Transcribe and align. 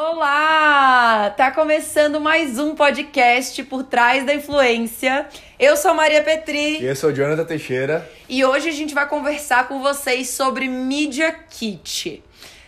Olá! 0.00 1.34
Tá 1.36 1.50
começando 1.50 2.20
mais 2.20 2.56
um 2.56 2.72
podcast 2.76 3.60
por 3.64 3.82
trás 3.82 4.24
da 4.24 4.32
influência. 4.32 5.26
Eu 5.58 5.76
sou 5.76 5.92
Maria 5.92 6.22
Petri. 6.22 6.80
E 6.80 6.84
eu 6.84 6.94
sou 6.94 7.12
Jonathan 7.12 7.44
Teixeira. 7.44 8.08
E 8.28 8.44
hoje 8.44 8.68
a 8.68 8.72
gente 8.72 8.94
vai 8.94 9.08
conversar 9.08 9.66
com 9.66 9.82
vocês 9.82 10.30
sobre 10.30 10.68
Media 10.68 11.32
Kit. 11.32 12.22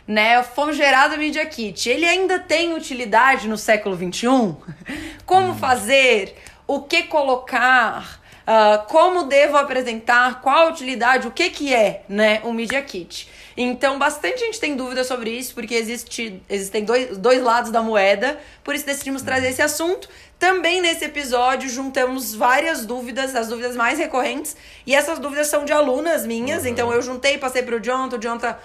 Né, 0.08 0.40
o 0.40 0.42
famigerado 0.42 1.16
Media 1.18 1.46
Kit. 1.46 1.88
Ele 1.88 2.04
ainda 2.04 2.40
tem 2.40 2.74
utilidade 2.74 3.46
no 3.46 3.56
século 3.56 3.94
XXI? 3.94 4.56
Como 5.24 5.50
hum. 5.50 5.56
fazer? 5.56 6.34
O 6.66 6.80
que 6.80 7.04
colocar? 7.04 8.20
Uh, 8.40 8.84
como 8.88 9.24
devo 9.24 9.56
apresentar? 9.56 10.40
Qual 10.40 10.66
a 10.66 10.70
utilidade? 10.70 11.28
O 11.28 11.30
que, 11.30 11.48
que 11.50 11.72
é 11.72 12.02
né, 12.08 12.40
o 12.42 12.52
Media 12.52 12.82
Kit? 12.82 13.28
Então, 13.62 13.98
bastante 13.98 14.40
gente 14.40 14.58
tem 14.58 14.74
dúvida 14.74 15.04
sobre 15.04 15.30
isso, 15.30 15.54
porque 15.54 15.74
existe, 15.74 16.42
existem 16.48 16.82
dois, 16.82 17.18
dois 17.18 17.42
lados 17.42 17.70
da 17.70 17.82
moeda, 17.82 18.40
por 18.64 18.74
isso 18.74 18.86
decidimos 18.86 19.20
trazer 19.20 19.48
esse 19.48 19.60
assunto. 19.60 20.08
Também 20.38 20.80
nesse 20.80 21.04
episódio 21.04 21.68
juntamos 21.68 22.34
várias 22.34 22.86
dúvidas, 22.86 23.36
as 23.36 23.48
dúvidas 23.48 23.76
mais 23.76 23.98
recorrentes, 23.98 24.56
e 24.86 24.94
essas 24.94 25.18
dúvidas 25.18 25.48
são 25.48 25.66
de 25.66 25.74
alunas 25.74 26.24
minhas, 26.24 26.62
uhum. 26.62 26.70
então 26.70 26.90
eu 26.90 27.02
juntei, 27.02 27.36
passei 27.36 27.62
para 27.62 27.76
o 27.76 27.80
Jonathan, 27.80 28.16
o 28.16 28.18
Jonathan 28.18 28.56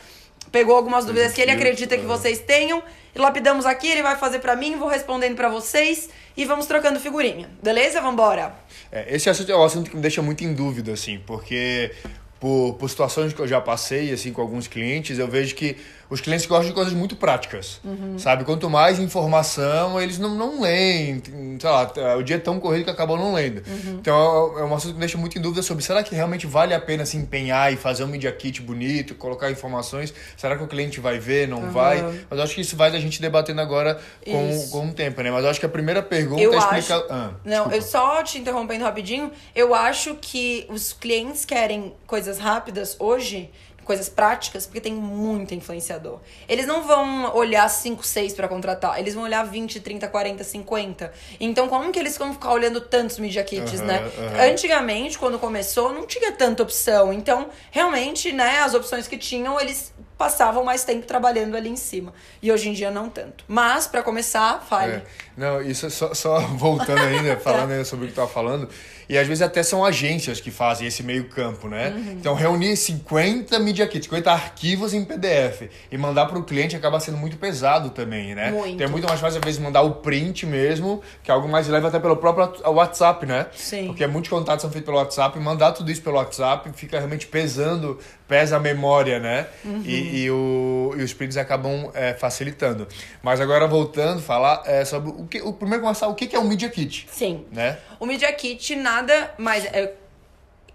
pegou 0.50 0.78
algumas 0.78 1.04
dúvidas 1.04 1.34
que 1.34 1.42
ele 1.42 1.52
acredita 1.52 1.98
que 1.98 2.06
vocês 2.06 2.40
tenham, 2.40 2.82
e 3.14 3.20
lapidamos 3.20 3.66
aqui, 3.66 3.90
ele 3.90 4.02
vai 4.02 4.16
fazer 4.16 4.40
para 4.40 4.56
mim, 4.56 4.78
vou 4.78 4.88
respondendo 4.88 5.36
para 5.36 5.50
vocês, 5.50 6.08
e 6.38 6.46
vamos 6.46 6.68
trocando 6.68 7.02
figurinha, 7.02 7.50
beleza? 7.62 8.00
Vambora! 8.00 8.56
É, 8.90 9.14
esse 9.14 9.30
assunto 9.30 9.52
é 9.52 9.58
um 9.58 9.64
assunto 9.64 9.90
que 9.90 9.98
me 9.98 10.02
deixa 10.02 10.22
muito 10.22 10.46
em 10.46 10.54
dúvida, 10.54 10.94
assim, 10.94 11.22
porque 11.28 11.92
por, 12.40 12.74
por 12.74 12.90
situações 12.90 13.34
que 13.34 13.40
eu 13.40 13.48
já 13.48 13.62
passei 13.62 14.12
assim 14.12 14.32
com 14.32 14.42
alguns 14.42 14.68
clientes, 14.68 15.18
eu 15.18 15.28
vejo 15.28 15.56
que 15.56 15.78
os 16.10 16.22
clientes 16.22 16.46
gostam 16.46 16.68
de 16.68 16.74
coisas 16.74 16.94
muito 16.94 17.16
práticas, 17.16 17.80
uhum. 17.84 18.18
sabe? 18.18 18.44
Quanto 18.44 18.70
mais 18.70 19.00
informação, 19.00 20.00
eles 20.00 20.20
não, 20.20 20.36
não 20.36 20.62
leem, 20.62 21.22
sei 21.60 21.70
lá, 21.70 21.92
o 22.18 22.24
dia 22.24 22.36
é 22.36 22.40
tão 22.40 22.60
corrido 22.60 22.86
que 22.86 22.92
acabam 22.92 23.18
não 23.18 23.34
lendo. 23.34 23.64
Uhum. 23.68 23.98
Então 24.00 24.58
é 24.58 24.64
uma 24.64 24.70
coisa 24.70 24.88
que 24.88 24.94
me 24.94 25.00
deixa 25.00 25.18
muito 25.18 25.38
em 25.38 25.42
dúvida 25.42 25.62
sobre 25.62 25.84
será 25.84 26.04
que 26.04 26.14
realmente 26.14 26.46
vale 26.46 26.74
a 26.74 26.80
pena 26.80 27.06
se 27.06 27.18
empenhar 27.18 27.74
e 27.74 27.78
fazer 27.78 28.04
um 28.04 28.08
media 28.08 28.32
kit 28.32 28.62
bonito, 28.62 29.16
colocar 29.16 29.50
informações? 29.50 30.14
Será 30.38 30.56
que 30.56 30.64
o 30.64 30.68
cliente 30.68 31.00
vai 31.00 31.18
ver, 31.18 31.48
não 31.48 31.64
uhum. 31.64 31.72
vai? 31.72 32.02
Mas 32.30 32.38
eu 32.38 32.44
acho 32.44 32.56
que 32.56 32.62
isso 32.62 32.76
vai 32.76 32.92
da 32.92 33.00
gente 33.00 33.22
debatendo 33.22 33.62
agora 33.62 34.00
com, 34.24 34.70
com 34.70 34.88
o 34.90 34.94
tempo, 34.94 35.22
né? 35.22 35.32
Mas 35.32 35.44
eu 35.44 35.50
acho 35.50 35.60
que 35.60 35.66
a 35.66 35.70
primeira 35.70 36.02
pergunta 36.04 36.42
eu 36.42 36.54
é 36.54 36.58
explicar... 36.58 36.98
Acho... 36.98 37.06
Ah, 37.10 37.32
não, 37.44 37.72
eu 37.72 37.82
só 37.82 38.22
te 38.22 38.38
interrompendo 38.38 38.84
rapidinho, 38.84 39.32
eu 39.56 39.74
acho 39.74 40.16
que 40.16 40.66
os 40.70 40.94
clientes 40.94 41.46
querem 41.46 41.94
coisas 42.06 42.38
rápidas 42.38 42.96
hoje 43.00 43.50
coisas 43.86 44.10
práticas, 44.10 44.66
porque 44.66 44.82
tem 44.82 44.94
muito 44.94 45.54
influenciador. 45.54 46.20
Eles 46.50 46.66
não 46.66 46.82
vão 46.82 47.34
olhar 47.36 47.70
5, 47.70 48.06
6 48.06 48.34
para 48.34 48.48
contratar, 48.48 49.00
eles 49.00 49.14
vão 49.14 49.24
olhar 49.24 49.46
20, 49.46 49.80
30, 49.80 50.08
40, 50.08 50.44
50. 50.44 51.14
Então, 51.40 51.70
como 51.70 51.92
que 51.92 52.00
eles 52.00 52.18
vão 52.18 52.34
ficar 52.34 52.52
olhando 52.52 52.82
tantos 52.82 53.20
media 53.20 53.44
kits, 53.44 53.80
uhum, 53.80 53.86
né? 53.86 54.00
Uhum. 54.00 54.52
Antigamente, 54.52 55.18
quando 55.18 55.40
começou, 55.40 55.94
não 55.94 56.06
tinha 56.06 56.32
tanta 56.32 56.64
opção. 56.64 57.14
Então, 57.14 57.48
realmente, 57.72 58.32
né, 58.34 58.60
as 58.60 58.74
opções 58.74 59.08
que 59.08 59.18
tinham, 59.18 59.60
eles 59.62 59.94
passavam 60.18 60.64
mais 60.64 60.84
tempo 60.84 61.06
trabalhando 61.06 61.56
ali 61.56 61.70
em 61.70 61.76
cima. 61.76 62.14
E 62.42 62.52
hoje 62.52 62.70
em 62.70 62.74
dia 62.74 62.90
não 62.90 63.10
tanto. 63.10 63.44
Mas, 63.48 63.86
para 63.86 64.02
começar, 64.02 64.62
fale. 64.68 64.94
É. 64.94 65.04
Não, 65.38 65.62
isso 65.62 65.86
é 65.86 65.90
só, 65.90 66.14
só 66.14 66.40
voltando 66.56 67.02
ainda, 67.02 67.38
falando 67.38 67.72
ainda 67.72 67.86
sobre 67.86 68.06
o 68.06 68.08
que 68.08 68.14
tu 68.14 68.18
tava 68.18 68.30
falando. 68.30 68.70
E 69.08 69.18
às 69.18 69.28
vezes 69.28 69.42
até 69.42 69.62
são 69.62 69.86
agências 69.86 70.40
que 70.40 70.50
fazem 70.50 70.88
esse 70.88 71.04
meio 71.04 71.26
campo, 71.26 71.68
né? 71.68 71.94
Uhum. 71.96 72.12
Então 72.14 72.34
reunir 72.34 72.76
50 72.76 73.60
media 73.60 73.88
kits, 73.88 74.06
50 74.06 74.32
arquivos 74.32 74.94
em 74.94 75.06
PDF 75.06 75.70
e 75.92 75.98
mandar 75.98 76.26
para 76.26 76.40
o 76.40 76.44
cliente 76.44 76.76
acaba 76.76 77.00
sendo 77.00 77.18
muito 77.18 77.38
pesado 77.38 77.92
também, 77.92 78.34
né? 78.34 78.52
Muito. 78.52 78.70
Então 78.70 78.88
é 78.88 78.90
muito 78.90 79.08
mais 79.08 79.20
fácil 79.20 79.40
às 79.40 79.46
vezes 79.46 79.60
mandar 79.60 79.82
o 79.82 79.96
print 79.96 80.46
mesmo, 80.46 81.02
que 81.24 81.30
é 81.30 81.34
algo 81.34 81.48
mais 81.48 81.68
leve 81.68 81.86
até 81.86 82.00
pelo 82.00 82.18
próprio 82.18 82.52
WhatsApp, 82.72 83.26
né? 83.26 83.46
Sim. 83.54 83.88
Porque 83.88 84.08
muitos 84.08 84.30
contatos 84.30 84.62
são 84.64 84.72
feitos 84.72 84.86
pelo 84.86 84.98
WhatsApp, 84.98 85.38
mandar 85.40 85.72
tudo 85.74 85.92
isso 85.92 86.02
pelo 86.02 86.16
WhatsApp 86.18 86.72
fica 86.74 86.98
realmente 86.98 87.28
pesando, 87.28 88.00
pesa 88.28 88.58
a 88.58 88.60
memória, 88.60 89.20
né? 89.20 89.48
Uhum. 89.64 89.84
E, 89.86 90.24
e, 90.24 90.32
o, 90.32 90.96
e 90.98 91.04
os 91.04 91.14
prints 91.14 91.38
acabam 91.38 91.92
é, 91.94 92.14
facilitando. 92.14 92.88
Mas 93.22 93.40
agora 93.40 93.68
voltando, 93.68 94.22
falar 94.22 94.64
é, 94.66 94.84
sobre 94.84 95.12
o 95.12 95.25
que. 95.26 95.42
O 95.42 95.54
primeiro 95.54 95.84
começar, 95.84 96.08
o 96.08 96.16
que 96.16 96.36
é 96.36 96.40
o 96.40 96.44
Media 96.44 96.70
Kit? 96.70 97.08
Sim. 97.12 97.46
Né? 97.52 97.78
O 98.00 98.06
Media 98.06 98.32
Kit 98.34 98.76
nada 98.76 99.34
mais. 99.38 99.66
É, 99.66 99.94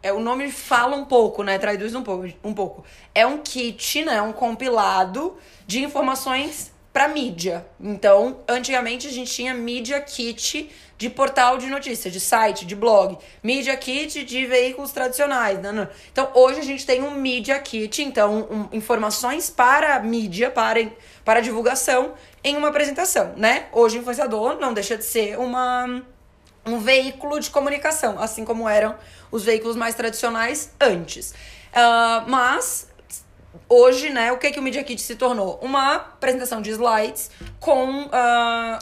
é, 0.02 0.12
o 0.12 0.20
nome 0.20 0.50
fala 0.50 0.96
um 0.96 1.04
pouco, 1.04 1.42
né? 1.42 1.58
Traduz 1.58 1.94
um 1.94 2.02
pouco, 2.02 2.26
um 2.42 2.54
pouco. 2.54 2.84
É 3.14 3.26
um 3.26 3.38
kit, 3.38 4.04
né? 4.04 4.20
Um 4.22 4.32
compilado 4.32 5.36
de 5.66 5.82
informações 5.82 6.72
para 6.92 7.06
mídia. 7.06 7.66
Então, 7.78 8.40
antigamente 8.48 9.06
a 9.06 9.10
gente 9.10 9.32
tinha 9.32 9.54
Media 9.54 10.00
Kit 10.00 10.70
de 10.98 11.08
portal 11.08 11.56
de 11.56 11.66
notícia, 11.68 12.10
de 12.10 12.20
site, 12.20 12.66
de 12.66 12.74
blog, 12.76 13.16
Media 13.42 13.74
Kit 13.76 14.24
de 14.24 14.44
veículos 14.44 14.90
tradicionais. 14.90 15.60
Não, 15.62 15.72
não. 15.72 15.88
Então, 16.12 16.30
hoje 16.34 16.60
a 16.60 16.64
gente 16.64 16.84
tem 16.84 17.02
um 17.02 17.12
Media 17.12 17.58
Kit, 17.58 18.02
então, 18.02 18.46
um, 18.50 18.76
informações 18.76 19.48
para 19.48 19.98
mídia, 20.00 20.50
para, 20.50 20.90
para 21.24 21.40
divulgação, 21.40 22.12
em 22.42 22.56
uma 22.56 22.68
apresentação, 22.68 23.34
né? 23.36 23.66
Hoje 23.72 23.98
o 23.98 24.00
influenciador 24.00 24.58
não 24.58 24.72
deixa 24.72 24.96
de 24.96 25.04
ser 25.04 25.38
uma 25.38 26.02
um 26.64 26.78
veículo 26.78 27.40
de 27.40 27.50
comunicação, 27.50 28.20
assim 28.20 28.44
como 28.44 28.68
eram 28.68 28.94
os 29.30 29.44
veículos 29.44 29.76
mais 29.76 29.94
tradicionais 29.94 30.70
antes. 30.80 31.30
Uh, 31.30 32.28
mas 32.28 32.88
hoje, 33.68 34.10
né, 34.10 34.30
o 34.32 34.38
que, 34.38 34.50
que 34.50 34.58
o 34.58 34.62
Media 34.62 34.82
Kit 34.84 35.00
se 35.00 35.16
tornou? 35.16 35.58
Uma 35.62 35.94
apresentação 35.96 36.60
de 36.60 36.70
slides 36.70 37.30
com 37.58 38.02
uh, 38.02 38.08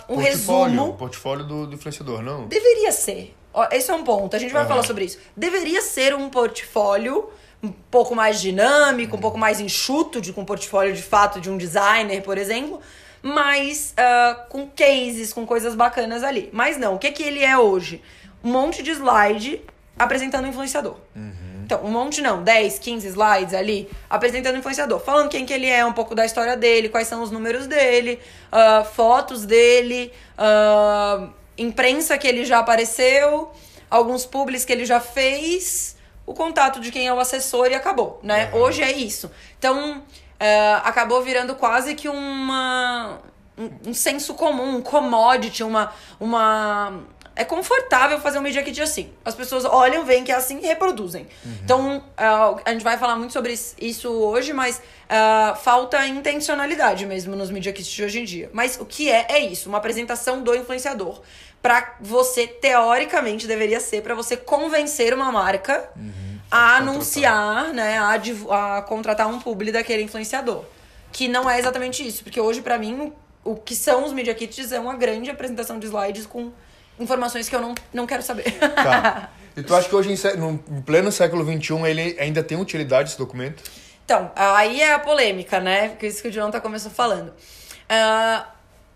um 0.08 0.16
portfólio, 0.16 0.20
resumo. 0.20 0.94
Portfólio 0.94 1.44
do, 1.44 1.66
do 1.66 1.74
influenciador, 1.74 2.22
não? 2.22 2.46
Deveria 2.46 2.92
ser. 2.92 3.34
Esse 3.72 3.90
é 3.90 3.94
um 3.94 4.04
ponto, 4.04 4.36
a 4.36 4.38
gente 4.38 4.52
vai 4.52 4.62
uhum. 4.62 4.68
falar 4.68 4.82
sobre 4.84 5.04
isso. 5.04 5.18
Deveria 5.36 5.82
ser 5.82 6.14
um 6.14 6.28
portfólio 6.28 7.30
um 7.62 7.72
pouco 7.72 8.14
mais 8.14 8.40
dinâmico, 8.40 9.16
um 9.16 9.20
pouco 9.20 9.36
mais 9.36 9.58
enxuto, 9.58 10.20
de, 10.20 10.32
com 10.32 10.42
um 10.42 10.44
portfólio 10.44 10.94
de 10.94 11.02
fato 11.02 11.40
de 11.40 11.50
um 11.50 11.56
designer, 11.56 12.22
por 12.22 12.38
exemplo, 12.38 12.80
mas 13.22 13.94
uh, 13.98 14.48
com 14.48 14.68
cases, 14.68 15.32
com 15.32 15.46
coisas 15.46 15.74
bacanas 15.74 16.22
ali. 16.22 16.48
Mas 16.52 16.76
não, 16.76 16.94
o 16.94 16.98
que, 16.98 17.10
que 17.10 17.22
ele 17.22 17.44
é 17.44 17.56
hoje? 17.56 18.02
Um 18.42 18.50
monte 18.50 18.82
de 18.82 18.90
slide 18.92 19.60
apresentando 19.98 20.44
o 20.44 20.48
influenciador. 20.48 20.96
Uhum. 21.14 21.48
Então, 21.64 21.84
um 21.84 21.90
monte 21.90 22.22
não, 22.22 22.42
10, 22.42 22.78
15 22.78 23.08
slides 23.08 23.52
ali, 23.52 23.90
apresentando 24.08 24.54
o 24.54 24.58
influenciador, 24.58 25.00
falando 25.00 25.28
quem 25.28 25.44
que 25.44 25.52
ele 25.52 25.66
é, 25.66 25.84
um 25.84 25.92
pouco 25.92 26.14
da 26.14 26.24
história 26.24 26.56
dele, 26.56 26.88
quais 26.88 27.06
são 27.06 27.22
os 27.22 27.30
números 27.30 27.66
dele, 27.66 28.18
uh, 28.50 28.84
fotos 28.86 29.44
dele, 29.44 30.10
uh, 30.38 31.28
imprensa 31.58 32.16
que 32.16 32.26
ele 32.26 32.46
já 32.46 32.60
apareceu, 32.60 33.52
alguns 33.90 34.24
publis 34.24 34.64
que 34.64 34.72
ele 34.72 34.86
já 34.86 34.98
fez, 34.98 35.94
o 36.24 36.32
contato 36.32 36.80
de 36.80 36.90
quem 36.90 37.06
é 37.06 37.12
o 37.12 37.20
assessor 37.20 37.66
e 37.70 37.74
acabou, 37.74 38.18
né? 38.22 38.50
Uhum. 38.52 38.60
Hoje 38.60 38.82
é 38.82 38.92
isso. 38.92 39.30
Então, 39.58 40.02
uh, 40.40 40.80
acabou 40.84 41.22
virando 41.22 41.54
quase 41.54 41.94
que 41.94 42.08
uma 42.08 43.18
um, 43.56 43.90
um 43.90 43.94
senso 43.94 44.34
comum, 44.34 44.76
um 44.76 44.82
commodity, 44.82 45.62
uma 45.62 45.92
uma 46.18 47.02
é 47.38 47.44
confortável 47.44 48.20
fazer 48.20 48.40
um 48.40 48.42
media 48.42 48.64
kit 48.64 48.82
assim. 48.82 49.12
As 49.24 49.32
pessoas 49.32 49.64
olham, 49.64 50.04
veem 50.04 50.24
que 50.24 50.32
é 50.32 50.34
assim 50.34 50.58
e 50.58 50.66
reproduzem. 50.66 51.28
Uhum. 51.44 51.52
Então, 51.62 51.98
uh, 51.98 52.60
a 52.64 52.72
gente 52.72 52.82
vai 52.82 52.98
falar 52.98 53.14
muito 53.14 53.32
sobre 53.32 53.54
isso 53.80 54.10
hoje, 54.10 54.52
mas 54.52 54.78
uh, 54.78 55.54
falta 55.54 56.04
intencionalidade 56.04 57.06
mesmo 57.06 57.36
nos 57.36 57.48
media 57.48 57.72
kits 57.72 57.88
de 57.88 58.02
hoje 58.02 58.18
em 58.18 58.24
dia. 58.24 58.50
Mas 58.52 58.76
o 58.80 58.84
que 58.84 59.08
é? 59.08 59.26
É 59.28 59.38
isso, 59.38 59.68
uma 59.68 59.78
apresentação 59.78 60.42
do 60.42 60.52
influenciador. 60.52 61.22
Pra 61.62 61.94
você, 62.00 62.48
teoricamente, 62.48 63.46
deveria 63.46 63.78
ser 63.78 64.02
para 64.02 64.16
você 64.16 64.36
convencer 64.36 65.14
uma 65.14 65.30
marca 65.30 65.90
uhum. 65.94 66.27
A 66.50 66.76
anunciar, 66.76 67.72
né, 67.72 67.98
a, 67.98 68.76
a 68.78 68.82
contratar 68.82 69.26
um 69.28 69.38
publi 69.38 69.72
daquele 69.72 70.02
influenciador. 70.02 70.64
Que 71.12 71.28
não 71.28 71.48
é 71.48 71.58
exatamente 71.58 72.06
isso, 72.06 72.22
porque 72.22 72.40
hoje, 72.40 72.60
para 72.60 72.78
mim, 72.78 73.12
o 73.44 73.54
que 73.56 73.74
são 73.74 74.04
os 74.04 74.12
media 74.12 74.34
kits 74.34 74.72
é 74.72 74.80
uma 74.80 74.94
grande 74.94 75.30
apresentação 75.30 75.78
de 75.78 75.86
slides 75.86 76.26
com 76.26 76.52
informações 76.98 77.48
que 77.48 77.56
eu 77.56 77.60
não, 77.60 77.74
não 77.92 78.06
quero 78.06 78.22
saber. 78.22 78.52
Tá. 78.52 79.30
E 79.56 79.62
tu 79.64 79.74
acha 79.74 79.88
que 79.88 79.96
hoje, 79.96 80.12
em, 80.12 80.36
no 80.36 80.82
pleno 80.82 81.10
século 81.10 81.44
XXI, 81.44 81.82
ele 81.88 82.16
ainda 82.20 82.44
tem 82.44 82.56
utilidade 82.56 83.08
esse 83.08 83.18
documento? 83.18 83.64
Então, 84.04 84.30
aí 84.36 84.80
é 84.80 84.94
a 84.94 85.00
polêmica, 85.00 85.58
né? 85.58 85.88
Porque 85.88 86.06
isso 86.06 86.22
que 86.22 86.28
o 86.28 86.30
Jonathan 86.30 86.52
tá 86.52 86.60
começou 86.60 86.92
falando. 86.92 87.30
Uh, 87.30 88.46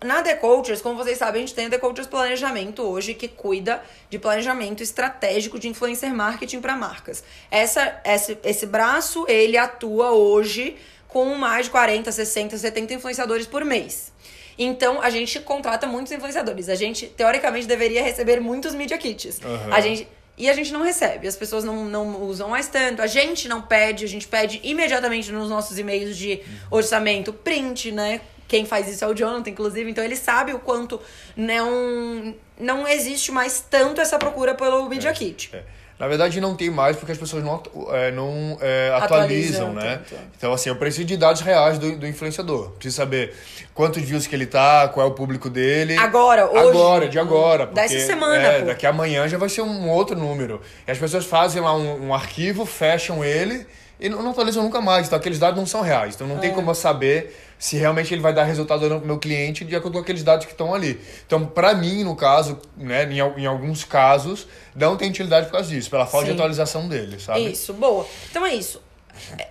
na 0.04 0.22
The 0.22 0.34
Cultures, 0.34 0.80
como 0.80 0.96
vocês 0.96 1.18
sabem, 1.18 1.42
a 1.42 1.46
gente 1.46 1.54
tem 1.54 1.66
a 1.66 1.70
The 1.70 1.78
Cultures 1.78 2.08
Planejamento 2.08 2.82
hoje, 2.82 3.14
que 3.14 3.28
cuida 3.28 3.82
de 4.10 4.18
planejamento 4.18 4.82
estratégico 4.82 5.58
de 5.58 5.68
influencer 5.68 6.14
marketing 6.14 6.60
para 6.60 6.76
marcas. 6.76 7.22
Essa, 7.50 8.00
esse, 8.04 8.38
esse 8.44 8.66
braço, 8.66 9.24
ele 9.28 9.56
atua 9.56 10.12
hoje 10.12 10.76
com 11.08 11.34
mais 11.34 11.66
de 11.66 11.70
40, 11.72 12.10
60, 12.10 12.56
70 12.56 12.94
influenciadores 12.94 13.46
por 13.46 13.64
mês. 13.64 14.12
Então, 14.58 15.00
a 15.00 15.10
gente 15.10 15.40
contrata 15.40 15.86
muitos 15.86 16.12
influenciadores. 16.12 16.68
A 16.68 16.74
gente, 16.74 17.06
teoricamente, 17.06 17.66
deveria 17.66 18.02
receber 18.02 18.40
muitos 18.40 18.74
media 18.74 18.98
kits. 18.98 19.40
Uhum. 19.44 19.74
A 19.74 19.80
gente... 19.80 20.08
E 20.34 20.48
a 20.48 20.54
gente 20.54 20.72
não 20.72 20.82
recebe, 20.82 21.28
as 21.28 21.36
pessoas 21.36 21.62
não, 21.62 21.84
não 21.84 22.22
usam 22.22 22.48
mais 22.48 22.66
tanto. 22.66 23.02
A 23.02 23.06
gente 23.06 23.46
não 23.48 23.60
pede, 23.60 24.02
a 24.06 24.08
gente 24.08 24.26
pede 24.26 24.60
imediatamente 24.64 25.30
nos 25.30 25.50
nossos 25.50 25.78
e-mails 25.78 26.16
de 26.16 26.40
orçamento 26.70 27.34
print, 27.34 27.92
né? 27.92 28.22
Quem 28.52 28.66
faz 28.66 28.86
isso 28.86 29.02
é 29.02 29.08
o 29.08 29.14
Jonathan, 29.14 29.48
inclusive. 29.48 29.90
Então 29.90 30.04
ele 30.04 30.14
sabe 30.14 30.52
o 30.52 30.58
quanto 30.58 31.00
não, 31.34 32.34
não 32.60 32.86
existe 32.86 33.32
mais 33.32 33.64
tanto 33.70 33.98
essa 33.98 34.18
procura 34.18 34.54
pelo 34.54 34.86
Media 34.90 35.08
É, 35.08 35.12
Kit. 35.14 35.48
é. 35.54 35.62
Na 35.98 36.06
verdade, 36.06 36.38
não 36.38 36.54
tem 36.54 36.68
mais 36.68 36.96
porque 36.96 37.12
as 37.12 37.18
pessoas 37.18 37.42
não, 37.42 37.62
é, 37.92 38.10
não 38.10 38.58
é, 38.60 38.92
atualizam, 38.94 39.68
Atualizam 39.68 39.72
né? 39.72 40.02
tanto. 40.06 40.20
Então, 40.36 40.52
assim, 40.52 40.68
eu 40.68 40.76
preciso 40.76 41.06
de 41.06 41.16
dados 41.16 41.40
reais 41.40 41.78
do, 41.78 41.96
do 41.96 42.06
influenciador. 42.06 42.72
Preciso 42.72 42.96
saber 42.96 43.34
quantos 43.72 44.02
views 44.02 44.26
que 44.26 44.34
ele 44.34 44.44
tá, 44.46 44.86
qual 44.88 45.06
é 45.06 45.08
o 45.08 45.14
público 45.14 45.48
dele. 45.48 45.96
Agora, 45.96 46.50
hoje. 46.50 46.68
Agora, 46.68 47.08
de 47.08 47.18
agora. 47.18 47.66
Porque, 47.68 47.80
Dessa 47.80 48.04
semana, 48.06 48.36
é. 48.48 48.62
Daqui 48.62 48.84
a 48.84 48.90
amanhã 48.90 49.26
já 49.28 49.38
vai 49.38 49.48
ser 49.48 49.62
um 49.62 49.88
outro 49.88 50.14
número. 50.14 50.60
E 50.86 50.90
as 50.90 50.98
pessoas 50.98 51.24
fazem 51.24 51.62
lá 51.62 51.74
um, 51.74 52.08
um 52.08 52.14
arquivo, 52.14 52.66
fecham 52.66 53.24
ele 53.24 53.66
e 54.04 54.08
não, 54.08 54.30
atualizam 54.30 54.62
nunca 54.62 54.80
mais. 54.80 55.06
Então, 55.06 55.18
aqueles 55.18 55.38
dados 55.38 55.56
não 55.58 55.66
são 55.66 55.80
reais. 55.80 56.14
Então, 56.14 56.26
não 56.26 56.36
É. 56.36 56.40
tem 56.40 56.52
como 56.52 56.70
eu 56.70 56.74
saber 56.74 57.34
se 57.58 57.76
realmente 57.76 58.12
ele 58.12 58.20
vai 58.20 58.34
dar 58.34 58.44
resultado 58.44 58.82
ou 58.82 58.88
não 58.90 58.98
pro 58.98 59.06
meu 59.06 59.18
cliente 59.18 59.64
de 59.64 59.76
acordo 59.76 59.94
com 59.94 60.00
aqueles 60.02 60.22
dados 60.24 60.44
que 60.46 60.52
estão 60.52 60.74
ali. 60.74 61.00
Então, 61.26 61.46
para 61.46 61.74
mim, 61.74 62.02
no 62.02 62.16
caso, 62.16 62.58
né, 62.76 63.04
em, 63.04 63.18
em 63.40 63.46
alguns 63.46 63.84
casos, 63.84 64.46
não 64.74 64.96
tem 64.96 65.08
utilidade 65.10 65.46
por 65.46 65.52
causa 65.52 65.68
disso, 65.68 65.88
pela 65.88 66.04
falta 66.04 66.26
de 66.26 66.32
Sim. 66.32 66.36
atualização 66.38 66.88
dele, 66.88 67.20
sabe? 67.20 67.50
Isso, 67.52 67.72
boa. 67.72 68.04
Então 68.30 68.44
é 68.44 68.54
isso. 68.54 68.82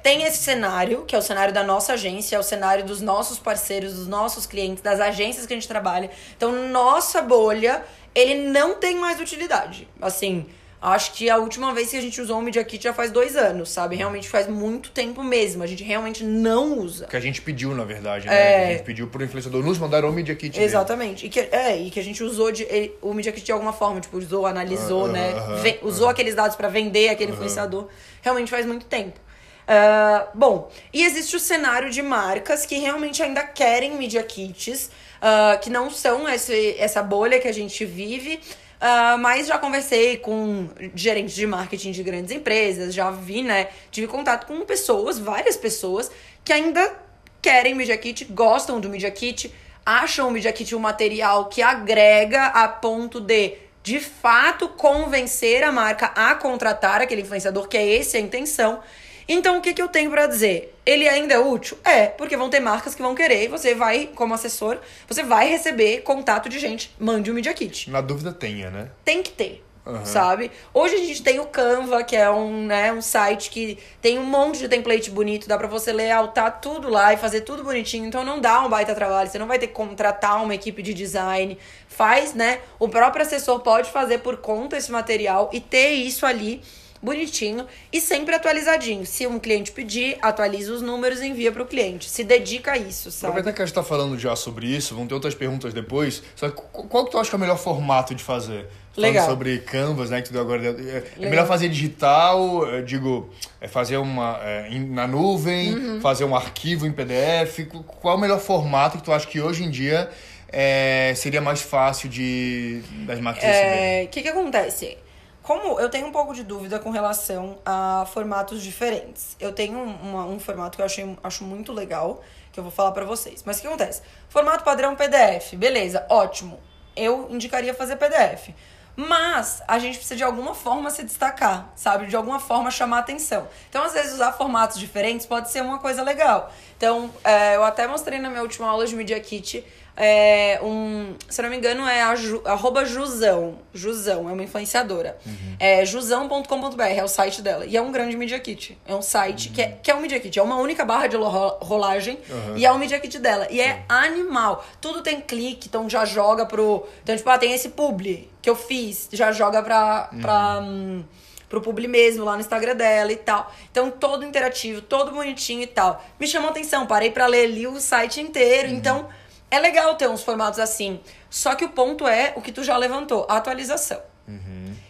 Tem 0.03 0.24
esse 0.24 0.39
cenário, 0.39 1.06
que 1.06 1.15
é 1.15 1.19
o 1.19 1.21
cenário 1.21 1.54
da 1.54 1.63
nossa 1.63 1.94
agência, 1.94 2.36
é 2.36 2.39
o 2.39 2.44
cenário 2.44 2.83
dos 2.83 3.00
nossos 3.00 3.39
parceiros, 3.39 3.94
dos 3.94 4.07
nossos 4.07 4.45
clientes, 4.45 4.81
das 4.83 5.00
agências 5.00 5.45
que 5.45 5.54
a 5.54 5.56
gente 5.56 5.68
trabalha. 5.68 6.09
Então, 6.36 6.51
nossa 6.69 7.21
bolha, 7.21 7.83
ele 8.13 8.50
não 8.50 8.75
tem 8.75 8.97
mais 8.97 9.19
utilidade. 9.21 9.88
Assim, 10.01 10.47
acho 10.81 11.13
que 11.13 11.30
a 11.30 11.38
última 11.38 11.74
vez 11.74 11.92
que 11.92 11.98
a 11.98 12.01
gente 12.01 12.19
usou 12.19 12.39
o 12.39 12.42
Media 12.42 12.63
Kit 12.63 12.83
já 12.83 12.94
faz 12.94 13.12
dois 13.12 13.36
anos, 13.36 13.69
sabe? 13.69 13.95
Realmente 13.95 14.28
faz 14.28 14.48
muito 14.48 14.89
tempo 14.92 15.22
mesmo. 15.24 15.62
A 15.62 15.68
gente 15.68 15.83
realmente 15.83 16.24
não 16.24 16.80
usa. 16.80 17.06
Que 17.06 17.16
a 17.16 17.19
gente 17.19 17.42
pediu, 17.42 17.75
na 17.75 17.83
verdade, 17.83 18.25
né? 18.28 18.63
É. 18.63 18.66
A 18.68 18.72
gente 18.74 18.83
pediu 18.83 19.07
pro 19.07 19.24
influenciador 19.24 19.63
nos 19.63 19.78
mandar 19.78 20.04
o 20.04 20.12
Media 20.12 20.36
Kit 20.36 20.54
dele. 20.54 20.66
Exatamente. 20.66 21.25
E 21.28 21.30
que, 21.30 21.39
é, 21.39 21.78
e 21.78 21.92
que 21.92 22.00
a 22.00 22.04
gente 22.04 22.24
usou 22.24 22.51
de, 22.51 22.66
o 23.01 23.13
Media 23.13 23.31
Kit 23.31 23.45
de 23.45 23.51
alguma 23.51 23.74
forma, 23.74 24.00
tipo, 24.01 24.18
usou, 24.18 24.45
analisou, 24.48 25.04
Aham, 25.04 25.12
né? 25.12 25.33
aham, 25.33 25.56
Ve- 25.62 25.80
usou 25.83 26.10
aqueles 26.10 26.33
dados 26.33 26.56
pra 26.56 26.68
vender 26.68 27.10
aquele 27.10 27.31
influenciador. 27.31 27.88
Realmente 28.22 28.50
faz 28.50 28.66
muito 28.66 28.86
tempo. 28.88 29.19
Ah, 29.68 30.28
bom, 30.33 30.69
e 30.92 31.04
existe 31.04 31.36
o 31.36 31.39
cenário 31.39 31.89
de 31.92 32.01
marcas 32.01 32.66
que 32.66 32.78
realmente 32.80 33.22
ainda 33.22 33.44
querem 33.44 33.95
Media 33.95 34.24
Kits, 34.24 34.89
ah, 35.22 35.57
que 35.62 35.69
não 35.69 35.89
são 35.92 36.28
esse, 36.28 36.75
essa 36.78 37.01
bolha 37.04 37.39
que 37.39 37.48
a 37.48 37.54
gente 37.54 37.86
vive. 37.86 38.39
Ah, 38.83 39.16
mas 39.16 39.45
já 39.45 39.60
conversei 39.60 40.18
com 40.18 40.68
gerentes 40.95 41.36
de 41.36 41.45
marketing 41.45 41.92
de 41.92 42.01
grandes 42.01 42.31
empresas, 42.31 42.95
já 42.95 43.12
vi, 43.12 43.44
né? 43.44 43.68
Tive 43.92 44.07
contato 44.07 44.48
com 44.48 44.60
pessoas, 44.66 45.19
várias 45.19 45.56
pessoas, 45.56 46.10
que 46.44 46.51
ainda 46.51 46.92
querem 47.39 47.75
Media 47.75 47.95
Kit, 47.95 48.25
gostam 48.25 48.80
do 48.80 48.89
Media 48.89 49.12
Kit, 49.12 49.54
acham 49.86 50.30
o 50.30 50.31
Media 50.31 50.51
Kit 50.51 50.75
um 50.75 50.80
material 50.80 51.45
que 51.45 51.62
agrega 51.62 52.48
a 52.48 52.68
ponto 52.68 53.22
de, 53.22 53.54
de 53.83 54.00
fato, 54.00 54.68
convencer 54.69 55.63
a 55.63 55.72
marca 55.72 56.07
a 56.16 56.33
contratar 56.33 57.01
aquele 57.01 57.22
influenciador, 57.22 57.68
que 57.68 57.78
é 57.78 57.98
essa 57.98 58.18
a 58.18 58.19
intenção. 58.19 58.80
Então, 59.27 59.57
o 59.57 59.62
que, 59.62 59.73
que 59.73 59.81
eu 59.81 59.88
tenho 59.88 60.09
pra 60.09 60.27
dizer? 60.27 60.75
Ele 60.85 61.07
ainda 61.07 61.33
é 61.33 61.39
útil? 61.39 61.77
É, 61.83 62.07
porque 62.07 62.35
vão 62.35 62.50
ter 62.50 62.59
marcas 62.59 62.95
que 62.95 63.01
vão 63.01 63.15
querer 63.15 63.45
e 63.45 63.47
você 63.47 63.75
vai, 63.75 64.09
como 64.15 64.33
assessor, 64.33 64.79
você 65.07 65.23
vai 65.23 65.47
receber 65.47 66.01
contato 66.01 66.50
de 66.50 66.59
gente, 66.59 66.94
mande 67.00 67.29
o 67.29 67.33
Media 67.33 67.53
Kit 67.53 67.89
Na 67.89 68.01
dúvida, 68.01 68.31
tenha, 68.33 68.69
né? 68.69 68.89
tem 69.06 69.21
que 69.21 69.31
ter. 69.31 69.63
Aham. 69.85 70.06
Sabe? 70.06 70.51
Hoje 70.71 70.94
a 70.94 71.00
gente 71.00 71.23
tem 71.23 71.39
o 71.39 71.45
Canva, 71.47 72.03
que 72.03 72.15
é 72.15 72.29
um, 72.29 72.68
né, 72.68 72.94
um 72.94 73.01
site 73.01 73.50
que 73.50 73.79
tem 74.00 74.19
um 74.19 74.23
monte 74.23 74.59
de 74.59 74.69
template 74.69 75.09
bonito, 75.09 75.47
dá 75.47 75.57
pra 75.57 75.68
você 75.68 75.91
layoutar 75.91 76.62
tudo 76.62 76.88
lá 76.88 77.13
e 77.13 77.18
fazer 77.18 77.41
tudo 77.41 77.63
bonitinho. 77.63 78.06
Então 78.06 78.23
não 78.23 78.39
dá 78.39 78.62
um 78.62 78.69
baita 78.69 78.94
trabalho, 78.94 79.27
você 79.27 79.39
não 79.39 79.47
vai 79.47 79.57
ter 79.57 79.68
que 79.68 79.73
contratar 79.73 80.44
uma 80.44 80.53
equipe 80.53 80.83
de 80.83 80.94
design. 80.94 81.57
Faz, 81.88 82.35
né? 82.35 82.59
O 82.77 82.88
próprio 82.88 83.23
assessor 83.23 83.59
pode 83.62 83.89
fazer 83.89 84.19
por 84.19 84.38
conta 84.38 84.77
esse 84.77 84.91
material 84.91 85.50
e 85.51 85.59
ter 85.59 85.89
isso 85.89 86.27
ali 86.27 86.62
bonitinho 87.01 87.65
e 87.92 88.00
sempre 88.00 88.36
atualizadinho. 88.36 89.06
Se 89.06 89.25
um 89.25 89.39
cliente 89.39 89.71
pedir, 89.71 90.18
atualiza 90.21 90.71
os 90.74 90.81
números 90.81 91.19
e 91.21 91.27
envia 91.27 91.51
pro 91.51 91.65
cliente. 91.65 92.09
Se 92.09 92.24
dedica 92.24 92.74
a 92.74 92.77
isso, 92.77 93.09
sabe? 93.12 93.31
Aproveitar 93.31 93.53
que 93.56 93.62
a 93.62 93.65
gente 93.65 93.74
tá 93.75 93.83
falando 93.83 94.18
já 94.19 94.36
sobre 94.36 94.68
isso, 94.68 94.95
vão 94.95 95.07
ter 95.07 95.13
outras 95.13 95.33
perguntas 95.33 95.74
depois. 95.74 96.21
Só 96.36 96.50
que 96.50 96.56
qu- 96.56 96.83
qual 96.88 97.06
que 97.06 97.12
tu 97.12 97.18
acha 97.18 97.30
que 97.30 97.36
é 97.36 97.38
o 97.38 97.39
melhor 97.39 97.57
formato 97.57 98.13
de 98.13 98.24
fazer? 98.24 98.68
Falando 98.94 99.09
Legal. 99.13 99.25
sobre 99.30 99.57
Canvas, 99.59 100.09
né, 100.09 100.21
que 100.21 100.27
tu 100.27 100.33
deu 100.33 100.42
agora. 100.42 100.62
É, 100.65 100.68
é 100.69 100.74
Legal. 100.74 101.30
melhor 101.30 101.48
fazer 101.48 101.69
digital, 101.69 102.62
digo, 102.86 103.30
é 103.62 103.68
fazer 103.68 103.95
uma 103.97 104.38
é, 104.44 104.69
na 104.80 105.07
nuvem, 105.07 105.74
Uhum. 105.74 106.01
fazer 106.01 106.25
um 106.25 106.36
arquivo 106.36 106.86
em 106.86 106.92
PDF. 106.92 107.65
Qu- 107.69 107.83
Qual 107.83 108.13
é 108.13 108.18
o 108.18 108.19
melhor 108.19 108.39
formato 108.39 108.97
que 108.97 109.04
tu 109.04 109.12
acha 109.13 109.25
que 109.25 109.39
hoje 109.39 109.63
em 109.63 109.69
dia 109.71 110.09
é, 110.51 111.13
seria 111.15 111.39
mais 111.42 111.62
fácil 111.62 112.09
de 112.09 112.81
das 113.06 113.19
marcas 113.21 113.44
receberem? 113.44 114.01
É, 114.01 114.04
O 114.04 114.07
que, 114.09 114.21
que 114.21 114.27
acontece? 114.27 114.97
Como 115.44 115.80
eu 115.80 115.90
tenho 115.90 116.06
um 116.08 116.12
pouco 116.12 116.34
de 116.36 116.44
dúvida 116.44 116.80
com 116.80 116.92
relação 116.92 117.58
a 117.66 118.06
formatos 118.14 118.62
diferentes. 118.62 119.36
Eu 119.40 119.52
tenho 119.52 119.78
um, 119.80 119.96
uma- 120.10 120.26
um 120.26 120.40
formato 120.40 120.76
que 120.76 120.82
eu 120.82 120.86
achei, 120.86 121.18
acho 121.24 121.44
muito 121.44 121.74
legal, 121.74 122.22
que 122.52 122.60
eu 122.60 122.64
vou 122.64 122.72
falar 122.72 122.92
pra 122.92 123.06
vocês. 123.06 123.42
Mas 123.46 123.58
o 123.58 123.62
que 123.62 123.68
acontece? 123.68 124.02
Formato 124.30 124.64
padrão 124.64 124.96
PDF, 124.96 125.56
beleza, 125.56 126.06
ótimo. 126.10 126.60
Eu 126.96 127.28
indicaria 127.32 127.74
fazer 127.74 127.96
PDF. 127.96 128.50
Mas 128.96 129.64
a 129.68 129.80
gente 129.80 129.96
precisa 129.98 130.18
de 130.18 130.24
alguma 130.24 130.54
forma 130.54 130.90
se 130.92 131.02
destacar, 131.04 131.72
sabe? 131.76 132.08
De 132.08 132.16
alguma 132.16 132.40
forma 132.40 132.70
chamar 132.70 133.00
atenção. 133.00 133.48
Então, 133.70 133.84
às 133.86 133.94
vezes, 133.94 134.14
usar 134.14 134.34
formatos 134.34 134.78
diferentes 134.78 135.26
pode 135.26 135.50
ser 135.50 135.62
uma 135.62 135.80
coisa 135.80 136.04
legal. 136.04 136.52
Então, 136.78 137.10
é, 137.24 137.56
eu 137.56 137.64
até 137.64 137.88
mostrei 137.88 138.20
na 138.20 138.30
minha 138.30 138.42
última 138.42 138.68
aula 138.70 138.86
de 138.86 138.94
Media 138.96 139.20
Kit 139.20 139.66
é, 139.96 140.60
um. 140.64 141.16
Se 141.30 141.42
eu 141.42 141.44
não 141.44 141.50
me 141.50 141.58
engano, 141.58 141.86
é 141.88 142.02
a 142.02 142.16
Ju, 142.16 142.42
arroba 142.46 142.86
Jusão. 142.86 143.60
Jusão, 143.74 144.30
é 144.30 144.34
uma 144.34 144.44
influenciadora. 144.44 145.18
É 145.60 145.86
jusão.com.br, 145.86 146.82
é 146.84 147.04
o 147.04 147.08
site 147.08 147.42
dela. 147.42 147.66
E 147.66 147.76
é 147.78 147.82
um 147.82 147.92
grande 147.92 148.16
Media 148.18 148.40
Kit. 148.40 148.78
É 148.88 148.96
um 148.96 149.02
site 149.02 149.50
que, 149.50 149.62
é, 149.62 149.78
que 149.82 149.92
é 149.92 149.96
um 149.96 150.00
Media 150.02 150.20
Kit. 150.20 150.38
É 150.40 150.42
uma 150.44 150.56
única 150.58 150.84
barra 150.86 151.08
de 151.08 151.16
rolagem 151.16 152.18
Uhum. 152.30 152.58
e 152.58 152.66
é 152.66 152.72
o 152.72 152.78
Media 152.80 153.00
Kit 153.00 153.20
dela. 153.20 153.48
E 153.50 153.60
é 153.62 153.84
animal. 153.88 154.66
Tudo 154.80 155.02
tem 155.02 155.20
clique, 155.22 155.68
então 155.68 155.90
já 155.90 156.06
joga 156.06 156.46
pro. 156.46 156.86
Então, 157.04 157.16
tipo, 157.16 157.30
ah, 157.30 157.38
tem 157.38 157.54
esse 157.54 157.70
publi 157.70 158.30
que 158.42 158.50
eu 158.50 158.56
fiz, 158.56 159.10
já 159.12 159.32
joga 159.32 159.62
pra. 159.62 160.10
pra 160.22 160.60
hum, 160.64 161.04
pro 161.50 161.60
publi 161.60 161.86
mesmo, 161.86 162.24
lá 162.24 162.36
no 162.36 162.40
Instagram 162.40 162.78
dela 162.78 163.12
e 163.12 163.18
tal. 163.18 163.52
Então, 163.70 163.92
todo 163.92 164.24
interativo, 164.26 164.82
todo 164.82 165.12
bonitinho 165.12 165.62
e 165.64 165.68
tal. 165.68 166.02
Me 166.18 166.26
chamou 166.26 166.48
a 166.48 166.52
atenção, 166.52 166.88
parei 166.88 167.12
pra 167.12 167.28
ler 167.28 167.44
ali 167.44 167.68
o 167.68 167.78
site 167.78 168.22
inteiro. 168.22 168.70
Então, 168.70 169.10
é 169.51 169.59
legal 169.59 169.94
ter 169.95 170.09
uns 170.09 170.24
formatos 170.24 170.59
assim. 170.59 171.00
Só 171.30 171.53
que 171.53 171.65
o 171.65 171.69
ponto 171.69 172.07
é 172.07 172.33
o 172.35 172.42
que 172.42 172.52
tu 172.52 172.64
já 172.64 172.76
levantou, 172.78 173.28
a 173.30 173.37
atualização. 173.37 174.02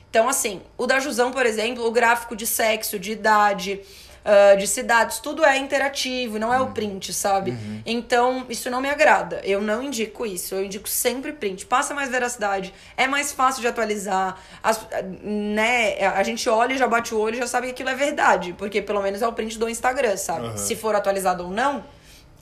Então, 0.09 0.29
assim, 0.29 0.61
o 0.77 0.85
da 0.85 0.99
Jusão, 0.99 1.31
por 1.31 1.45
exemplo, 1.45 1.85
o 1.85 1.91
gráfico 1.91 2.35
de 2.35 2.45
sexo, 2.45 2.99
de 2.99 3.11
idade, 3.13 3.81
ah, 4.25 4.55
de 4.55 4.67
cidades, 4.67 5.19
tudo 5.19 5.43
é 5.43 5.57
interativo, 5.57 6.37
não 6.37 6.53
é 6.53 6.59
o 6.59 6.67
print, 6.67 7.11
sabe? 7.13 7.57
Então, 7.85 8.45
isso 8.49 8.69
não 8.69 8.81
me 8.81 8.89
agrada. 8.89 9.39
Eu 9.43 9.61
não 9.61 9.81
indico 9.81 10.25
isso. 10.25 10.53
Eu 10.53 10.65
indico 10.65 10.87
sempre 10.89 11.31
print. 11.31 11.65
Passa 11.65 11.93
mais 11.93 12.09
veracidade, 12.09 12.73
é 12.97 13.07
mais 13.07 13.31
fácil 13.31 13.61
de 13.61 13.67
atualizar. 13.69 14.37
As- 14.61 14.85
né? 15.23 16.05
A 16.05 16.21
gente 16.23 16.47
olha, 16.49 16.77
já 16.77 16.87
bate 16.87 17.15
o 17.15 17.19
olho 17.19 17.35
e 17.35 17.39
já 17.39 17.47
sabe 17.47 17.67
que 17.67 17.71
aquilo 17.71 17.89
é 17.89 17.95
verdade. 17.95 18.53
Porque 18.57 18.81
pelo 18.81 19.01
menos 19.01 19.21
é 19.21 19.27
o 19.27 19.33
print 19.33 19.57
do 19.57 19.67
Instagram, 19.69 20.17
sabe? 20.17 20.59
Se 20.59 20.75
for 20.75 20.93
atualizado 20.93 21.45
ou 21.45 21.49
não, 21.51 21.83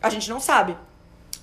a 0.02 0.10
gente 0.10 0.30
não 0.30 0.40
sabe. 0.40 0.76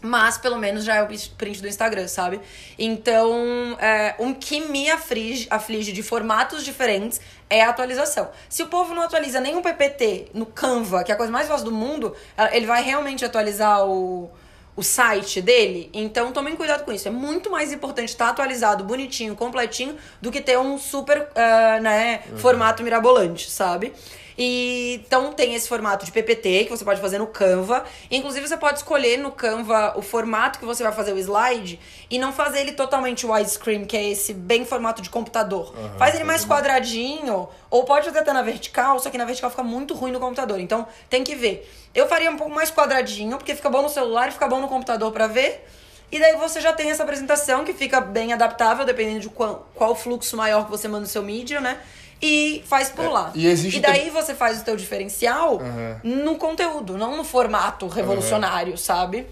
Mas 0.02 0.38
pelo 0.38 0.58
menos 0.58 0.84
já 0.84 0.96
é 0.96 1.02
o 1.02 1.06
print 1.06 1.60
do 1.60 1.68
Instagram, 1.68 2.06
sabe? 2.06 2.40
Então, 2.78 3.76
é, 3.80 4.14
o 4.18 4.34
que 4.34 4.60
me 4.60 4.90
aflige, 4.90 5.46
aflige 5.50 5.92
de 5.92 6.02
formatos 6.02 6.64
diferentes 6.64 7.20
é 7.48 7.62
a 7.62 7.70
atualização. 7.70 8.30
Se 8.48 8.62
o 8.62 8.66
povo 8.66 8.94
não 8.94 9.02
atualiza 9.02 9.40
nenhum 9.40 9.62
PPT 9.62 10.28
no 10.34 10.46
Canva, 10.46 11.04
que 11.04 11.10
é 11.10 11.14
a 11.14 11.16
coisa 11.16 11.32
mais 11.32 11.48
fácil 11.48 11.64
do 11.64 11.72
mundo, 11.72 12.14
eh, 12.36 12.56
ele 12.56 12.66
vai 12.66 12.82
realmente 12.82 13.24
atualizar 13.24 13.84
o, 13.86 14.30
o 14.76 14.82
site 14.82 15.40
dele. 15.40 15.88
Então, 15.92 16.32
tomem 16.32 16.56
cuidado 16.56 16.84
com 16.84 16.92
isso. 16.92 17.06
É 17.06 17.10
muito 17.10 17.50
mais 17.50 17.72
importante 17.72 18.08
estar 18.08 18.28
atualizado, 18.28 18.84
bonitinho, 18.84 19.36
completinho, 19.36 19.96
do 20.20 20.30
que 20.32 20.40
ter 20.40 20.58
um 20.58 20.76
super 20.76 21.28
ah, 21.34 21.78
né, 21.80 22.22
formato 22.36 22.82
mirabolante, 22.82 23.50
sabe? 23.50 23.92
E, 24.38 25.00
então 25.06 25.32
tem 25.32 25.54
esse 25.54 25.68
formato 25.68 26.04
de 26.04 26.12
PPT 26.12 26.64
que 26.64 26.70
você 26.70 26.84
pode 26.84 27.00
fazer 27.00 27.18
no 27.18 27.26
Canva. 27.26 27.84
Inclusive, 28.10 28.46
você 28.46 28.56
pode 28.56 28.78
escolher 28.78 29.16
no 29.18 29.30
Canva 29.30 29.94
o 29.96 30.02
formato 30.02 30.58
que 30.58 30.64
você 30.64 30.82
vai 30.82 30.92
fazer 30.92 31.12
o 31.12 31.18
slide 31.18 31.80
e 32.10 32.18
não 32.18 32.32
fazer 32.32 32.60
ele 32.60 32.72
totalmente 32.72 33.26
widescreen, 33.26 33.84
que 33.84 33.96
é 33.96 34.10
esse 34.10 34.34
bem 34.34 34.64
formato 34.64 35.00
de 35.00 35.08
computador. 35.08 35.72
Aham, 35.76 35.98
Faz 35.98 36.14
ele 36.14 36.24
mais 36.24 36.44
quadradinho, 36.44 37.48
ou 37.70 37.84
pode 37.84 38.06
fazer 38.06 38.18
até 38.18 38.32
na 38.32 38.42
vertical, 38.42 38.98
só 38.98 39.10
que 39.10 39.18
na 39.18 39.24
vertical 39.24 39.50
fica 39.50 39.62
muito 39.62 39.94
ruim 39.94 40.12
no 40.12 40.20
computador. 40.20 40.60
Então 40.60 40.86
tem 41.08 41.24
que 41.24 41.34
ver. 41.34 41.70
Eu 41.94 42.06
faria 42.06 42.30
um 42.30 42.36
pouco 42.36 42.52
mais 42.54 42.70
quadradinho, 42.70 43.38
porque 43.38 43.54
fica 43.54 43.70
bom 43.70 43.82
no 43.82 43.88
celular 43.88 44.28
e 44.28 44.32
fica 44.32 44.46
bom 44.46 44.60
no 44.60 44.68
computador 44.68 45.10
pra 45.12 45.26
ver. 45.26 45.66
E 46.10 46.20
daí 46.20 46.36
você 46.36 46.60
já 46.60 46.72
tem 46.72 46.90
essa 46.90 47.02
apresentação 47.02 47.64
que 47.64 47.72
fica 47.72 48.00
bem 48.00 48.32
adaptável, 48.32 48.84
dependendo 48.84 49.20
de 49.20 49.28
qual, 49.28 49.68
qual 49.74 49.94
fluxo 49.96 50.36
maior 50.36 50.64
que 50.64 50.70
você 50.70 50.86
manda 50.86 51.00
no 51.00 51.06
seu 51.06 51.22
mídia, 51.22 51.60
né? 51.60 51.80
E 52.20 52.62
faz 52.66 52.88
por 52.88 53.04
É, 53.04 53.08
lá. 53.08 53.30
e 53.34 53.46
existe 53.46 53.78
daí 53.80 54.08
você 54.10 54.34
faz 54.34 54.60
o 54.60 54.64
teu 54.64 54.76
diferencial 54.76 55.60
Aham. 55.60 56.00
no 56.02 56.36
conteúdo, 56.36 56.96
não 56.96 57.16
no 57.16 57.24
formato 57.24 57.86
revolucionário, 57.88 58.76
sabe? 58.78 59.26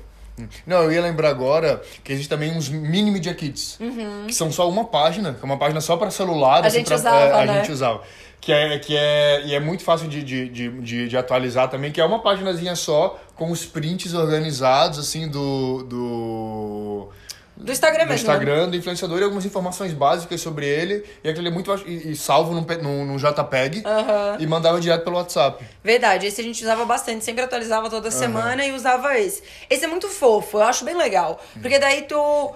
Não, 0.67 0.83
eu 0.83 0.93
ia 0.93 1.01
lembrar 1.01 1.29
agora 1.31 1.81
que 2.03 2.13
existe 2.13 2.29
também 2.29 2.51
uns 2.57 2.69
mini 2.69 3.11
media 3.11 3.33
kits, 3.35 3.79
Uhum. 3.81 4.25
que 4.27 4.35
são 4.35 4.51
só 4.51 4.69
uma 4.69 4.85
página, 4.85 5.33
que 5.33 5.41
é 5.41 5.45
uma 5.45 5.57
página 5.57 5.81
só 5.81 5.97
para 5.97 6.11
celular. 6.11 6.63
A 6.65 6.67
assim, 6.67 6.79
gente 6.79 6.89
pra- 6.89 6.97
usava, 6.97 7.17
é, 7.21 7.33
A 7.43 7.47
né? 7.47 7.55
gente 7.61 7.73
usava. 7.73 8.03
Que 8.41 8.53
é, 8.53 8.79
que 8.79 8.95
é, 8.97 9.43
e 9.47 9.55
é 9.55 9.61
muito 9.61 9.83
fácil 9.85 10.07
de, 10.09 10.23
de, 10.23 10.49
de, 10.51 10.69
de, 10.83 11.09
de 11.09 11.17
atualizar 11.17 11.69
também, 11.71 11.91
que 11.91 11.99
é 12.01 12.05
uma 12.05 12.19
paginazinha 12.19 12.75
só, 12.77 13.19
com 13.37 13.51
os 13.51 13.65
prints 13.65 14.13
organizados, 14.13 14.99
assim, 14.99 15.29
do... 15.29 15.83
do 15.85 17.09
Do 17.57 17.71
Instagram 17.71 18.05
do 18.05 18.09
mesmo. 18.09 18.27
né? 18.27 18.35
Instagram, 18.35 18.69
do 18.69 18.77
influenciador 18.77 19.21
e 19.21 19.23
algumas 19.23 19.45
informações 19.45 19.93
básicas 19.93 20.41
sobre 20.41 20.67
ele. 20.67 21.05
E 21.23 21.29
aquele 21.29 21.49
é 21.49 21.51
muito. 21.51 21.73
E, 21.87 22.11
e 22.13 22.17
salvo 22.17 22.53
num, 22.53 22.67
num, 22.83 23.05
num 23.05 23.17
JPEG 23.17 23.83
Aham. 23.87 24.37
e 24.41 24.47
mandava 24.47 24.81
direto 24.81 25.05
pelo 25.05 25.17
WhatsApp. 25.17 25.65
Verdade, 25.83 26.27
esse 26.27 26.41
a 26.41 26.45
gente 26.45 26.63
usava 26.63 26.85
bastante, 26.85 27.25
sempre 27.25 27.45
atualizava 27.45 27.89
toda 27.89 28.11
semana 28.11 28.65
e 28.67 28.73
usava 28.73 29.17
esse. 29.19 29.43
Esse 29.71 29.85
é 29.85 29.89
muito 29.89 30.09
fofo, 30.09 30.59
eu 30.59 30.63
acho 30.63 30.85
bem 30.85 30.97
legal. 30.97 31.41
Porque 31.61 31.79
daí 31.79 32.03
tu 32.03 32.55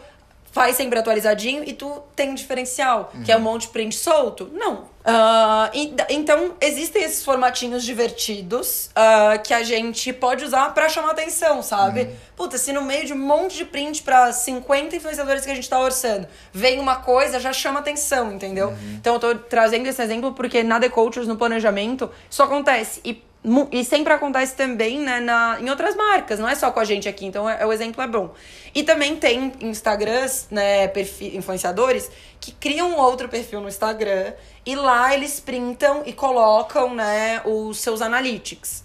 faz 0.58 0.74
sempre 0.74 0.98
atualizadinho 0.98 1.62
e 1.64 1.72
tu 1.72 2.02
tem 2.16 2.30
um 2.30 2.34
diferencial, 2.34 3.12
que 3.24 3.30
é 3.30 3.36
um 3.36 3.40
monte 3.40 3.62
de 3.62 3.68
print 3.68 3.94
solto. 3.94 4.50
Não. 4.52 4.86
Ah, 5.04 5.70
e- 5.72 5.94
então, 6.10 6.54
existem 6.60 7.02
esses 7.04 7.24
formatinhos 7.24 7.84
divertidos 7.84 8.90
ah, 8.94 9.38
que 9.38 9.54
a 9.54 9.62
gente 9.62 10.12
pode 10.12 10.44
usar 10.44 10.74
pra 10.74 10.88
chamar 10.88 11.12
atenção, 11.12 11.62
sabe? 11.62 12.10
Puta, 12.36 12.58
se 12.58 12.72
no 12.72 12.82
meio 12.82 13.06
de 13.06 13.12
um 13.12 13.18
monte 13.18 13.56
de 13.56 13.64
print 13.64 14.02
pra 14.02 14.32
50 14.32 14.96
influenciadores 14.96 15.44
que 15.44 15.50
a 15.50 15.54
gente 15.54 15.68
tá 15.70 15.78
orçando, 15.80 16.26
vem 16.52 16.80
uma 16.80 16.96
coisa, 16.96 17.38
já 17.38 17.52
chama 17.52 17.78
atenção, 17.78 18.32
entendeu? 18.32 18.74
Então 18.96 19.14
eu 19.14 19.20
tô 19.20 19.34
trazendo 19.36 19.86
esse 19.86 20.02
exemplo 20.02 20.32
porque 20.32 20.64
na 20.64 20.80
The 20.80 20.88
Cultures, 20.88 21.28
no 21.28 21.36
planejamento, 21.36 22.10
isso 22.28 22.42
acontece. 22.42 23.00
E 23.04 23.22
e 23.72 23.84
sempre 23.84 24.12
acontece 24.12 24.54
também, 24.56 24.98
né, 25.00 25.20
na, 25.20 25.58
em 25.60 25.70
outras 25.70 25.94
marcas, 25.94 26.38
não 26.38 26.48
é 26.48 26.54
só 26.54 26.70
com 26.70 26.80
a 26.80 26.84
gente 26.84 27.08
aqui, 27.08 27.24
então 27.26 27.48
é, 27.48 27.62
é- 27.62 27.66
o 27.66 27.72
exemplo 27.72 28.02
é 28.02 28.06
bom. 28.06 28.34
E 28.74 28.82
também 28.82 29.16
tem 29.16 29.52
Instagrams, 29.60 30.46
né, 30.50 30.88
perfi- 30.88 31.36
influenciadores, 31.36 32.10
que 32.40 32.52
criam 32.52 32.96
outro 32.96 33.28
perfil 33.28 33.60
no 33.60 33.68
Instagram 33.68 34.32
e 34.66 34.74
lá 34.76 35.14
eles 35.14 35.40
printam 35.40 36.02
e 36.04 36.12
colocam, 36.12 36.94
né, 36.94 37.40
os 37.44 37.78
seus 37.78 38.02
analytics. 38.02 38.84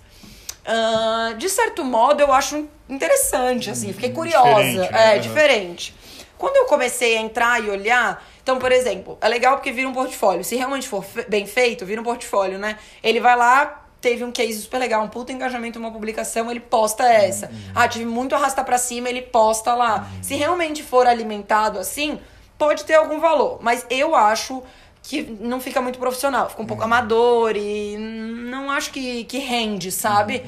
Ah, 0.66 1.34
de 1.38 1.50
certo 1.50 1.84
modo, 1.84 2.22
eu 2.22 2.32
acho 2.32 2.68
interessante, 2.88 3.70
assim, 3.70 3.92
fiquei 3.92 4.12
curiosa. 4.12 4.62
Diferente, 4.64 4.92
né? 4.92 5.16
É, 5.16 5.20
diferente. 5.20 5.96
Quando 6.38 6.56
eu 6.58 6.66
comecei 6.66 7.18
a 7.18 7.22
entrar 7.22 7.64
e 7.64 7.70
olhar, 7.70 8.26
então, 8.42 8.58
por 8.58 8.72
exemplo, 8.72 9.18
é 9.22 9.28
legal 9.28 9.56
porque 9.56 9.72
vira 9.72 9.88
um 9.88 9.94
portfólio. 9.94 10.44
Se 10.44 10.56
realmente 10.56 10.88
for 10.88 11.06
bem 11.28 11.46
feito, 11.46 11.86
vira 11.86 12.00
um 12.02 12.04
portfólio, 12.04 12.58
né? 12.58 12.78
Ele 13.02 13.20
vai 13.20 13.36
lá, 13.38 13.83
teve 14.04 14.22
um 14.26 14.34
case 14.34 14.62
super 14.62 14.80
legal, 14.80 15.02
um 15.02 15.08
puto 15.08 15.32
engajamento, 15.32 15.80
uma 15.80 15.90
publicação, 15.90 16.52
ele 16.52 16.60
posta 16.60 17.06
essa. 17.06 17.50
Ah, 17.74 17.88
tive 17.88 18.04
muito 18.04 18.36
arrasta 18.36 18.62
pra 18.62 18.78
cima, 18.78 19.08
ele 19.08 19.22
posta 19.22 19.74
lá. 19.74 20.12
Se 20.22 20.36
realmente 20.36 20.84
for 20.84 21.08
alimentado 21.08 21.80
assim, 21.80 22.20
pode 22.58 22.84
ter 22.84 22.96
algum 22.96 23.22
valor. 23.22 23.60
Mas 23.62 23.86
eu 23.90 24.14
acho 24.14 24.62
que 25.02 25.24
não 25.40 25.62
fica 25.62 25.82
muito 25.82 25.98
profissional, 26.00 26.50
fica 26.50 26.62
um 26.62 26.66
pouco 26.66 26.84
amador 26.84 27.56
e 27.56 27.96
não 27.98 28.70
acho 28.70 28.92
que, 28.92 29.24
que 29.24 29.38
rende, 29.38 29.90
sabe? 29.90 30.44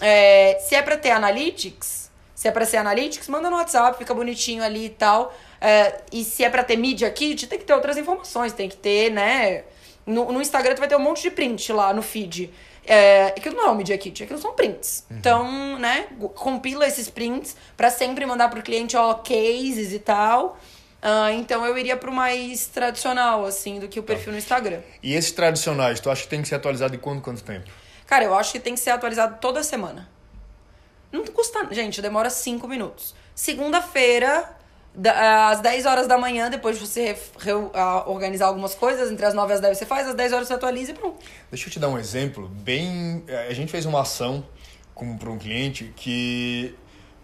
É, 0.00 0.60
se 0.60 0.76
é 0.76 0.80
pra 0.80 0.96
ter 0.96 1.10
analytics, 1.10 2.08
se 2.36 2.46
é 2.46 2.52
pra 2.52 2.64
ser 2.64 2.76
analytics, 2.76 3.28
manda 3.28 3.50
no 3.50 3.56
WhatsApp, 3.56 3.98
fica 3.98 4.14
bonitinho 4.14 4.62
ali 4.62 4.86
e 4.86 4.90
tal. 4.90 5.34
É, 5.60 6.02
e 6.12 6.22
se 6.22 6.44
é 6.44 6.50
pra 6.50 6.62
ter 6.62 6.76
media 6.76 7.10
kit, 7.10 7.48
tem 7.48 7.58
que 7.58 7.64
ter 7.64 7.74
outras 7.74 7.96
informações, 7.96 8.52
tem 8.52 8.68
que 8.68 8.76
ter, 8.76 9.10
né? 9.10 9.64
No, 10.06 10.30
no 10.30 10.40
Instagram 10.40 10.74
tu 10.76 10.78
vai 10.78 10.88
ter 10.88 10.96
um 10.96 11.00
monte 11.00 11.22
de 11.22 11.30
print 11.32 11.72
lá 11.72 11.92
no 11.92 12.02
feed. 12.02 12.52
É, 12.84 13.26
aquilo 13.26 13.56
não 13.56 13.66
é 13.68 13.70
um 13.70 13.74
media 13.76 13.96
kit, 13.96 14.24
aquilo 14.24 14.40
são 14.40 14.54
prints. 14.54 15.04
Então, 15.10 15.78
né, 15.78 16.08
compila 16.34 16.86
esses 16.86 17.08
prints 17.08 17.56
pra 17.76 17.90
sempre 17.90 18.26
mandar 18.26 18.48
pro 18.48 18.60
cliente, 18.62 18.96
ó, 18.96 19.14
cases 19.14 19.92
e 19.92 19.98
tal. 20.00 20.58
Ah, 21.00 21.32
então 21.32 21.64
eu 21.64 21.76
iria 21.78 21.96
pro 21.96 22.12
mais 22.12 22.66
tradicional, 22.66 23.44
assim, 23.44 23.78
do 23.80 23.88
que 23.88 23.98
o 23.98 24.02
perfil 24.02 24.32
no 24.32 24.38
Instagram. 24.38 24.80
E 25.02 25.14
esses 25.14 25.32
tradicionais, 25.32 26.00
tu 26.00 26.10
acha 26.10 26.22
que 26.22 26.28
tem 26.28 26.42
que 26.42 26.48
ser 26.48 26.54
atualizado 26.56 26.94
em 26.94 26.98
quanto, 26.98 27.22
quanto 27.22 27.42
tempo? 27.42 27.70
Cara, 28.06 28.24
eu 28.24 28.34
acho 28.34 28.52
que 28.52 28.60
tem 28.60 28.74
que 28.74 28.80
ser 28.80 28.90
atualizado 28.90 29.38
toda 29.40 29.62
semana. 29.62 30.08
Não 31.10 31.24
custa. 31.24 31.66
Gente, 31.72 32.00
demora 32.02 32.30
cinco 32.30 32.66
minutos. 32.68 33.14
Segunda-feira, 33.34 34.28
da- 34.40 34.54
às 35.50 35.60
10 35.60 35.86
horas 35.86 36.06
da 36.06 36.18
manhã, 36.18 36.50
depois 36.50 36.78
de 36.78 36.86
você 36.86 37.16
organizar 38.06 38.46
algumas 38.46 38.74
coisas, 38.74 39.10
entre 39.10 39.24
as 39.24 39.34
9 39.34 39.52
e 39.52 39.54
as 39.54 39.60
10 39.60 39.78
você 39.78 39.86
faz, 39.86 40.06
às 40.08 40.14
10 40.14 40.32
horas 40.32 40.48
você 40.48 40.54
atualiza 40.54 40.90
e 40.90 40.94
pronto. 40.94 41.16
Deixa 41.50 41.68
eu 41.68 41.72
te 41.72 41.78
dar 41.78 41.88
um 41.88 41.98
exemplo 41.98 42.48
bem. 42.48 43.22
eh, 43.26 43.48
A 43.48 43.54
gente 43.54 43.70
fez 43.70 43.86
uma 43.86 44.00
ação 44.02 44.44
para 45.18 45.30
um 45.30 45.38
cliente 45.38 45.92
que 45.96 46.74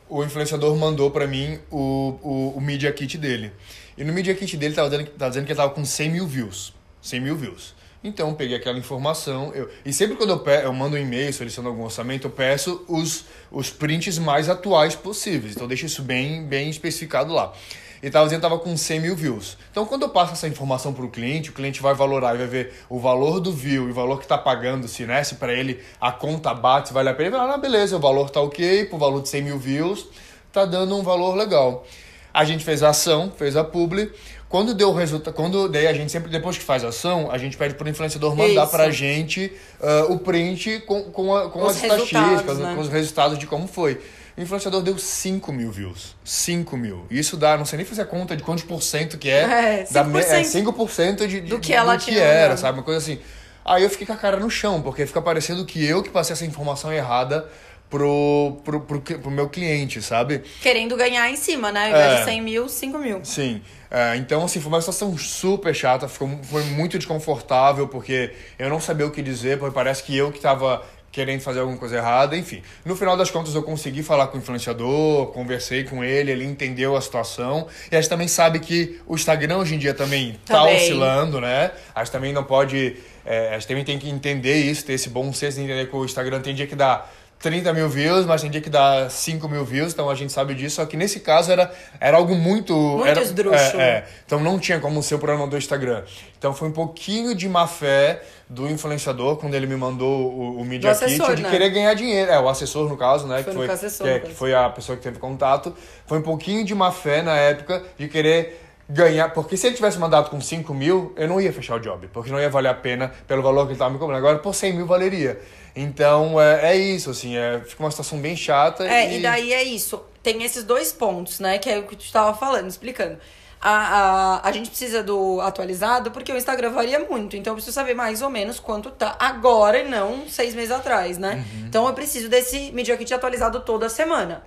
o 0.09 0.25
influenciador 0.25 0.75
mandou 0.77 1.11
para 1.11 1.27
mim 1.27 1.61
o, 1.71 2.19
o, 2.23 2.55
o 2.57 2.61
Media 2.61 2.91
Kit 2.93 3.19
dele. 3.19 3.53
E 3.97 4.03
no 4.05 4.13
Media 4.13 4.35
Kit 4.35 4.57
dele 4.57 4.75
tava 4.75 4.89
dizendo, 4.89 5.11
dizendo 5.17 5.45
que 5.45 5.53
ele 5.53 5.57
tava 5.57 5.71
com 5.71 5.85
100 5.85 6.11
mil 6.11 6.27
views. 6.27 6.73
100 7.03 7.21
mil 7.21 7.37
views. 7.37 7.75
Então 8.03 8.33
peguei 8.35 8.57
aquela 8.57 8.79
informação. 8.79 9.53
Eu, 9.55 9.69
e 9.85 9.93
sempre 9.93 10.17
quando 10.17 10.31
eu, 10.31 10.39
pe, 10.39 10.63
eu 10.63 10.73
mando 10.73 10.97
um 10.97 10.99
e-mail 10.99 11.33
solicitando 11.33 11.69
algum 11.69 11.83
orçamento, 11.85 12.27
eu 12.27 12.31
peço 12.31 12.85
os, 12.89 13.25
os 13.51 13.71
prints 13.71 14.19
mais 14.19 14.49
atuais 14.49 14.95
possíveis. 14.95 15.53
Então 15.53 15.65
eu 15.65 15.69
deixo 15.69 15.87
isso 15.87 16.03
bem, 16.03 16.45
bem 16.45 16.71
especificado 16.71 17.33
lá. 17.33 17.53
E 18.01 18.09
tava 18.11 18.27
dizendo 18.27 18.43
tava 18.43 18.59
com 18.59 18.77
100 18.77 19.01
mil 19.01 19.17
views. 19.17 19.59
Então, 19.73 19.85
quando 19.85 20.03
eu 20.03 20.09
passo 20.09 20.33
essa 20.33 20.47
informação 20.47 20.93
para 20.93 21.05
o 21.05 21.11
cliente, 21.11 21.51
o 21.51 21.53
cliente 21.53 21.83
vai 21.83 21.95
valorar 21.95 22.35
e 22.35 22.39
vai 22.39 22.47
ver 22.47 22.75
o 22.89 23.01
valor 23.01 23.41
do 23.41 23.53
view 23.53 23.89
e 23.89 23.91
o 23.91 23.95
valor 23.95 24.19
que 24.19 24.25
está 24.25 24.39
pagando, 24.39 24.87
se, 24.87 25.05
né, 25.05 25.25
se 25.25 25.35
para 25.35 25.53
ele 25.53 25.81
a 26.01 26.13
conta 26.13 26.55
bate, 26.55 26.89
se 26.89 26.95
vale 26.95 27.09
a 27.09 27.15
pena, 27.15 27.29
ele 27.29 27.37
vai 27.37 27.41
falar, 27.41 27.55
ah, 27.55 27.59
beleza, 27.59 27.97
o 27.97 28.01
valor 28.01 28.31
tá 28.31 28.41
ok, 28.41 28.85
pro 28.85 28.99
valor 28.99 29.21
de 29.21 29.29
100 29.29 29.43
mil 29.43 29.59
views, 29.59 30.07
tá 30.53 30.65
dando 30.65 30.97
um 30.97 31.03
valor 31.03 31.35
legal. 31.35 31.85
A 32.33 32.45
gente 32.45 32.65
fez 32.65 32.85
a 32.85 32.91
ação, 32.91 33.33
fez 33.37 33.57
a 33.57 33.65
publi. 33.65 34.13
Quando 34.49 34.73
deu 34.73 34.89
o 34.89 34.95
resultado, 34.95 35.35
quando 35.35 35.69
daí 35.69 35.87
a 35.87 35.93
gente 35.93 36.11
sempre, 36.11 36.31
depois 36.31 36.57
que 36.57 36.65
faz 36.65 36.83
a 36.83 36.89
ação, 36.89 37.31
a 37.31 37.37
gente 37.37 37.57
pede 37.57 37.75
pro 37.75 37.87
influenciador 37.89 38.35
mandar 38.35 38.63
Isso. 38.63 38.71
pra 38.71 38.91
gente 38.91 39.53
ah, 39.81 40.07
o 40.09 40.19
print 40.19 40.81
com, 40.87 41.03
com, 41.11 41.37
a- 41.37 41.51
com 41.51 41.63
Os 41.63 41.77
as 41.77 41.83
estatísticas, 41.83 42.59
né? 42.59 42.73
com 42.75 42.81
os 42.81 42.89
resultados 42.89 43.39
de 43.39 43.47
como 43.47 43.69
foi. 43.69 44.01
O 44.37 44.41
influenciador 44.41 44.81
deu 44.83 44.97
5 44.97 45.53
mil 45.53 45.71
views. 45.71 46.17
5 46.25 46.77
mil. 46.79 47.05
Isso 47.11 47.37
dá, 47.37 47.59
não 47.59 47.65
sei 47.67 47.77
nem 47.79 47.85
fazer 47.85 48.03
a 48.03 48.07
conta 48.07 48.35
de 48.37 48.43
quantos 48.43 48.65
por 48.65 48.83
cento 48.83 49.19
que 49.19 49.29
é. 49.29 49.43
É, 49.43 49.87
dá 49.91 50.03
me- 50.03 50.19
é 50.21 50.43
5%. 50.43 50.63
5% 50.73 51.17
de, 51.27 51.41
de, 51.41 51.49
Do 51.49 51.59
que 51.59 51.75
ela 51.75 51.97
do 51.97 52.05
tinha 52.05 52.21
era, 52.23 52.43
mandado. 52.45 52.59
sabe? 52.61 52.79
Uma 52.79 52.85
coisa 52.85 53.01
assim. 53.01 53.19
Aí 53.65 53.83
eu 53.83 53.91
fiquei 53.91 54.07
com 54.07 54.13
a 54.15 54.17
cara 54.17 54.39
no 54.39 54.49
chão, 54.49 54.81
porque 54.81 55.05
fica 55.05 55.21
parecendo 55.21 55.67
que 55.67 55.85
eu 55.85 56.03
que 56.03 56.09
passei 56.09 56.33
essa 56.33 56.47
informação 56.47 56.91
errada 56.91 57.47
pro, 57.91 58.57
pro, 58.65 58.81
pro, 58.81 59.01
pro 59.01 59.31
meu 59.31 59.49
cliente, 59.49 60.01
sabe? 60.01 60.43
Querendo 60.63 60.97
ganhar 60.97 61.29
em 61.31 61.37
cima, 61.37 61.71
né? 61.73 61.83
Ao 61.85 61.89
invés 61.91 62.13
É. 62.13 62.19
de 62.21 62.25
100 62.25 62.41
mil, 62.43 62.69
5 62.69 62.99
mil. 62.99 63.21
Sim. 63.25 63.61
É, 63.91 64.17
então, 64.17 64.45
assim, 64.45 64.61
foi 64.61 64.69
uma 64.69 64.81
situação 64.81 65.17
super 65.17 65.75
chata, 65.75 66.09
ficou, 66.09 66.29
foi 66.43 66.63
muito 66.65 66.99
desconfortável, 66.99 67.89
porque 67.89 68.33
eu 68.59 68.69
não 68.69 68.81
sabia 68.81 69.07
o 69.07 69.11
que 69.11 69.23
dizer, 69.23 69.59
porque 69.59 69.75
parece 69.75 70.03
que 70.03 70.17
eu 70.17 70.31
que 70.31 70.39
estava 70.39 70.83
querendo 71.11 71.41
fazer 71.41 71.61
alguma 71.61 71.79
coisa 71.79 71.97
errada, 71.97 72.37
enfim. 72.37 72.63
No 72.85 72.95
final 72.95 73.17
das 73.17 73.31
contas, 73.31 73.55
eu 73.55 73.63
consegui 73.63 74.03
falar 74.03 74.27
com 74.27 74.37
o 74.37 74.41
influenciador, 74.41 75.29
conversei 75.29 75.83
com 75.85 76.05
ele, 76.05 76.31
ele 76.31 76.45
entendeu 76.45 76.95
a 76.97 77.01
situação. 77.01 77.67
E 77.91 77.97
a 77.97 78.01
gente 78.01 78.11
também 78.11 78.29
sabe 78.29 78.61
que 78.61 79.01
o 79.07 79.15
Instagram 79.15 79.57
hoje 79.57 79.75
em 79.75 79.79
dia 79.79 79.95
também 79.95 80.39
tá 80.45 80.59
Também. 80.59 80.77
oscilando, 80.77 81.41
né? 81.41 81.71
A 81.95 82.05
gente 82.05 82.13
também 82.13 82.33
não 82.33 82.45
pode. 82.45 82.97
é, 83.25 83.51
a 83.51 83.53
gente 83.55 83.69
também 83.69 83.85
tem 83.85 83.99
que 83.99 84.09
entender 84.09 84.57
isso, 84.57 84.85
ter 84.85 84.93
esse 84.93 85.09
bom 85.09 85.33
senso 85.33 85.57
de 85.57 85.65
entender 85.65 85.89
que 85.89 85.97
o 85.97 86.05
Instagram 86.05 86.41
tem 86.41 86.55
dia 86.55 86.67
que 86.67 86.77
dá 86.77 87.07
30 87.41 87.73
mil 87.73 87.89
views, 87.89 88.27
mas 88.27 88.43
tem 88.43 88.51
dia 88.51 88.61
que 88.61 88.69
dá 88.69 89.09
5 89.09 89.49
mil 89.49 89.65
views, 89.65 89.93
então 89.93 90.11
a 90.11 90.15
gente 90.15 90.33
sabe 90.33 90.55
disso. 90.55 90.77
Só 90.77 90.87
que 90.87 90.97
nesse 90.97 91.21
caso 91.21 91.53
era, 91.53 91.73
era 92.01 92.17
algo 92.17 92.35
muito. 92.35 92.75
Muito 92.75 93.07
era, 93.07 93.21
esdrúxulo. 93.23 93.81
é, 93.81 93.89
é. 93.89 94.07
Então 94.27 94.41
não 94.41 94.59
tinha 94.59 94.81
como 94.81 95.03
ser 95.03 95.15
o 95.15 95.19
problema 95.19 95.47
do 95.47 95.57
Instagram. 95.57 96.03
Então 96.37 96.53
foi 96.53 96.69
um 96.69 96.73
pouquinho 96.73 97.35
de 97.35 97.49
má 97.49 97.67
fé 97.67 98.23
do 98.49 98.69
influenciador 98.69 99.37
quando 99.37 99.55
ele 99.55 99.67
me 99.67 99.77
mandou 99.77 100.33
o, 100.33 100.61
o 100.61 100.65
Media 100.65 100.91
assessor, 100.91 101.27
Kit 101.27 101.37
de 101.37 101.43
né? 101.43 101.51
querer 101.51 101.71
ganhar 101.71 101.95
dinheiro. 101.95 102.31
É, 102.31 102.41
o 102.41 102.49
assessor 102.49 102.89
no 102.89 102.97
caso, 102.97 103.27
né? 103.29 103.43
Foi 103.43 103.53
que 103.53 103.59
foi, 103.59 103.69
assessor, 103.71 104.07
que, 104.07 104.13
é- 104.13 104.19
que 104.19 104.35
foi 104.35 104.55
a 104.55 104.69
pessoa 104.71 104.97
que 104.97 105.03
teve 105.03 105.19
contato. 105.19 105.73
Foi 106.07 106.19
um 106.19 106.23
pouquinho 106.23 106.65
de 106.65 106.75
má 106.75 106.91
fé 106.91 107.23
na 107.23 107.37
época 107.37 107.83
de 107.97 108.09
querer 108.09 108.68
ganhar. 108.89 109.29
Porque 109.31 109.57
se 109.57 109.67
ele 109.67 109.77
tivesse 109.77 109.99
mandado 109.99 110.31
com 110.31 110.41
5 110.41 110.73
mil, 110.73 111.13
eu 111.17 111.29
não 111.29 111.41
ia 111.41 111.53
fechar 111.53 111.77
o 111.77 111.81
job. 111.81 112.09
Porque 112.09 112.31
não 112.31 112.41
ia 112.41 112.49
valer 112.49 112.69
a 112.69 112.75
pena 112.75 113.13
pelo 113.27 113.43
valor 113.43 113.63
que 113.63 113.69
ele 113.69 113.73
estava 113.75 113.91
me 113.91 113.99
cobrando. 113.99 114.19
Agora, 114.19 114.39
por 114.39 114.55
100 114.55 114.73
mil 114.75 114.87
valeria. 114.87 115.41
Então 115.77 116.41
é, 116.41 116.73
é 116.73 116.77
isso, 116.77 117.11
assim. 117.11 117.37
É, 117.37 117.61
fica 117.61 117.83
uma 117.83 117.91
situação 117.91 118.19
bem 118.19 118.37
chata. 118.37 118.87
É, 118.89 119.17
e 119.17 119.23
daí 119.23 119.53
é 119.53 119.63
isso. 119.63 120.03
Tem 120.23 120.43
esses 120.43 120.65
dois 120.65 120.93
pontos, 120.93 121.39
né? 121.41 121.59
Que 121.59 121.71
é 121.71 121.79
o 121.79 121.85
que 121.85 121.97
tu 121.97 122.05
estava 122.05 122.37
falando, 122.37 122.69
explicando. 122.69 123.19
A, 123.61 123.71
a, 123.71 124.49
a 124.49 124.53
gente 124.53 124.71
precisa 124.71 125.03
do 125.03 125.41
atualizado 125.41 126.13
porque 126.13 126.33
o 126.33 126.37
Instagram 126.37 126.71
varia 126.71 127.01
muito. 127.01 127.37
Então 127.37 127.53
eu 127.53 127.55
preciso 127.57 127.75
saber 127.75 127.95
mais 127.95 128.23
ou 128.23 128.31
menos 128.31 128.61
quanto 128.61 128.91
tá 128.91 129.17
agora 129.19 129.81
e 129.81 129.89
não 129.89 130.29
seis 130.29 130.55
meses 130.55 130.71
atrás, 130.71 131.19
né? 131.19 131.45
Então 131.67 131.87
eu 131.87 131.93
preciso 131.93 132.29
desse 132.29 132.71
Media 132.73 132.97
Kit 132.97 133.13
atualizado 133.13 133.61
toda 133.61 133.89
semana. 133.89 134.45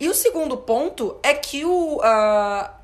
E 0.00 0.08
o 0.08 0.14
segundo 0.14 0.56
ponto 0.56 1.16
é 1.22 1.34
que 1.34 1.64
o, 1.64 2.00
ah, 2.02 2.77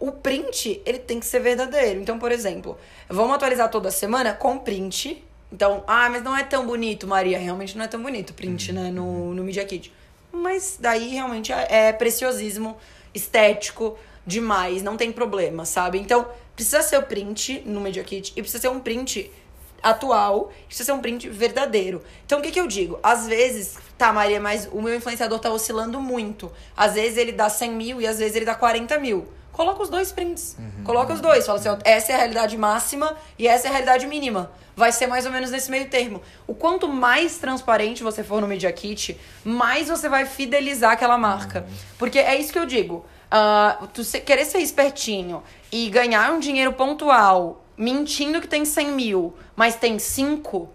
o 0.00 0.12
print, 0.12 0.80
ele 0.86 0.98
tem 0.98 1.18
que 1.18 1.26
ser 1.26 1.40
verdadeiro. 1.40 2.00
Então, 2.00 2.18
por 2.18 2.30
exemplo, 2.30 2.78
vamos 3.08 3.34
atualizar 3.34 3.68
toda 3.70 3.90
semana 3.90 4.32
com 4.32 4.58
print. 4.58 5.24
Então, 5.52 5.82
ah, 5.86 6.08
mas 6.08 6.22
não 6.22 6.36
é 6.36 6.44
tão 6.44 6.66
bonito, 6.66 7.06
Maria. 7.06 7.38
Realmente 7.38 7.76
não 7.76 7.84
é 7.84 7.88
tão 7.88 8.02
bonito 8.02 8.32
print, 8.34 8.72
né, 8.72 8.90
no, 8.90 9.34
no 9.34 9.42
Media 9.42 9.64
Kit. 9.64 9.92
mas 10.30 10.76
daí 10.78 11.08
realmente 11.08 11.52
é, 11.52 11.88
é 11.88 11.92
preciosismo 11.92 12.76
estético 13.14 13.98
demais, 14.26 14.82
não 14.82 14.96
tem 14.96 15.10
problema, 15.10 15.64
sabe? 15.64 15.98
Então, 15.98 16.28
precisa 16.54 16.82
ser 16.82 16.98
o 16.98 17.02
print 17.02 17.62
no 17.64 17.80
Media 17.80 18.04
Kit 18.04 18.32
e 18.36 18.42
precisa 18.42 18.60
ser 18.60 18.68
um 18.68 18.78
print 18.78 19.30
atual, 19.82 20.52
precisa 20.66 20.86
ser 20.86 20.92
um 20.92 21.00
print 21.00 21.28
verdadeiro. 21.28 22.02
Então, 22.26 22.38
o 22.38 22.42
que, 22.42 22.50
que 22.50 22.60
eu 22.60 22.66
digo? 22.66 22.98
Às 23.02 23.26
vezes, 23.26 23.76
tá, 23.96 24.12
Maria, 24.12 24.38
mas 24.38 24.68
o 24.70 24.82
meu 24.82 24.94
influenciador 24.94 25.38
tá 25.38 25.50
oscilando 25.50 26.00
muito. 26.00 26.52
Às 26.76 26.94
vezes 26.94 27.16
ele 27.16 27.32
dá 27.32 27.48
100 27.48 27.72
mil 27.72 28.00
e 28.00 28.06
às 28.06 28.18
vezes 28.18 28.36
ele 28.36 28.44
dá 28.44 28.54
40 28.54 28.98
mil. 28.98 29.26
Coloca 29.58 29.82
os 29.82 29.88
dois 29.88 30.12
prints. 30.12 30.54
Uhum. 30.56 30.84
Coloca 30.84 31.12
os 31.12 31.20
dois. 31.20 31.44
Fala 31.44 31.58
assim, 31.58 31.68
ó, 31.68 31.76
essa 31.84 32.12
é 32.12 32.14
a 32.14 32.18
realidade 32.18 32.56
máxima 32.56 33.16
e 33.36 33.48
essa 33.48 33.66
é 33.66 33.70
a 33.70 33.72
realidade 33.72 34.06
mínima. 34.06 34.52
Vai 34.76 34.92
ser 34.92 35.08
mais 35.08 35.26
ou 35.26 35.32
menos 35.32 35.50
nesse 35.50 35.68
meio 35.68 35.90
termo. 35.90 36.22
O 36.46 36.54
quanto 36.54 36.86
mais 36.86 37.38
transparente 37.38 38.04
você 38.04 38.22
for 38.22 38.40
no 38.40 38.46
Media 38.46 38.70
Kit, 38.70 39.18
mais 39.44 39.88
você 39.88 40.08
vai 40.08 40.26
fidelizar 40.26 40.92
aquela 40.92 41.18
marca. 41.18 41.66
Uhum. 41.68 41.76
Porque 41.98 42.20
é 42.20 42.36
isso 42.36 42.52
que 42.52 42.58
eu 42.60 42.66
digo. 42.66 43.04
Uh, 43.32 43.88
tu 43.88 44.04
querer 44.20 44.44
ser 44.44 44.58
espertinho 44.58 45.42
e 45.72 45.90
ganhar 45.90 46.32
um 46.32 46.38
dinheiro 46.38 46.72
pontual 46.74 47.64
mentindo 47.76 48.40
que 48.40 48.46
tem 48.46 48.64
100 48.64 48.92
mil, 48.92 49.34
mas 49.56 49.74
tem 49.74 49.98
5, 49.98 50.68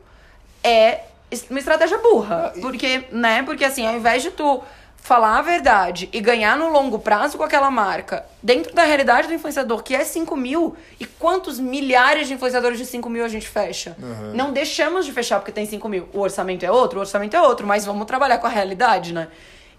é 0.62 1.06
uma 1.50 1.60
estratégia 1.60 2.00
burra. 2.00 2.52
Porque, 2.60 3.06
né? 3.14 3.44
Porque 3.44 3.64
assim, 3.64 3.88
ao 3.88 3.96
invés 3.96 4.22
de 4.22 4.32
tu 4.32 4.62
falar 5.04 5.38
a 5.38 5.42
verdade 5.42 6.10
e 6.14 6.22
ganhar 6.22 6.58
no 6.58 6.72
longo 6.72 6.98
prazo 6.98 7.38
com 7.38 7.44
aquela 7.44 7.70
marca, 7.70 8.26
dentro 8.42 8.74
da 8.74 8.84
realidade 8.84 9.28
do 9.28 9.34
influenciador, 9.34 9.84
que 9.84 9.94
é 9.94 10.02
5 10.02 10.34
mil, 10.38 10.78
e 10.98 11.06
quantos 11.06 11.60
milhares 11.60 12.30
de 12.30 12.34
influenciadores 12.36 12.78
de 12.78 12.86
5 12.86 13.10
mil 13.10 13.26
a 13.26 13.28
gente 13.28 13.46
fecha? 13.46 13.98
Uhum. 14.02 14.34
Não 14.34 14.54
deixamos 14.54 15.06
de 15.06 15.12
fechar 15.12 15.40
porque 15.40 15.52
tem 15.52 15.66
5 15.66 15.90
mil. 15.90 16.08
O 16.14 16.22
orçamento 16.22 16.66
é 16.66 16.72
outro, 16.72 17.00
o 17.00 17.02
orçamento 17.02 17.36
é 17.36 17.42
outro, 17.42 17.68
mas 17.68 17.84
vamos 17.84 18.08
trabalhar 18.08 18.38
com 18.38 18.48
a 18.48 18.50
realidade, 18.50 19.14
né? 19.14 19.28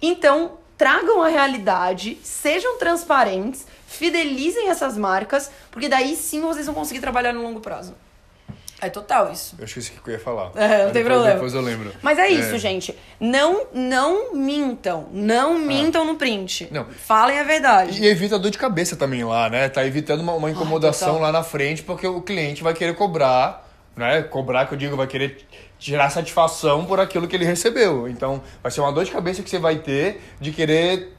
Então, 0.00 0.58
tragam 0.76 1.22
a 1.22 1.28
realidade, 1.28 2.18
sejam 2.22 2.76
transparentes, 2.76 3.66
fidelizem 3.86 4.68
essas 4.68 4.98
marcas, 4.98 5.50
porque 5.70 5.88
daí 5.88 6.16
sim 6.16 6.42
vocês 6.42 6.66
vão 6.66 6.74
conseguir 6.74 7.00
trabalhar 7.00 7.32
no 7.32 7.42
longo 7.42 7.60
prazo. 7.60 7.94
É 8.80 8.90
total 8.90 9.32
isso. 9.32 9.54
Eu 9.58 9.64
esqueci 9.64 9.92
o 9.96 10.02
que 10.02 10.10
eu 10.10 10.14
ia 10.14 10.20
falar. 10.20 10.50
É, 10.54 10.84
não 10.86 10.92
tem 10.92 11.04
problema. 11.04 11.34
Depois 11.34 11.54
eu 11.54 11.60
lembro. 11.60 11.92
Mas 12.02 12.18
é 12.18 12.28
isso, 12.28 12.54
é. 12.54 12.58
gente. 12.58 12.94
Não, 13.18 13.66
não 13.72 14.34
mintam. 14.34 15.08
Não 15.12 15.56
ah. 15.56 15.58
mintam 15.58 16.02
ah. 16.02 16.06
no 16.06 16.16
print. 16.16 16.68
Não. 16.70 16.84
Falem 16.84 17.38
a 17.38 17.44
verdade. 17.44 18.02
E 18.02 18.06
evita 18.06 18.38
dor 18.38 18.50
de 18.50 18.58
cabeça 18.58 18.96
também 18.96 19.24
lá, 19.24 19.48
né? 19.48 19.68
Tá 19.68 19.86
evitando 19.86 20.20
uma, 20.20 20.34
uma 20.34 20.50
incomodação 20.50 21.16
Ai, 21.16 21.22
lá 21.22 21.32
na 21.32 21.42
frente, 21.42 21.82
porque 21.82 22.06
o 22.06 22.20
cliente 22.20 22.62
vai 22.62 22.74
querer 22.74 22.94
cobrar, 22.94 23.68
né? 23.96 24.22
Cobrar, 24.22 24.66
que 24.66 24.74
eu 24.74 24.78
digo, 24.78 24.96
vai 24.96 25.06
querer 25.06 25.46
tirar 25.78 26.10
satisfação 26.10 26.84
por 26.84 27.00
aquilo 27.00 27.26
que 27.28 27.36
ele 27.36 27.44
recebeu. 27.44 28.08
Então, 28.08 28.42
vai 28.62 28.70
ser 28.70 28.80
uma 28.80 28.92
dor 28.92 29.04
de 29.04 29.10
cabeça 29.10 29.42
que 29.42 29.50
você 29.50 29.58
vai 29.58 29.76
ter 29.76 30.20
de 30.40 30.50
querer 30.50 31.13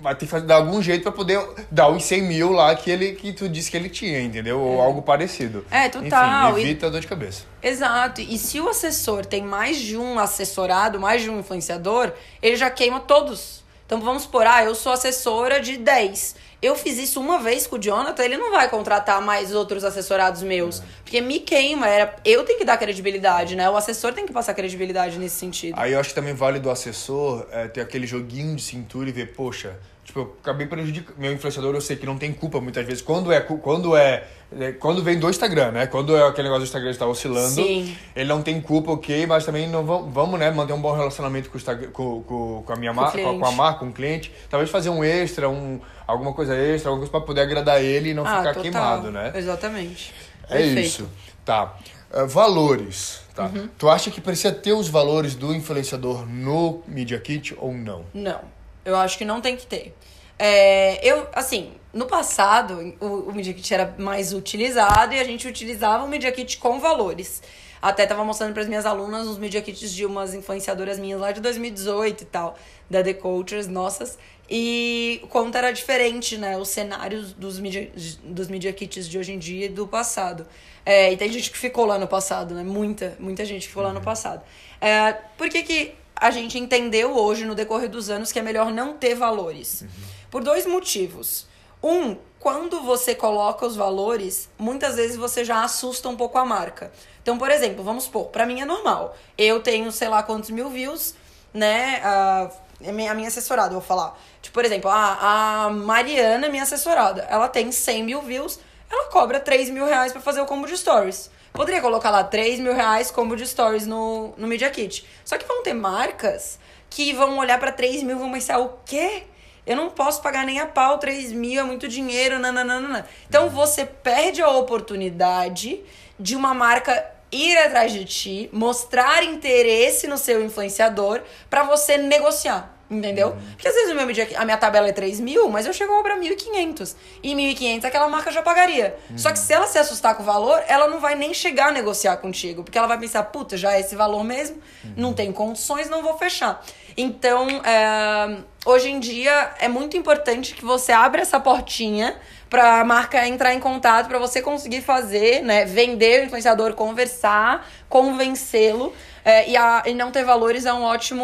vai 0.00 0.14
ter 0.14 0.26
que 0.26 0.40
dar 0.40 0.56
algum 0.56 0.82
jeito 0.82 1.02
para 1.02 1.12
poder 1.12 1.40
dar 1.70 1.88
os 1.88 2.04
100 2.04 2.22
mil 2.22 2.50
lá 2.50 2.74
que 2.74 2.90
ele 2.90 3.12
que 3.12 3.32
tu 3.32 3.48
disse 3.48 3.70
que 3.70 3.76
ele 3.76 3.88
tinha, 3.88 4.20
entendeu? 4.20 4.60
Ou 4.60 4.78
é. 4.78 4.84
algo 4.84 5.02
parecido. 5.02 5.64
É, 5.70 5.88
total. 5.88 6.52
Enfim, 6.52 6.62
evita 6.62 6.86
e... 6.86 6.90
dor 6.90 7.00
de 7.00 7.06
cabeça. 7.06 7.44
Exato. 7.62 8.20
E 8.20 8.38
se 8.38 8.60
o 8.60 8.68
assessor 8.68 9.24
tem 9.24 9.42
mais 9.42 9.78
de 9.78 9.96
um 9.96 10.18
assessorado, 10.18 10.98
mais 10.98 11.22
de 11.22 11.30
um 11.30 11.38
influenciador, 11.38 12.12
ele 12.42 12.56
já 12.56 12.70
queima 12.70 13.00
todos. 13.00 13.62
Então 13.86 14.00
vamos 14.00 14.24
supor, 14.24 14.46
ah, 14.46 14.62
eu 14.62 14.74
sou 14.74 14.92
assessora 14.92 15.60
de 15.60 15.76
10. 15.76 16.36
Eu 16.60 16.74
fiz 16.74 16.98
isso 16.98 17.20
uma 17.20 17.38
vez 17.38 17.66
com 17.68 17.76
o 17.76 17.78
Jonathan, 17.78 18.24
ele 18.24 18.36
não 18.36 18.50
vai 18.50 18.68
contratar 18.68 19.22
mais 19.22 19.54
outros 19.54 19.84
assessorados 19.84 20.42
meus. 20.42 20.80
É. 20.80 20.84
Porque 21.04 21.20
me 21.20 21.38
queima, 21.38 21.88
era, 21.88 22.16
eu 22.24 22.44
tenho 22.44 22.58
que 22.58 22.64
dar 22.64 22.76
credibilidade, 22.76 23.54
né? 23.54 23.70
O 23.70 23.76
assessor 23.76 24.12
tem 24.12 24.26
que 24.26 24.32
passar 24.32 24.54
credibilidade 24.54 25.18
nesse 25.18 25.36
sentido. 25.36 25.74
Aí 25.78 25.92
eu 25.92 26.00
acho 26.00 26.08
que 26.08 26.14
também 26.16 26.34
vale 26.34 26.58
do 26.58 26.68
assessor 26.68 27.46
é, 27.52 27.68
ter 27.68 27.80
aquele 27.80 28.06
joguinho 28.06 28.56
de 28.56 28.62
cintura 28.62 29.08
e 29.08 29.12
ver, 29.12 29.34
poxa, 29.34 29.78
Tipo, 30.08 30.20
eu 30.20 30.36
acabei 30.40 30.66
prejudicando. 30.66 31.18
Meu 31.18 31.30
influenciador 31.34 31.74
eu 31.74 31.82
sei 31.82 31.94
que 31.94 32.06
não 32.06 32.16
tem 32.16 32.32
culpa 32.32 32.62
muitas 32.62 32.84
vezes. 32.86 33.02
Quando 33.02 33.30
é. 33.30 33.40
Quando 33.40 33.94
é. 33.94 34.24
é 34.58 34.72
quando 34.72 35.02
vem 35.02 35.18
do 35.18 35.28
Instagram, 35.28 35.70
né? 35.70 35.86
Quando 35.86 36.16
é 36.16 36.26
aquele 36.26 36.48
negócio 36.48 36.62
do 36.62 36.66
Instagram 36.66 36.90
está 36.90 37.06
oscilando, 37.06 37.50
Sim. 37.50 37.94
ele 38.16 38.26
não 38.26 38.40
tem 38.40 38.58
culpa, 38.58 38.90
ok, 38.92 39.26
mas 39.26 39.44
também 39.44 39.68
não 39.68 39.84
vamos, 39.84 40.40
né, 40.40 40.50
manter 40.50 40.72
um 40.72 40.80
bom 40.80 40.96
relacionamento 40.96 41.50
com, 41.50 41.58
o 41.58 41.90
com, 41.92 42.22
com, 42.22 42.62
com 42.64 42.72
a 42.72 42.76
minha 42.76 42.94
marca, 42.94 43.18
com, 43.22 43.38
com, 43.38 43.44
a 43.44 43.52
marca, 43.52 43.80
com 43.80 43.88
o 43.88 43.92
cliente. 43.92 44.32
Talvez 44.48 44.70
fazer 44.70 44.88
um 44.88 45.04
extra, 45.04 45.46
um, 45.46 45.78
alguma 46.06 46.32
coisa 46.32 46.56
extra, 46.56 46.88
alguma 46.88 47.06
coisa 47.06 47.10
para 47.10 47.26
poder 47.26 47.42
agradar 47.42 47.82
ele 47.82 48.08
e 48.08 48.14
não 48.14 48.24
ah, 48.24 48.38
ficar 48.38 48.54
total. 48.54 48.62
queimado, 48.62 49.10
né? 49.10 49.32
Exatamente. 49.34 50.14
É 50.48 50.56
Perfeito. 50.56 50.86
isso. 50.86 51.08
Tá. 51.44 51.76
Uh, 52.10 52.26
valores. 52.26 53.20
Tá. 53.34 53.44
Uhum. 53.44 53.68
Tu 53.76 53.90
acha 53.90 54.10
que 54.10 54.22
precisa 54.22 54.52
ter 54.54 54.72
os 54.72 54.88
valores 54.88 55.34
do 55.34 55.54
influenciador 55.54 56.26
no 56.26 56.82
Media 56.88 57.20
Kit 57.20 57.54
ou 57.58 57.74
não? 57.74 58.06
Não. 58.14 58.40
Eu 58.88 58.96
acho 58.96 59.18
que 59.18 59.24
não 59.24 59.40
tem 59.40 59.54
que 59.54 59.66
ter. 59.66 59.94
É, 60.38 61.06
eu, 61.06 61.28
assim, 61.34 61.72
no 61.92 62.06
passado, 62.06 62.94
o, 63.00 63.06
o 63.28 63.34
Media 63.34 63.52
Kit 63.52 63.74
era 63.74 63.94
mais 63.98 64.32
utilizado 64.32 65.12
e 65.14 65.18
a 65.18 65.24
gente 65.24 65.46
utilizava 65.46 66.04
o 66.04 66.08
Media 66.08 66.32
Kit 66.32 66.56
com 66.56 66.78
valores. 66.80 67.42
Até 67.82 68.06
tava 68.06 68.24
mostrando 68.24 68.54
para 68.54 68.62
as 68.62 68.68
minhas 68.68 68.86
alunas 68.86 69.26
os 69.26 69.36
Media 69.36 69.60
Kits 69.60 69.92
de 69.92 70.06
umas 70.06 70.32
influenciadoras 70.32 70.98
minhas 70.98 71.20
lá 71.20 71.32
de 71.32 71.40
2018 71.40 72.22
e 72.22 72.24
tal, 72.24 72.56
da 72.88 73.02
The 73.02 73.12
Cultures, 73.12 73.66
nossas. 73.66 74.18
E 74.48 75.22
quanto 75.28 75.56
era 75.58 75.70
diferente, 75.70 76.38
né? 76.38 76.56
Os 76.56 76.68
cenários 76.68 77.34
dos 77.34 77.60
media, 77.60 77.92
dos 78.24 78.48
media 78.48 78.72
Kits 78.72 79.06
de 79.06 79.18
hoje 79.18 79.32
em 79.32 79.38
dia 79.38 79.66
e 79.66 79.68
do 79.68 79.86
passado. 79.86 80.46
É, 80.86 81.12
e 81.12 81.16
tem 81.18 81.30
gente 81.30 81.50
que 81.50 81.58
ficou 81.58 81.84
lá 81.84 81.98
no 81.98 82.08
passado, 82.08 82.54
né? 82.54 82.62
Muita, 82.62 83.14
muita 83.20 83.44
gente 83.44 83.68
ficou 83.68 83.82
lá 83.82 83.90
no 83.90 83.98
uhum. 83.98 84.04
passado. 84.04 84.42
É, 84.80 85.12
por 85.36 85.50
que, 85.50 85.62
que 85.62 85.94
a 86.20 86.30
gente 86.30 86.58
entendeu 86.58 87.16
hoje, 87.16 87.44
no 87.44 87.54
decorrer 87.54 87.88
dos 87.88 88.10
anos, 88.10 88.32
que 88.32 88.38
é 88.38 88.42
melhor 88.42 88.70
não 88.72 88.94
ter 88.94 89.14
valores? 89.14 89.82
Uhum. 89.82 89.88
Por 90.30 90.42
dois 90.42 90.66
motivos. 90.66 91.46
Um, 91.82 92.16
quando 92.38 92.82
você 92.82 93.14
coloca 93.14 93.66
os 93.66 93.76
valores, 93.76 94.48
muitas 94.58 94.96
vezes 94.96 95.16
você 95.16 95.44
já 95.44 95.62
assusta 95.62 96.08
um 96.08 96.16
pouco 96.16 96.38
a 96.38 96.44
marca. 96.44 96.92
Então, 97.22 97.38
por 97.38 97.50
exemplo, 97.50 97.82
vamos 97.84 98.04
supor, 98.04 98.26
para 98.26 98.46
mim 98.46 98.60
é 98.60 98.64
normal. 98.64 99.16
Eu 99.36 99.60
tenho, 99.60 99.90
sei 99.92 100.08
lá, 100.08 100.22
quantos 100.22 100.50
mil 100.50 100.68
views, 100.70 101.14
né? 101.52 102.00
A, 102.02 102.50
a 102.86 102.92
minha 103.14 103.28
assessorada, 103.28 103.70
vou 103.70 103.80
falar. 103.80 104.18
Tipo, 104.40 104.54
por 104.54 104.64
exemplo, 104.64 104.90
a, 104.90 105.66
a 105.66 105.70
Mariana, 105.70 106.48
minha 106.48 106.62
assessorada, 106.62 107.22
ela 107.28 107.48
tem 107.48 107.72
100 107.72 108.02
mil 108.04 108.22
views, 108.22 108.58
ela 108.90 109.10
cobra 109.10 109.40
3 109.40 109.70
mil 109.70 109.84
reais 109.84 110.12
pra 110.12 110.20
fazer 110.20 110.40
o 110.40 110.46
combo 110.46 110.66
de 110.66 110.76
stories. 110.76 111.30
Poderia 111.52 111.80
colocar 111.80 112.10
lá 112.10 112.22
3 112.22 112.60
mil 112.60 112.74
reais 112.74 113.10
combo 113.10 113.36
de 113.36 113.46
stories 113.46 113.86
no, 113.86 114.34
no 114.36 114.46
Media 114.46 114.70
Kit. 114.70 115.04
Só 115.24 115.36
que 115.36 115.46
vão 115.46 115.62
ter 115.62 115.74
marcas 115.74 116.58
que 116.90 117.12
vão 117.12 117.38
olhar 117.38 117.58
para 117.58 117.72
3 117.72 118.02
mil 118.02 118.16
e 118.16 118.18
vão 118.18 118.32
pensar, 118.32 118.58
o 118.58 118.78
quê? 118.84 119.24
Eu 119.66 119.76
não 119.76 119.90
posso 119.90 120.22
pagar 120.22 120.46
nem 120.46 120.60
a 120.60 120.66
pau 120.66 120.98
3 120.98 121.32
mil, 121.32 121.60
é 121.60 121.64
muito 121.64 121.86
dinheiro, 121.88 122.38
nananana. 122.38 123.06
Então 123.28 123.50
você 123.50 123.84
perde 123.84 124.40
a 124.40 124.48
oportunidade 124.48 125.80
de 126.18 126.34
uma 126.34 126.54
marca 126.54 127.04
ir 127.30 127.56
atrás 127.58 127.92
de 127.92 128.04
ti, 128.04 128.50
mostrar 128.52 129.22
interesse 129.22 130.06
no 130.06 130.16
seu 130.16 130.42
influenciador 130.42 131.20
para 131.50 131.64
você 131.64 131.98
negociar. 131.98 132.77
Entendeu? 132.90 133.28
Uhum. 133.28 133.38
Porque 133.52 133.68
às 133.68 133.74
vezes 133.74 133.90
o 133.92 133.94
meu 133.94 134.06
media, 134.06 134.26
a 134.36 134.44
minha 134.46 134.56
tabela 134.56 134.88
é 134.88 134.92
3 134.92 135.20
mil, 135.20 135.48
mas 135.50 135.66
eu 135.66 135.74
chego 135.74 135.92
a 135.92 135.96
cobrar 135.96 136.16
1.500. 136.16 136.96
E 137.22 137.34
1.500 137.34 137.84
aquela 137.84 138.08
marca 138.08 138.30
já 138.30 138.40
pagaria. 138.40 138.96
Uhum. 139.10 139.18
Só 139.18 139.30
que 139.30 139.38
se 139.38 139.52
ela 139.52 139.66
se 139.66 139.78
assustar 139.78 140.14
com 140.14 140.22
o 140.22 140.26
valor, 140.26 140.62
ela 140.66 140.88
não 140.88 140.98
vai 140.98 141.14
nem 141.14 141.34
chegar 141.34 141.68
a 141.68 141.70
negociar 141.70 142.16
contigo. 142.16 142.64
Porque 142.64 142.78
ela 142.78 142.86
vai 142.86 142.98
pensar, 142.98 143.22
puta, 143.24 143.58
já 143.58 143.74
é 143.74 143.80
esse 143.80 143.94
valor 143.94 144.24
mesmo, 144.24 144.56
uhum. 144.84 144.92
não 144.96 145.12
tem 145.12 145.30
condições, 145.32 145.90
não 145.90 146.02
vou 146.02 146.16
fechar. 146.16 146.64
Então, 146.96 147.46
é, 147.62 148.38
hoje 148.64 148.90
em 148.90 148.98
dia, 148.98 149.50
é 149.60 149.68
muito 149.68 149.96
importante 149.96 150.54
que 150.54 150.64
você 150.64 150.90
abra 150.90 151.20
essa 151.20 151.38
portinha 151.38 152.16
para 152.48 152.80
a 152.80 152.84
marca 152.84 153.26
entrar 153.28 153.52
em 153.52 153.60
contato, 153.60 154.08
para 154.08 154.18
você 154.18 154.40
conseguir 154.40 154.80
fazer, 154.80 155.42
né? 155.42 155.64
Vender 155.66 156.22
o 156.22 156.24
influenciador, 156.24 156.72
conversar, 156.72 157.68
convencê-lo 157.88 158.94
é, 159.28 159.50
e, 159.50 159.56
a, 159.58 159.82
e 159.84 159.92
não 159.92 160.10
ter 160.10 160.24
valores 160.24 160.64
é 160.64 160.72
um 160.72 160.82
ótimo, 160.84 161.22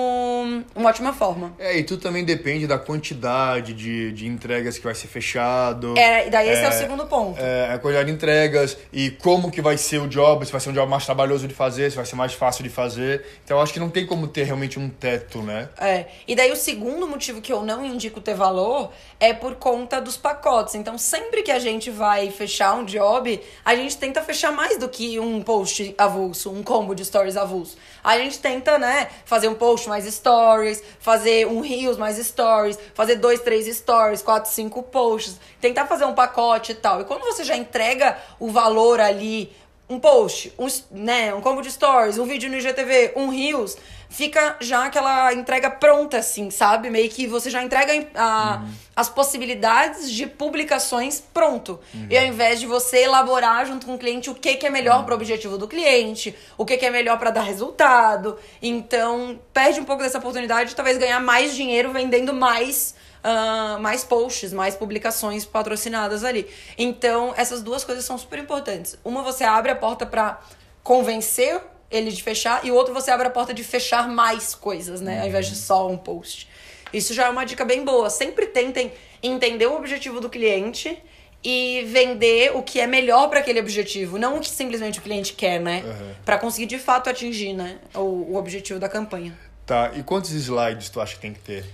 uma 0.77 0.91
ótima 0.91 1.15
forma. 1.15 1.55
É, 1.59 1.79
e 1.79 1.83
tudo 1.83 2.03
também 2.03 2.23
depende 2.23 2.67
da 2.67 2.79
quantidade 2.79 3.73
de, 3.73 4.13
de 4.13 4.27
entregas 4.27 4.77
que 4.77 4.85
vai 4.85 4.95
ser 4.95 5.07
fechado. 5.07 5.97
É, 5.97 6.27
e 6.27 6.31
daí 6.31 6.51
esse 6.51 6.61
é, 6.61 6.67
é 6.67 6.69
o 6.69 6.73
segundo 6.73 7.07
ponto. 7.07 7.41
É, 7.41 7.73
a 7.73 7.79
quantidade 7.79 8.11
de 8.11 8.15
entregas 8.15 8.77
e 8.93 9.11
como 9.11 9.51
que 9.51 9.63
vai 9.63 9.79
ser 9.79 10.03
o 10.03 10.07
job, 10.07 10.45
se 10.45 10.53
vai 10.53 10.61
ser 10.61 10.69
um 10.69 10.75
job 10.75 10.87
mais 10.87 11.07
trabalhoso 11.07 11.49
de 11.49 11.55
fazer, 11.55 11.89
se 11.89 11.97
vai 11.97 12.05
ser 12.05 12.15
mais 12.15 12.35
fácil 12.35 12.63
de 12.63 12.69
fazer. 12.69 13.25
Então 13.43 13.57
eu 13.57 13.63
acho 13.63 13.73
que 13.73 13.81
não 13.81 13.89
tem 13.89 14.05
como 14.05 14.29
ter 14.29 14.43
realmente 14.43 14.79
um 14.79 14.91
teto, 14.91 15.41
né? 15.41 15.71
É. 15.81 16.05
E 16.29 16.37
daí 16.37 16.53
o 16.53 16.57
segundo 16.57 17.09
motivo 17.09 17.41
que 17.41 17.51
eu 17.51 17.63
não 17.63 17.83
indico 17.83 18.21
ter 18.21 18.35
valor 18.35 18.93
é 19.19 19.33
por 19.33 19.55
conta 19.55 19.99
dos 19.99 20.19
pacotes. 20.19 20.75
Então 20.75 20.99
sempre 20.99 21.43
que 21.43 21.51
a 21.51 21.59
gente 21.59 21.91
vai 21.91 22.31
fechar 22.31 22.75
um 22.75 22.85
job, 22.85 23.41
a 23.65 23.75
gente 23.75 23.97
tenta 23.97 24.21
fechar 24.21 24.53
mais 24.53 24.77
do 24.77 24.91
que 24.91 25.19
um 25.19 25.41
post 25.41 25.95
avulso, 25.97 26.51
um 26.51 26.63
combo 26.63 26.95
de 26.95 27.03
stories 27.03 27.39
avulso. 27.39 27.79
A 28.05 28.19
gente 28.19 28.39
tenta, 28.39 28.79
né, 28.79 29.09
fazer 29.25 29.49
um 29.49 29.55
post 29.55 29.89
mais 29.89 30.05
stories, 30.05 30.83
fazer 31.01 31.47
um 31.47 31.61
reels 31.61 31.97
mais 31.97 32.19
stories, 32.19 32.79
fazer 32.93 33.17
dois, 33.17 33.41
três 33.41 33.67
stories, 33.75 34.21
quatro, 34.21 34.51
cinco 34.51 34.83
posts, 34.83 35.41
tentar 35.59 35.87
fazer 35.87 36.05
um 36.05 36.13
pacote 36.13 36.73
e 36.73 36.75
tal. 36.75 37.01
E 37.01 37.05
quando 37.05 37.23
você 37.23 37.43
já 37.43 37.57
entrega 37.57 38.19
o 38.39 38.51
valor 38.51 39.01
ali 39.01 39.51
um 39.89 40.01
post, 40.01 40.53
um, 40.59 40.67
né, 40.91 41.35
um 41.35 41.41
combo 41.41 41.61
de 41.61 41.71
stories, 41.71 42.19
um 42.19 42.25
vídeo 42.25 42.51
no 42.51 42.57
IGTV, 42.57 43.13
um 43.17 43.29
Reels, 43.29 43.77
fica 44.09 44.57
já 44.61 44.87
aquela 44.87 45.35
entrega 45.35 45.69
pronta, 45.69 46.19
assim, 46.19 46.51
sabe? 46.51 46.89
Meio 46.89 47.11
que 47.11 47.27
você 47.27 47.51
já 47.51 47.63
entrega 47.63 47.93
a, 48.15 48.63
uhum. 48.63 48.73
as 48.97 49.09
possibilidades 49.09 50.11
de 50.11 50.27
publicações 50.27 51.23
pronto. 51.35 51.81
Uhum. 51.93 52.07
E 52.09 52.17
ao 52.17 52.25
invés 52.25 52.61
de 52.61 52.67
você 52.67 53.03
elaborar 53.03 53.67
junto 53.67 53.85
com 53.85 53.95
o 53.95 53.99
cliente 53.99 54.31
o 54.31 54.35
que, 54.35 54.55
que 54.55 54.67
é 54.67 54.71
melhor 54.71 54.99
uhum. 54.99 55.05
para 55.05 55.13
o 55.13 55.17
objetivo 55.17 55.59
do 55.59 55.69
cliente, 55.69 56.35
o 56.57 56.65
que, 56.65 56.77
que 56.77 56.87
é 56.87 56.91
melhor 56.91 57.19
para 57.19 57.31
dar 57.31 57.43
resultado. 57.43 58.39
Então, 58.63 59.39
perde 59.53 59.81
um 59.81 59.85
pouco 59.85 60.03
dessa 60.03 60.19
oportunidade 60.19 60.71
de 60.71 60.77
talvez 60.77 60.97
ganhar 60.97 61.21
mais 61.21 61.55
dinheiro 61.55 61.93
vendendo 61.93 62.33
mais 62.33 62.95
uh, 63.25 63.81
mais 63.81 64.05
posts, 64.05 64.53
mais 64.53 64.77
publicações 64.77 65.45
patrocinadas 65.45 66.23
ali. 66.23 66.47
Então, 66.77 67.33
essas 67.37 67.63
duas 67.63 67.83
coisas 67.83 68.05
são 68.05 68.19
super 68.19 68.39
importantes. 68.39 68.99
Uma, 69.05 69.23
você 69.23 69.43
abre 69.43 69.71
a 69.73 69.77
porta 69.77 70.05
para 70.05 70.41
convencer 70.83 71.61
ele 71.91 72.11
de 72.11 72.23
fechar, 72.23 72.65
e 72.65 72.71
o 72.71 72.75
outro, 72.75 72.93
você 72.93 73.11
abre 73.11 73.27
a 73.27 73.31
porta 73.31 73.55
de 73.55 73.63
fechar 73.63 74.09
mais 74.09 74.55
coisas, 74.55 75.01
né? 75.01 75.21
Ao 75.21 75.29
invés 75.29 75.47
de 75.47 75.55
só 75.55 75.89
um 75.89 75.97
post. 75.97 76.49
Isso 76.93 77.15
já 77.15 77.27
é 77.27 77.29
uma 77.29 77.45
dica 77.45 77.65
bem 77.65 77.85
boa. 77.85 78.11
Sempre 78.11 78.47
tentem 78.47 78.93
entender 79.23 79.67
o 79.67 79.77
objetivo 79.77 80.21
do 80.21 80.29
cliente 80.29 81.01
e 81.43 81.85
vender 81.87 82.57
o 82.57 82.63
que 82.63 82.81
é 82.81 82.87
melhor 82.87 83.29
para 83.29 83.41
aquele 83.41 83.61
objetivo, 83.61 84.19
não 84.19 84.39
o 84.39 84.41
que 84.41 84.49
simplesmente 84.49 84.99
o 84.99 85.03
cliente 85.03 85.35
quer, 85.35 85.61
né? 85.61 85.83
Uhum. 85.85 86.15
Para 86.25 86.39
conseguir 86.39 86.67
de 86.67 86.79
fato 86.79 87.11
atingir, 87.11 87.53
né, 87.53 87.79
o, 87.95 88.33
o 88.33 88.37
objetivo 88.37 88.81
da 88.81 88.89
campanha. 88.89 89.37
Tá, 89.67 89.93
e 89.95 90.03
quantos 90.03 90.31
slides 90.31 90.89
tu 90.89 91.01
acha 91.01 91.15
que 91.15 91.21
tem 91.21 91.33
que 91.33 91.41
ter? 91.41 91.65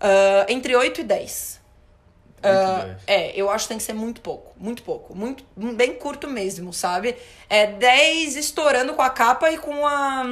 Uh, 0.00 0.46
entre 0.48 0.74
8 0.74 1.02
e 1.02 1.04
10. 1.04 1.60
Uh, 2.40 2.96
é, 3.06 3.38
eu 3.38 3.50
acho 3.50 3.64
que 3.64 3.68
tem 3.68 3.76
que 3.76 3.84
ser 3.84 3.92
muito 3.92 4.22
pouco. 4.22 4.52
Muito 4.56 4.82
pouco. 4.82 5.14
Muito, 5.14 5.44
bem 5.54 5.94
curto 5.94 6.26
mesmo, 6.26 6.72
sabe? 6.72 7.14
É 7.50 7.66
10 7.66 8.36
estourando 8.36 8.94
com 8.94 9.02
a 9.02 9.10
capa 9.10 9.50
e 9.50 9.58
com 9.58 9.86
a. 9.86 10.24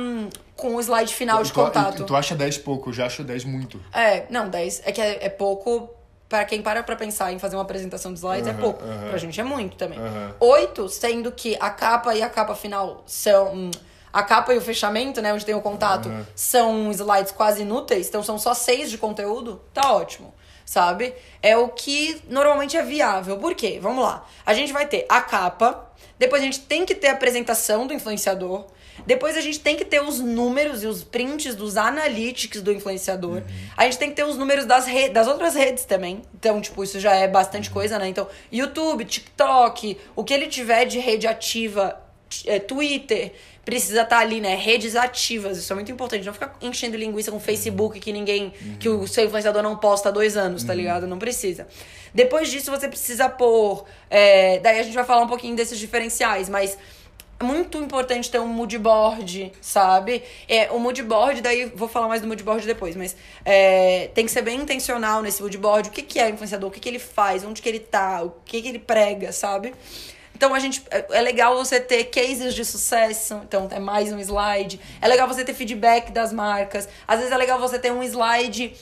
Com 0.56 0.74
o 0.74 0.80
slide 0.80 1.14
final 1.14 1.42
de 1.42 1.52
contato. 1.52 1.98
Tu, 1.98 2.04
tu 2.04 2.16
acha 2.16 2.34
10 2.34 2.58
pouco, 2.58 2.88
eu 2.88 2.92
já 2.92 3.06
acho 3.06 3.22
10 3.22 3.44
muito. 3.44 3.80
É, 3.92 4.24
não, 4.28 4.48
10. 4.48 4.82
É 4.84 4.92
que 4.92 5.00
é, 5.00 5.26
é 5.26 5.28
pouco. 5.28 5.94
Para 6.28 6.44
quem 6.44 6.60
para 6.60 6.82
pra 6.82 6.94
pensar 6.94 7.32
em 7.32 7.38
fazer 7.38 7.56
uma 7.56 7.62
apresentação 7.62 8.12
de 8.12 8.18
slides, 8.18 8.48
uhum, 8.48 8.54
é 8.54 8.60
pouco. 8.60 8.84
Uhum. 8.84 9.08
Pra 9.08 9.18
gente 9.18 9.40
é 9.40 9.44
muito 9.44 9.76
também. 9.76 9.98
Uhum. 9.98 10.32
8, 10.40 10.88
sendo 10.88 11.32
que 11.32 11.56
a 11.58 11.70
capa 11.70 12.14
e 12.14 12.22
a 12.22 12.28
capa 12.28 12.54
final 12.54 13.02
são 13.06 13.70
a 14.12 14.22
capa 14.22 14.54
e 14.54 14.58
o 14.58 14.60
fechamento, 14.60 15.20
né, 15.20 15.32
onde 15.32 15.44
tem 15.44 15.54
o 15.54 15.60
contato, 15.60 16.08
uhum. 16.08 16.24
são 16.34 16.90
slides 16.90 17.32
quase 17.32 17.62
inúteis, 17.62 18.08
então 18.08 18.22
são 18.22 18.38
só 18.38 18.54
seis 18.54 18.90
de 18.90 18.98
conteúdo, 18.98 19.60
tá 19.72 19.92
ótimo, 19.92 20.34
sabe? 20.64 21.14
É 21.42 21.56
o 21.56 21.68
que 21.68 22.20
normalmente 22.28 22.76
é 22.76 22.82
viável. 22.82 23.38
Por 23.38 23.54
quê? 23.54 23.78
Vamos 23.80 24.02
lá. 24.02 24.26
A 24.44 24.54
gente 24.54 24.72
vai 24.72 24.86
ter 24.86 25.06
a 25.08 25.20
capa, 25.20 25.90
depois 26.18 26.42
a 26.42 26.44
gente 26.44 26.60
tem 26.60 26.84
que 26.84 26.94
ter 26.94 27.08
a 27.08 27.12
apresentação 27.12 27.86
do 27.86 27.94
influenciador, 27.94 28.66
depois 29.06 29.36
a 29.36 29.40
gente 29.40 29.60
tem 29.60 29.76
que 29.76 29.84
ter 29.84 30.02
os 30.02 30.18
números 30.18 30.82
e 30.82 30.86
os 30.86 31.04
prints 31.04 31.54
dos 31.54 31.76
analytics 31.76 32.60
do 32.60 32.72
influenciador. 32.72 33.38
Uhum. 33.38 33.44
A 33.76 33.84
gente 33.84 33.98
tem 33.98 34.10
que 34.10 34.16
ter 34.16 34.24
os 34.24 34.36
números 34.36 34.64
das, 34.64 34.86
das 35.12 35.26
outras 35.26 35.54
redes 35.54 35.84
também. 35.84 36.22
Então, 36.34 36.60
tipo, 36.60 36.82
isso 36.82 36.98
já 36.98 37.14
é 37.14 37.28
bastante 37.28 37.70
coisa, 37.70 37.98
né? 37.98 38.08
Então, 38.08 38.26
YouTube, 38.50 39.04
TikTok, 39.04 39.98
o 40.16 40.24
que 40.24 40.34
ele 40.34 40.46
tiver 40.48 40.84
de 40.84 40.98
rede 40.98 41.26
ativa, 41.26 42.00
é, 42.46 42.58
Twitter, 42.58 43.32
precisa 43.68 44.00
estar 44.00 44.16
tá 44.16 44.22
ali, 44.22 44.40
né? 44.40 44.54
Redes 44.54 44.96
ativas, 44.96 45.58
isso 45.58 45.70
é 45.70 45.76
muito 45.76 45.92
importante. 45.92 46.24
Não 46.24 46.32
ficar 46.32 46.56
enchendo 46.62 46.96
linguiça 46.96 47.30
com 47.30 47.38
Facebook 47.38 48.00
que 48.00 48.10
ninguém. 48.14 48.44
Uhum. 48.62 48.76
que 48.80 48.88
o 48.88 49.06
seu 49.06 49.26
influenciador 49.26 49.62
não 49.62 49.76
posta 49.76 50.08
há 50.08 50.12
dois 50.12 50.38
anos, 50.38 50.64
tá 50.64 50.72
uhum. 50.72 50.78
ligado? 50.78 51.06
Não 51.06 51.18
precisa. 51.18 51.68
Depois 52.14 52.50
disso, 52.50 52.70
você 52.70 52.88
precisa 52.88 53.28
pôr. 53.28 53.84
É, 54.08 54.58
daí 54.60 54.80
a 54.80 54.82
gente 54.82 54.94
vai 54.94 55.04
falar 55.04 55.20
um 55.20 55.26
pouquinho 55.26 55.54
desses 55.54 55.78
diferenciais, 55.78 56.48
mas 56.48 56.78
é 57.38 57.44
muito 57.44 57.76
importante 57.76 58.30
ter 58.30 58.40
um 58.40 58.46
mood 58.46 58.78
board, 58.78 59.52
sabe? 59.60 60.22
É, 60.48 60.70
o 60.70 60.78
mood 60.78 61.02
board, 61.02 61.42
daí 61.42 61.66
vou 61.66 61.88
falar 61.88 62.08
mais 62.08 62.22
do 62.22 62.26
mood 62.26 62.42
board 62.42 62.66
depois, 62.66 62.96
mas 62.96 63.14
é, 63.44 64.08
tem 64.14 64.24
que 64.24 64.30
ser 64.30 64.40
bem 64.40 64.58
intencional 64.62 65.20
nesse 65.20 65.42
mood 65.42 65.58
board. 65.58 65.90
O 65.90 65.92
que, 65.92 66.00
que 66.00 66.18
é 66.18 66.24
o 66.24 66.30
influenciador? 66.30 66.70
O 66.70 66.72
que, 66.72 66.80
que 66.80 66.88
ele 66.88 66.98
faz? 66.98 67.44
Onde 67.44 67.60
que 67.60 67.68
ele 67.68 67.80
tá? 67.80 68.22
O 68.22 68.32
que, 68.46 68.62
que 68.62 68.68
ele 68.68 68.78
prega, 68.78 69.30
sabe? 69.30 69.74
Então 70.38 70.54
a 70.54 70.60
gente 70.60 70.84
é, 70.88 71.04
é 71.10 71.20
legal 71.20 71.56
você 71.56 71.80
ter 71.80 72.04
cases 72.04 72.54
de 72.54 72.64
sucesso, 72.64 73.40
então 73.42 73.66
é 73.72 73.80
mais 73.80 74.12
um 74.12 74.20
slide. 74.20 74.80
É 75.02 75.08
legal 75.08 75.26
você 75.26 75.44
ter 75.44 75.52
feedback 75.52 76.12
das 76.12 76.32
marcas. 76.32 76.88
Às 77.08 77.18
vezes 77.18 77.32
é 77.32 77.36
legal 77.36 77.58
você 77.58 77.76
ter 77.76 77.90
um 77.90 78.04
slide 78.04 78.72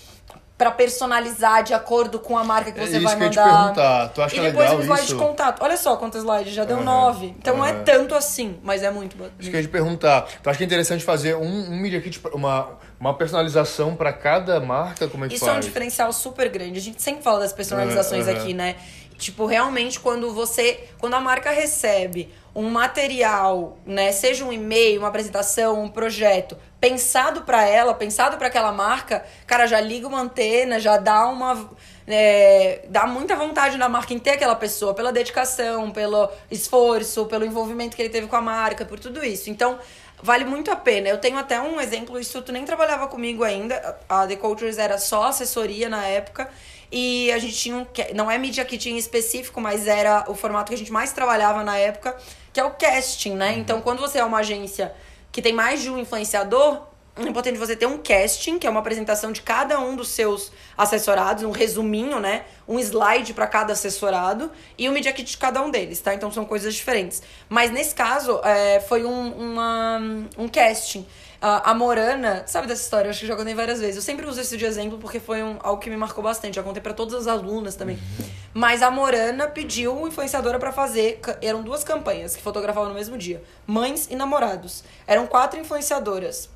para 0.59 0.71
personalizar 0.71 1.63
de 1.63 1.73
acordo 1.73 2.19
com 2.19 2.37
a 2.37 2.45
marca 2.45 2.73
que 2.73 2.79
é 2.79 2.87
você 2.87 2.97
é 2.97 3.01
vai 3.01 3.17
mandar. 3.17 3.31
Que 3.31 3.39
eu 3.39 3.43
te 3.43 3.59
perguntar. 3.59 4.09
Tu 4.09 4.23
acha 4.23 4.37
e 4.37 4.41
depois 4.41 4.69
legal 4.69 4.77
um 4.77 4.83
slide 4.83 5.03
isso? 5.03 5.15
de 5.15 5.19
contato. 5.19 5.63
Olha 5.63 5.77
só 5.79 5.97
quantos 5.97 6.21
slides, 6.21 6.53
já 6.53 6.65
deu 6.65 6.77
uhum. 6.77 6.85
nove. 6.85 7.35
Então 7.39 7.55
uhum. 7.55 7.61
não 7.61 7.67
é 7.67 7.73
tanto 7.73 8.15
assim, 8.15 8.59
mas 8.63 8.83
é 8.83 8.91
muito. 8.91 9.17
Acho 9.23 9.51
que 9.51 9.57
eu 9.57 9.61
ia 9.61 9.67
te 9.67 9.71
perguntar. 9.71 10.27
Tu 10.43 10.51
acha 10.51 10.59
que 10.59 10.65
é 10.65 10.67
interessante 10.67 11.05
fazer 11.05 11.37
um, 11.37 11.71
um 11.71 11.81
media 11.81 12.03
kit, 12.03 12.21
uma, 12.35 12.69
uma 13.01 13.15
personalização 13.15 13.97
para 13.97 14.13
cada 14.13 14.61
marca? 14.61 15.09
Como 15.09 15.25
é 15.25 15.29
que 15.29 15.37
isso 15.37 15.45
faz? 15.47 15.57
Isso 15.59 15.65
é 15.65 15.65
um 15.65 15.69
diferencial 15.69 16.13
super 16.13 16.51
grande. 16.51 16.79
A 16.79 16.83
gente 16.83 17.01
sempre 17.01 17.23
fala 17.23 17.41
das 17.41 17.55
personalizações 17.55 18.27
uhum. 18.27 18.33
aqui, 18.35 18.53
né? 18.53 18.77
Tipo, 19.19 19.47
realmente, 19.47 19.99
quando 19.99 20.33
você. 20.33 20.89
Quando 20.99 21.15
a 21.15 21.21
marca 21.21 21.51
recebe 21.51 22.33
um 22.55 22.71
material, 22.71 23.79
né? 23.85 24.13
Seja 24.13 24.45
um 24.45 24.53
e-mail, 24.53 25.01
uma 25.01 25.09
apresentação, 25.09 25.83
um 25.83 25.89
projeto, 25.89 26.57
pensado 26.81 27.43
para 27.43 27.67
ela, 27.67 27.93
pensado 27.93 28.39
para 28.39 28.47
aquela 28.47 28.73
marca, 28.73 29.25
cara, 29.47 29.67
já 29.67 29.81
liga 29.81 30.07
uma 30.07 30.21
antena, 30.21 30.81
já 30.81 30.97
dá 30.97 31.27
uma. 31.27 31.71
É, 32.09 32.85
dá 32.89 33.07
muita 33.07 33.35
vontade 33.35 33.77
na 33.77 33.89
marca 33.89 34.15
em 34.15 34.19
ter 34.19 34.31
aquela 34.31 34.55
pessoa, 34.55 34.95
pela 34.95 35.13
dedicação, 35.13 35.91
pelo 35.91 36.31
esforço, 36.51 37.27
pelo 37.27 37.45
envolvimento 37.45 37.97
que 37.97 38.03
ele 38.03 38.09
teve 38.09 38.27
com 38.27 38.37
a 38.37 38.41
marca, 38.41 38.85
por 38.85 38.99
tudo 38.99 39.25
isso. 39.25 39.51
Então, 39.51 39.79
vale 40.23 40.45
muito 40.45 40.71
a 40.71 40.77
pena. 40.77 41.09
Eu 41.09 41.19
tenho 41.19 41.37
até 41.37 41.61
um 41.61 41.81
exemplo, 41.81 42.19
isso 42.19 42.41
tu 42.43 42.53
nem 42.53 42.65
trabalhava 42.65 43.07
comigo 43.07 43.45
ainda. 43.45 43.99
A 44.09 44.27
The 44.27 44.37
Cultures 44.37 44.79
era 44.79 44.99
só 44.99 45.25
assessoria 45.25 45.89
na 45.89 46.07
época. 46.07 46.49
E 46.91 47.31
a 47.33 47.39
gente 47.39 47.57
tinha 47.57 47.77
um. 47.77 47.87
Não 48.15 48.31
é 48.31 48.39
Media 48.39 48.65
Kit 48.65 48.89
em 48.89 48.97
específico, 48.97 49.61
mas 49.61 49.87
era 49.87 50.25
o 50.29 50.35
formato 50.35 50.71
que 50.71 50.75
a 50.75 50.79
gente 50.79 50.93
mais 50.93 51.13
trabalhava 51.13 51.63
na 51.65 51.77
época, 51.77 52.17
que 52.53 52.61
é 52.61 52.65
o 52.65 52.71
casting, 52.71 53.35
né? 53.35 53.53
Uhum. 53.53 53.59
Então, 53.59 53.81
quando 53.81 54.01
você 54.01 54.19
é 54.19 54.25
uma 54.25 54.39
agência 54.39 54.95
que 55.33 55.43
tem 55.43 55.53
mais 55.53 55.83
de 55.83 55.91
um 55.91 55.99
influenciador, 55.99 56.83
é 57.19 57.23
importante 57.23 57.59
você 57.59 57.75
ter 57.75 57.87
um 57.87 57.97
casting, 57.97 58.59
que 58.59 58.67
é 58.67 58.71
uma 58.71 58.81
apresentação 58.81 59.33
de 59.33 59.41
cada 59.41 59.81
um 59.81 59.97
dos 59.97 60.09
seus 60.09 60.53
assessorados, 60.77 61.45
um 61.45 61.51
resuminho, 61.51 62.21
né? 62.21 62.45
Um 62.69 62.79
slide 62.79 63.33
para 63.33 63.47
cada 63.47 63.73
assessorado 63.73 64.51
e 64.77 64.87
o 64.87 64.93
Media 64.93 65.13
Kit 65.15 65.31
de 65.31 65.37
cada 65.39 65.63
um 65.63 65.71
deles, 65.71 65.99
tá? 66.01 66.15
Então 66.15 66.31
são 66.31 66.45
coisas 66.45 66.75
diferentes. 66.75 67.23
Mas 67.49 67.71
nesse 67.71 67.95
caso, 67.95 68.39
é, 68.45 68.81
foi 68.81 69.05
um, 69.07 69.31
uma, 69.31 69.99
um 70.37 70.47
casting. 70.47 71.07
A, 71.41 71.75
Morana, 71.75 72.45
sabe 72.47 72.67
dessa 72.67 72.83
história? 72.83 73.07
Eu 73.07 73.11
acho 73.11 73.21
que 73.21 73.27
já 73.27 73.37
contei 73.37 73.55
várias 73.55 73.81
vezes. 73.81 73.97
Eu 73.97 74.03
sempre 74.03 74.27
uso 74.27 74.41
esse 74.41 74.57
de 74.57 74.65
exemplo 74.65 74.99
porque 74.99 75.21
foi 75.21 75.43
um, 75.43 75.59
algo 75.61 75.81
que 75.81 75.91
me 75.91 75.97
marcou 75.97 76.25
bastante. 76.25 76.55
Já 76.55 76.63
contei 76.63 76.83
para 76.83 76.95
todas 76.95 77.15
as 77.15 77.27
alunas 77.27 77.75
também. 77.75 77.97
Uhum. 77.97 78.27
Mas 78.55 78.83
a 78.83 78.91
Morana 78.91 79.47
pediu 79.47 79.97
uma 79.97 80.09
influenciadora 80.09 80.59
para 80.59 80.73
fazer. 80.73 81.21
Eram 81.43 81.63
duas 81.63 81.85
campanhas 81.85 82.35
que 82.35 82.43
fotografavam 82.43 82.89
no 82.89 82.95
mesmo 82.95 83.19
dia: 83.19 83.43
mães 83.67 84.09
e 84.11 84.17
namorados. 84.17 84.83
Eram 85.07 85.27
quatro 85.27 85.61
influenciadoras 85.61 86.49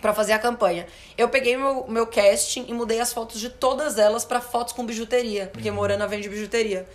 para 0.00 0.14
fazer 0.14 0.32
a 0.32 0.38
campanha. 0.38 0.86
Eu 1.16 1.28
peguei 1.28 1.56
meu, 1.56 1.86
meu 1.88 2.06
casting 2.06 2.64
e 2.68 2.74
mudei 2.74 3.00
as 3.00 3.12
fotos 3.12 3.40
de 3.40 3.50
todas 3.50 3.98
elas 3.98 4.24
para 4.24 4.40
fotos 4.40 4.72
com 4.72 4.84
bijuteria, 4.84 5.48
porque 5.52 5.68
uhum. 5.68 5.76
Morana 5.76 6.06
vende 6.06 6.28
bijuteria. 6.28 6.86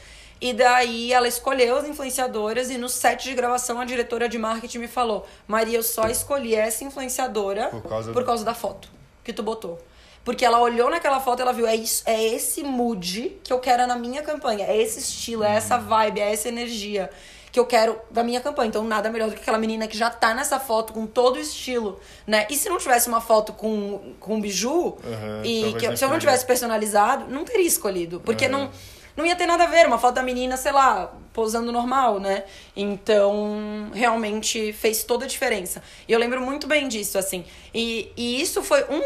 E 0.41 0.53
daí 0.53 1.13
ela 1.13 1.27
escolheu 1.27 1.77
as 1.77 1.87
influenciadoras 1.87 2.71
e 2.71 2.77
no 2.77 2.89
set 2.89 3.29
de 3.29 3.35
gravação 3.35 3.79
a 3.79 3.85
diretora 3.85 4.27
de 4.27 4.39
marketing 4.39 4.79
me 4.79 4.87
falou: 4.87 5.25
Maria, 5.47 5.77
eu 5.77 5.83
só 5.83 6.07
escolhi 6.07 6.55
essa 6.55 6.83
influenciadora 6.83 7.67
por 7.67 7.83
causa, 7.83 8.11
por 8.11 8.25
causa 8.25 8.43
da 8.43 8.55
foto 8.55 8.89
que 9.23 9.31
tu 9.31 9.43
botou. 9.43 9.79
Porque 10.23 10.43
ela 10.43 10.59
olhou 10.59 10.89
naquela 10.89 11.19
foto 11.19 11.39
e 11.39 11.41
ela 11.41 11.53
viu, 11.53 11.65
é, 11.65 11.75
isso, 11.75 12.03
é 12.05 12.23
esse 12.23 12.63
mood 12.63 13.39
que 13.43 13.51
eu 13.51 13.59
quero 13.59 13.87
na 13.87 13.95
minha 13.95 14.21
campanha. 14.21 14.65
É 14.65 14.77
esse 14.77 14.99
estilo, 14.99 15.43
é 15.43 15.55
essa 15.55 15.77
vibe, 15.77 16.19
é 16.19 16.31
essa 16.31 16.47
energia 16.47 17.09
que 17.51 17.59
eu 17.59 17.65
quero 17.65 17.99
da 18.09 18.23
minha 18.23 18.39
campanha. 18.39 18.69
Então, 18.69 18.83
nada 18.83 19.09
melhor 19.09 19.29
do 19.29 19.35
que 19.35 19.41
aquela 19.41 19.57
menina 19.57 19.87
que 19.87 19.97
já 19.97 20.09
tá 20.09 20.33
nessa 20.33 20.59
foto 20.59 20.93
com 20.93 21.05
todo 21.07 21.35
o 21.35 21.39
estilo, 21.39 21.99
né? 22.25 22.47
E 22.49 22.55
se 22.55 22.69
não 22.69 22.77
tivesse 22.77 23.09
uma 23.09 23.19
foto 23.19 23.51
com, 23.53 24.13
com 24.19 24.39
biju, 24.39 24.71
uhum, 24.71 24.97
e 25.43 25.73
que, 25.73 25.97
se 25.97 26.05
eu 26.05 26.09
não 26.09 26.19
tivesse 26.19 26.45
personalizado, 26.45 27.25
não 27.27 27.43
teria 27.43 27.67
escolhido. 27.67 28.19
Porque 28.21 28.45
uhum. 28.45 28.51
não 28.51 28.71
não 29.15 29.25
ia 29.25 29.35
ter 29.35 29.45
nada 29.45 29.63
a 29.63 29.67
ver, 29.67 29.85
uma 29.85 29.97
foto 29.97 30.15
da 30.15 30.23
menina, 30.23 30.57
sei 30.57 30.71
lá, 30.71 31.11
posando 31.33 31.71
normal, 31.71 32.19
né? 32.19 32.43
Então, 32.75 33.89
realmente 33.93 34.73
fez 34.73 35.03
toda 35.03 35.25
a 35.25 35.27
diferença. 35.27 35.81
E 36.07 36.11
eu 36.11 36.19
lembro 36.19 36.41
muito 36.41 36.67
bem 36.67 36.87
disso, 36.87 37.17
assim. 37.17 37.45
E, 37.73 38.11
e 38.15 38.41
isso 38.41 38.61
foi 38.63 38.83
um, 38.89 39.01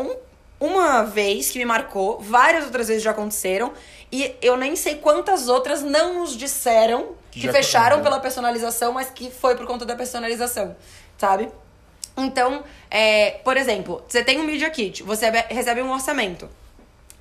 um 0.00 0.16
uma 0.60 1.02
vez 1.02 1.50
que 1.50 1.58
me 1.58 1.64
marcou, 1.64 2.20
várias 2.20 2.66
outras 2.66 2.88
vezes 2.88 3.02
já 3.02 3.12
aconteceram, 3.12 3.72
e 4.12 4.36
eu 4.42 4.58
nem 4.58 4.76
sei 4.76 4.96
quantas 4.96 5.48
outras 5.48 5.82
não 5.82 6.20
nos 6.20 6.36
disseram 6.36 7.14
que 7.30 7.40
já 7.40 7.50
fecharam 7.50 8.02
pela 8.02 8.20
personalização, 8.20 8.92
mas 8.92 9.08
que 9.08 9.30
foi 9.30 9.56
por 9.56 9.66
conta 9.66 9.86
da 9.86 9.96
personalização, 9.96 10.76
sabe? 11.16 11.48
Então, 12.16 12.62
é, 12.90 13.30
por 13.42 13.56
exemplo, 13.56 14.04
você 14.06 14.22
tem 14.22 14.38
um 14.38 14.44
Media 14.44 14.68
Kit, 14.68 15.02
você 15.02 15.30
recebe 15.48 15.80
um 15.80 15.90
orçamento. 15.90 16.48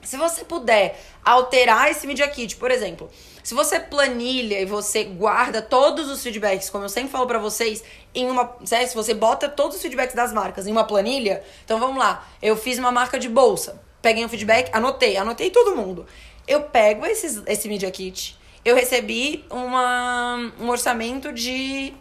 Se 0.03 0.17
você 0.17 0.43
puder 0.43 0.99
alterar 1.23 1.91
esse 1.91 2.07
Media 2.07 2.27
Kit, 2.27 2.55
por 2.55 2.71
exemplo, 2.71 3.09
se 3.43 3.53
você 3.53 3.79
planilha 3.79 4.59
e 4.59 4.65
você 4.65 5.03
guarda 5.03 5.61
todos 5.61 6.09
os 6.09 6.21
feedbacks, 6.21 6.69
como 6.69 6.85
eu 6.85 6.89
sempre 6.89 7.09
falo 7.09 7.27
para 7.27 7.39
vocês, 7.39 7.83
em 8.13 8.29
uma. 8.29 8.55
Se 8.63 8.95
você 8.95 9.13
bota 9.13 9.49
todos 9.49 9.75
os 9.75 9.81
feedbacks 9.81 10.15
das 10.15 10.31
marcas 10.31 10.67
em 10.67 10.71
uma 10.71 10.83
planilha, 10.83 11.43
então 11.65 11.79
vamos 11.79 11.97
lá. 11.97 12.27
Eu 12.41 12.55
fiz 12.55 12.77
uma 12.77 12.91
marca 12.91 13.19
de 13.19 13.27
bolsa, 13.27 13.81
peguei 14.01 14.23
um 14.23 14.29
feedback, 14.29 14.69
anotei, 14.73 15.17
anotei 15.17 15.49
todo 15.49 15.75
mundo. 15.75 16.05
Eu 16.47 16.61
pego 16.61 17.05
esses, 17.05 17.41
esse 17.45 17.67
Media 17.67 17.91
Kit, 17.91 18.37
eu 18.63 18.75
recebi 18.75 19.45
uma, 19.49 20.51
um 20.59 20.69
orçamento 20.69 21.31
de 21.31 21.93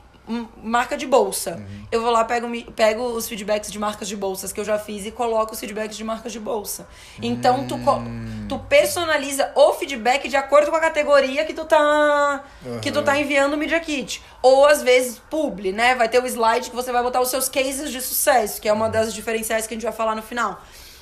marca 0.63 0.97
de 0.97 1.07
bolsa. 1.07 1.57
Uhum. 1.57 1.87
Eu 1.91 2.03
vou 2.03 2.11
lá, 2.11 2.25
pego, 2.25 2.49
pego 2.73 3.03
os 3.03 3.29
feedbacks 3.29 3.73
de 3.73 3.79
marcas 3.79 4.07
de 4.07 4.17
bolsas 4.17 4.53
que 4.53 4.61
eu 4.61 4.65
já 4.65 4.79
fiz 4.79 5.07
e 5.07 5.11
coloco 5.11 5.55
os 5.55 5.61
feedbacks 5.61 5.97
de 5.97 6.05
marcas 6.05 6.33
de 6.33 6.39
bolsa. 6.39 6.87
Então, 7.23 7.67
tu, 7.67 7.77
hum. 7.77 8.47
tu 8.49 8.59
personaliza 8.59 9.51
o 9.55 9.73
feedback 9.73 10.29
de 10.29 10.37
acordo 10.37 10.71
com 10.71 10.77
a 10.77 10.81
categoria 10.81 11.45
que 11.45 11.55
tu 11.55 11.65
tá, 11.65 12.45
uhum. 12.65 12.81
que 12.81 12.93
tu 12.93 13.03
tá 13.03 13.19
enviando 13.19 13.55
o 13.55 13.57
Media 13.57 13.81
Kit. 13.81 14.23
Ou, 14.43 14.67
às 14.67 14.83
vezes, 14.83 15.21
publi, 15.31 15.73
né? 15.73 15.95
Vai 15.95 16.09
ter 16.09 16.23
o 16.23 16.27
slide 16.27 16.71
que 16.71 16.77
você 16.77 16.93
vai 16.93 17.03
botar 17.03 17.21
os 17.21 17.31
seus 17.31 17.49
cases 17.49 17.91
de 17.91 18.01
sucesso, 18.01 18.61
que 18.61 18.69
é 18.69 18.73
uma 18.73 18.89
das 18.89 19.15
diferenciais 19.15 19.67
que 19.67 19.75
a 19.75 19.77
gente 19.77 19.85
vai 19.85 19.93
falar 19.93 20.15
no 20.15 20.23
final. 20.23 20.61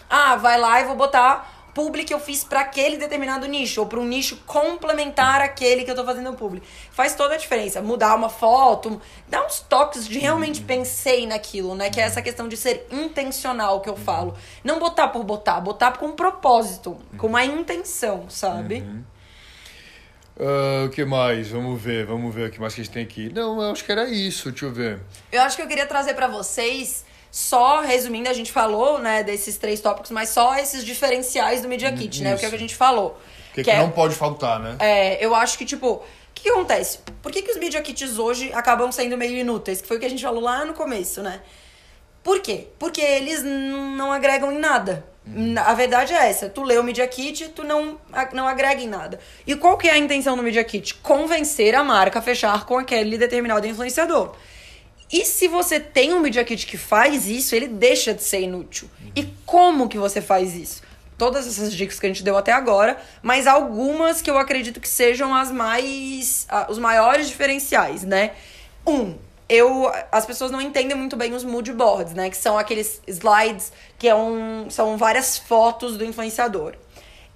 Ah, 0.09 0.37
vai 0.37 0.59
lá 0.59 0.81
e 0.81 0.85
vou 0.85 0.95
botar 0.95 1.56
publi 1.77 2.05
que 2.05 2.15
eu 2.15 2.19
fiz 2.19 2.43
para 2.43 2.61
aquele 2.63 2.97
determinado 2.97 3.47
nicho, 3.47 3.83
ou 3.83 3.87
para 3.87 4.01
um 4.01 4.07
nicho 4.07 4.39
complementar 4.47 5.43
aquele 5.43 5.85
que 5.85 5.91
eu 5.91 5.95
tô 5.95 6.07
fazendo 6.07 6.33
publi. 6.33 6.63
Faz 6.91 7.15
toda 7.15 7.35
a 7.35 7.37
diferença. 7.37 7.83
Mudar 7.83 8.17
uma 8.17 8.31
foto, 8.31 8.99
dar 9.29 9.45
uns 9.45 9.61
toques 9.61 10.09
de 10.09 10.19
realmente 10.19 10.61
uhum. 10.61 10.67
pensei 10.67 11.27
naquilo, 11.27 11.75
né? 11.75 11.91
Que 11.91 12.01
é 12.01 12.05
essa 12.05 12.23
questão 12.23 12.49
de 12.49 12.57
ser 12.57 12.87
intencional 12.91 13.83
que 13.83 13.91
eu 13.91 13.97
falo. 13.97 14.35
Não 14.65 14.79
botar 14.79 15.09
por 15.09 15.23
botar, 15.23 15.61
botar 15.61 15.99
com 15.99 16.07
um 16.07 16.13
propósito, 16.13 16.97
com 17.19 17.27
uma 17.27 17.45
intenção, 17.45 18.25
sabe? 18.31 18.77
Uhum. 18.77 19.05
Uh, 20.39 20.87
o 20.87 20.89
que 20.89 21.05
mais? 21.05 21.51
Vamos 21.51 21.81
ver, 21.81 22.07
vamos 22.07 22.35
ver 22.35 22.49
o 22.49 22.51
que 22.51 22.59
mais 22.59 22.75
que 22.75 22.81
a 22.81 22.85
gente 22.85 22.93
tem 22.93 23.03
aqui. 23.03 23.31
Não, 23.35 23.61
eu 23.61 23.73
acho 23.73 23.85
que 23.85 23.93
era 23.93 24.09
isso, 24.09 24.51
deixa 24.51 24.65
eu 24.65 24.73
ver. 24.73 24.99
Eu 25.31 25.43
acho 25.43 25.57
que 25.57 25.63
eu 25.63 25.67
queria 25.67 25.87
trazer 25.87 26.15
para 26.15 26.27
vocês 26.27 27.05
só 27.37 27.83
resumindo, 27.83 28.31
a 28.31 28.33
gente 28.33 28.51
falou, 28.51 28.99
né, 28.99 29.23
desses 29.23 29.59
três 29.59 29.79
tópicos, 29.79 30.11
mas 30.11 30.31
só 30.31 30.57
esses 30.57 30.83
diferenciais 30.83 31.61
do 31.61 31.69
Media 31.69 31.93
Kit, 31.93 32.15
Isso. 32.15 32.25
né? 32.25 32.35
O 32.35 32.39
que, 32.39 32.47
é 32.47 32.49
que 32.49 32.55
a 32.55 32.59
gente 32.59 32.75
falou. 32.75 33.21
Que, 33.53 33.57
que, 33.57 33.65
que 33.65 33.71
é, 33.71 33.77
não 33.77 33.91
pode 33.91 34.15
faltar, 34.15 34.59
né? 34.59 34.77
É, 34.79 35.23
eu 35.23 35.35
acho 35.35 35.59
que, 35.59 35.67
tipo, 35.67 35.87
o 35.87 36.03
que, 36.35 36.45
que, 36.45 36.49
acontece? 36.49 37.01
Por 37.21 37.31
que, 37.31 37.43
que 37.43 37.51
os 37.51 37.59
Media 37.59 37.83
Kits 37.83 38.19
hoje 38.19 38.51
acabam 38.55 38.91
sendo 38.91 39.19
meio 39.19 39.37
inúteis? 39.37 39.83
Que 39.83 39.87
foi 39.87 39.99
o 39.99 40.01
que 40.01 40.07
a 40.07 40.09
gente 40.09 40.23
falou 40.23 40.43
lá 40.43 40.65
no 40.65 40.73
começo, 40.73 41.23
né? 41.23 41.43
Por 42.25 42.41
quê? 42.41 42.69
Porque 42.79 43.03
eles 43.03 43.43
não 43.43 44.11
agregam 44.11 44.51
em 44.51 44.59
nada. 44.59 45.05
Uhum. 45.27 45.57
A 45.59 45.75
verdade 45.75 46.15
é 46.15 46.31
essa. 46.31 46.49
Tu 46.49 46.63
lê 46.63 46.79
o 46.79 46.83
Media 46.83 47.07
Kit, 47.07 47.51
tu 47.51 47.63
não, 47.63 48.01
não 48.33 48.49
agrega 48.49 48.81
em 48.81 48.89
nada. 48.89 49.21
E 49.47 49.55
qual 49.55 49.77
que 49.77 49.87
é 49.87 49.93
a 49.93 49.99
intenção 49.99 50.39
do 50.39 50.43
Media 50.43 50.65
Kit? 50.65 50.95
Convencer 50.95 51.75
a 51.75 51.85
marca 51.85 52.19
a 52.19 52.23
fechar 52.23 52.65
com 52.65 52.79
aquele 52.79 53.19
determinado 53.19 53.67
influenciador. 53.67 54.35
E 55.13 55.25
se 55.25 55.47
você 55.47 55.79
tem 55.79 56.13
um 56.13 56.21
Media 56.21 56.45
Kit 56.45 56.67
que 56.67 56.77
faz 56.77 57.29
isso, 57.29 57.55
ele 57.55 57.69
deixa 57.69 58.13
de 58.13 58.23
ser 58.23 58.41
inútil. 58.41 58.91
E 59.15 59.25
como 59.45 59.89
que 59.89 59.99
você 59.99 60.21
faz 60.21 60.55
isso? 60.55 60.83
Todas 61.17 61.47
essas 61.47 61.73
dicas 61.73 61.99
que 61.99 62.07
a 62.07 62.09
gente 62.09 62.23
deu 62.23 62.37
até 62.37 62.53
agora, 62.53 62.99
mas 63.23 63.47
algumas 63.47 64.21
que 64.21 64.31
eu 64.31 64.37
acredito 64.37 64.81
que 64.81 64.89
sejam 64.89 65.35
as 65.35 65.51
mais. 65.51 66.47
Os 66.69 66.79
maiores 66.79 67.29
diferenciais, 67.29 68.03
né? 68.03 68.33
Um, 68.87 69.15
eu, 69.49 69.91
as 70.11 70.27
pessoas 70.27 70.51
não 70.51 70.61
entendem 70.61 70.97
muito 70.97 71.17
bem 71.17 71.33
os 71.33 71.45
mood 71.45 71.73
boards, 71.73 72.13
né? 72.13 72.29
Que 72.29 72.37
são 72.37 72.59
aqueles 72.59 73.01
slides 73.07 73.73
que 73.99 74.09
é 74.09 74.15
um, 74.15 74.69
são 74.69 74.97
várias 74.97 75.39
fotos 75.39 75.97
do 75.97 76.05
influenciador. 76.05 76.75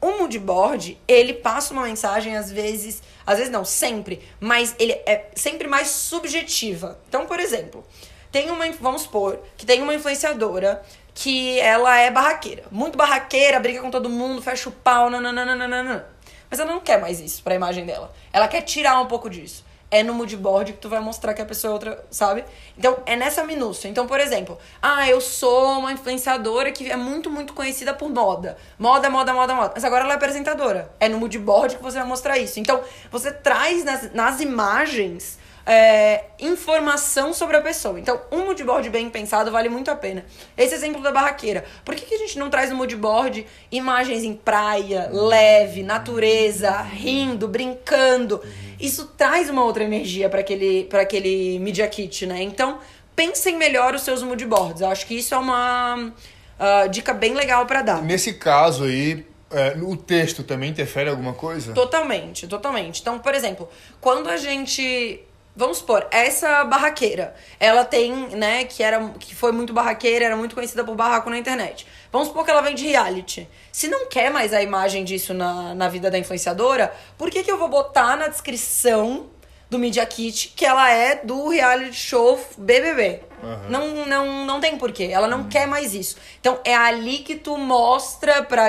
O 0.01 0.19
mood 0.19 0.39
board, 0.39 0.99
ele 1.07 1.35
passa 1.35 1.75
uma 1.75 1.83
mensagem, 1.83 2.37
às 2.37 2.51
vezes, 2.51 3.03
às 3.27 3.37
vezes 3.37 3.53
não, 3.53 3.65
sempre, 3.65 4.23
mas 4.41 4.75
ele 4.79 4.93
é 4.93 5.31
sempre 5.35 5.69
mais 5.69 5.89
subjetiva. 5.89 6.99
Então, 7.09 7.27
por 7.27 7.39
exemplo, 7.39 7.85
tem 8.33 8.51
uma, 8.51 8.71
vamos 8.73 9.03
supor, 9.03 9.39
que 9.57 9.67
tem 9.67 9.83
uma 9.83 9.95
influenciadora 9.95 10.83
que 11.13 11.61
ela 11.61 11.99
é 11.99 12.11
barraqueira, 12.11 12.65
muito 12.71 12.97
barraqueira, 12.97 13.61
briga 13.61 13.83
com 13.83 13.91
todo 13.91 14.09
mundo, 14.09 14.41
fecha 14.41 14.69
o 14.69 14.73
pau, 14.73 15.11
nananana. 15.11 16.07
Mas 16.49 16.59
ela 16.59 16.73
não 16.73 16.81
quer 16.81 17.01
mais 17.01 17.21
isso 17.21 17.43
pra 17.43 17.55
imagem 17.55 17.85
dela. 17.85 18.13
Ela 18.33 18.49
quer 18.49 18.63
tirar 18.63 19.01
um 19.01 19.07
pouco 19.07 19.29
disso 19.29 19.65
é 19.91 20.03
no 20.03 20.15
moodboard 20.15 20.73
que 20.73 20.79
tu 20.79 20.89
vai 20.89 21.01
mostrar 21.01 21.35
que 21.35 21.43
a 21.43 21.45
pessoa 21.45 21.73
é 21.73 21.75
outra, 21.75 22.05
sabe? 22.11 22.45
Então, 22.79 22.99
é 23.05 23.17
nessa 23.17 23.43
minúcia. 23.45 23.89
Então, 23.89 24.07
por 24.07 24.21
exemplo, 24.21 24.57
ah, 24.81 25.09
eu 25.09 25.21
sou 25.21 25.79
uma 25.79 25.93
influenciadora 25.93 26.71
que 26.71 26.91
é 26.91 26.97
muito, 26.97 27.29
muito 27.29 27.53
conhecida 27.53 27.93
por 27.93 28.09
moda. 28.09 28.57
Moda, 28.79 29.11
moda, 29.11 29.33
moda, 29.33 29.55
moda. 29.55 29.73
Mas 29.75 29.85
agora 29.85 30.05
ela 30.05 30.13
é 30.13 30.17
apresentadora. 30.17 30.93
É 31.01 31.09
no 31.09 31.19
moodboard 31.19 31.77
que 31.77 31.83
você 31.83 31.99
vai 31.99 32.07
mostrar 32.07 32.39
isso. 32.39 32.61
Então, 32.61 32.81
você 33.11 33.33
traz 33.33 33.85
nas, 33.85 34.13
nas 34.15 34.41
imagens 34.41 35.41
é, 35.67 36.25
informação 36.39 37.33
sobre 37.33 37.57
a 37.57 37.61
pessoa. 37.61 37.99
Então, 37.99 38.21
um 38.31 38.47
moodboard 38.47 38.89
bem 38.91 39.09
pensado 39.11 39.51
vale 39.51 39.69
muito 39.69 39.91
a 39.91 39.97
pena. 39.97 40.25
Esse 40.57 40.75
exemplo 40.75 41.03
da 41.03 41.13
barraqueira. 41.13 41.65
Por 41.85 41.95
que, 41.95 42.07
que 42.07 42.15
a 42.15 42.19
gente 42.19 42.39
não 42.39 42.51
traz 42.51 42.71
no 42.71 42.77
moodboard 42.77 43.47
imagens 43.71 44.25
em 44.25 44.35
praia, 44.35 45.09
leve, 45.13 45.83
natureza, 45.83 46.81
rindo, 46.81 47.47
brincando? 47.47 48.43
Isso 48.81 49.07
traz 49.17 49.51
uma 49.51 49.65
outra 49.65 49.85
energia 49.85 50.29
para 50.29 50.41
aquele, 50.41 50.89
aquele 50.93 51.59
Media 51.59 51.87
Kit, 51.87 52.27
né? 52.27 52.43
Então, 52.43 52.79
pensem 53.15 53.57
melhor 53.57 53.95
os 53.95 54.03
seus 54.03 54.23
moodboards. 54.23 54.81
Eu 54.81 54.89
acho 54.89 55.07
que 55.07 55.15
isso 55.15 55.35
é 55.35 55.39
uma 55.39 55.97
uh, 55.97 56.89
dica 56.89 57.13
bem 57.13 57.35
legal 57.35 57.67
para 57.67 57.83
dar. 57.83 58.03
Nesse 58.03 58.35
caso 58.35 58.85
aí, 58.85 59.27
é, 59.51 59.77
o 59.83 59.97
texto 59.97 60.43
também 60.43 60.71
interfere 60.71 61.11
alguma 61.11 61.35
coisa? 61.35 61.73
Totalmente, 61.73 62.47
totalmente. 62.47 63.01
Então, 63.01 63.19
por 63.19 63.35
exemplo, 63.35 63.69
quando 64.01 64.29
a 64.29 64.37
gente 64.37 65.21
Vamos 65.55 65.79
supor, 65.79 66.07
essa 66.13 66.65
barraqueira, 66.65 67.35
ela 67.59 67.85
tem, 67.85 68.13
né, 68.29 68.65
que 68.65 68.83
era 68.83 69.09
que 69.19 69.35
foi 69.35 69.51
muito 69.51 69.73
barraqueira, 69.73 70.25
era 70.25 70.37
muito 70.37 70.55
conhecida 70.55 70.85
por 70.85 70.95
barraco 70.95 71.29
na 71.29 71.37
internet. 71.37 71.87
Vamos 72.13 72.29
supor 72.29 72.45
que 72.45 72.51
ela 72.51 72.61
vem 72.61 72.75
de 72.75 72.87
reality. 72.87 73.49
Se 73.73 73.89
não 73.89 74.09
quer 74.09 74.31
mais 74.31 74.53
a 74.53 74.63
imagem 74.63 75.05
disso 75.05 75.35
na, 75.35 75.75
na 75.75 75.89
vida 75.89 76.11
da 76.11 76.19
influenciadora, 76.19 76.93
por 77.19 77.31
que, 77.31 77.43
que 77.43 77.51
eu 77.51 77.59
vou 77.59 77.69
botar 77.69 78.17
na 78.17 78.29
descrição 78.29 79.29
do 79.69 79.79
Media 79.79 80.05
Kit 80.07 80.53
que 80.57 80.65
ela 80.65 80.91
é 80.91 81.17
do 81.17 81.49
reality 81.49 81.95
show 81.95 82.41
BBB? 82.57 83.21
Uhum. 83.43 83.71
Não, 83.71 84.07
não, 84.07 84.47
não 84.47 84.61
tem 84.61 84.77
porquê. 84.77 85.05
Ela 85.13 85.29
não 85.29 85.41
uhum. 85.41 85.49
quer 85.49 85.67
mais 85.67 85.95
isso. 85.95 86.17
Então 86.41 86.61
é 86.65 86.75
ali 86.75 87.19
que 87.19 87.37
tu 87.37 87.57
mostra 87.57 88.43
para 88.43 88.67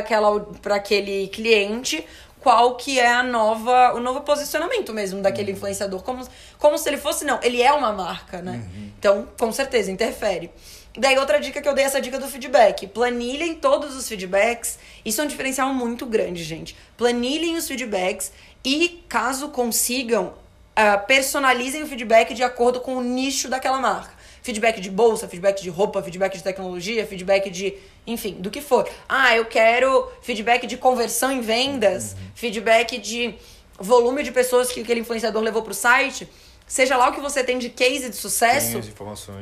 aquele 0.76 1.28
cliente 1.28 2.06
qual 2.42 2.76
que 2.76 3.00
é 3.00 3.08
a 3.08 3.24
nova, 3.24 3.94
o 3.94 4.00
novo 4.00 4.22
posicionamento 4.22 4.92
mesmo 4.92 5.22
daquele 5.22 5.52
uhum. 5.52 5.58
influenciador. 5.58 6.02
Como, 6.02 6.28
como 6.58 6.78
se 6.78 6.90
ele 6.90 6.98
fosse, 6.98 7.24
não, 7.24 7.40
ele 7.42 7.62
é 7.62 7.72
uma 7.72 7.94
marca, 7.94 8.42
né? 8.42 8.64
Uhum. 8.76 8.92
Então, 9.00 9.28
com 9.40 9.52
certeza, 9.52 9.92
interfere. 9.92 10.52
Daí, 10.98 11.18
outra 11.18 11.40
dica 11.40 11.62
que 11.62 11.70
eu 11.70 11.74
dei, 11.74 11.86
essa 11.86 12.02
dica 12.02 12.20
do 12.20 12.28
feedback. 12.28 12.88
Planilhem 12.88 13.56
todos 13.56 13.96
os 13.96 14.10
feedbacks. 14.10 14.80
Isso 15.06 15.22
é 15.22 15.24
um 15.24 15.28
diferencial 15.28 15.74
muito 15.74 16.06
grande, 16.06 16.44
gente. 16.44 16.76
Planilhem 16.98 17.56
os 17.56 17.68
feedbacks 17.68 18.32
e, 18.66 19.04
caso 19.08 19.50
consigam, 19.50 20.34
uh, 20.76 21.06
personalizem 21.06 21.84
o 21.84 21.88
feedback 21.88 22.34
de 22.34 22.44
acordo 22.44 22.82
com 22.82 22.98
o 22.98 23.02
nicho 23.02 23.48
daquela 23.48 23.80
marca 23.80 24.22
feedback 24.42 24.82
de 24.82 24.90
bolsa, 24.90 25.28
feedback 25.28 25.62
de 25.62 25.70
roupa, 25.70 26.02
feedback 26.02 26.38
de 26.38 26.44
tecnologia, 26.44 27.06
feedback 27.06 27.50
de, 27.50 27.76
enfim, 28.06 28.34
do 28.34 28.50
que 28.50 28.62
for. 28.62 28.90
Ah, 29.08 29.36
eu 29.36 29.46
quero 29.46 30.12
feedback 30.22 30.66
de 30.68 30.78
conversão 30.78 31.32
em 31.32 31.42
vendas, 31.42 32.14
uhum. 32.14 32.20
feedback 32.36 32.98
de 32.98 33.36
volume 33.80 34.24
de 34.24 34.32
pessoas 34.32 34.72
que 34.72 34.82
aquele 34.82 35.02
influenciador 35.02 35.42
levou 35.42 35.62
pro 35.62 35.74
site. 35.74 36.28
Seja 36.68 36.96
lá 36.96 37.10
o 37.10 37.14
que 37.14 37.20
você 37.20 37.44
tem 37.44 37.60
de 37.60 37.70
case 37.70 38.10
de 38.10 38.16
sucesso, 38.16 38.80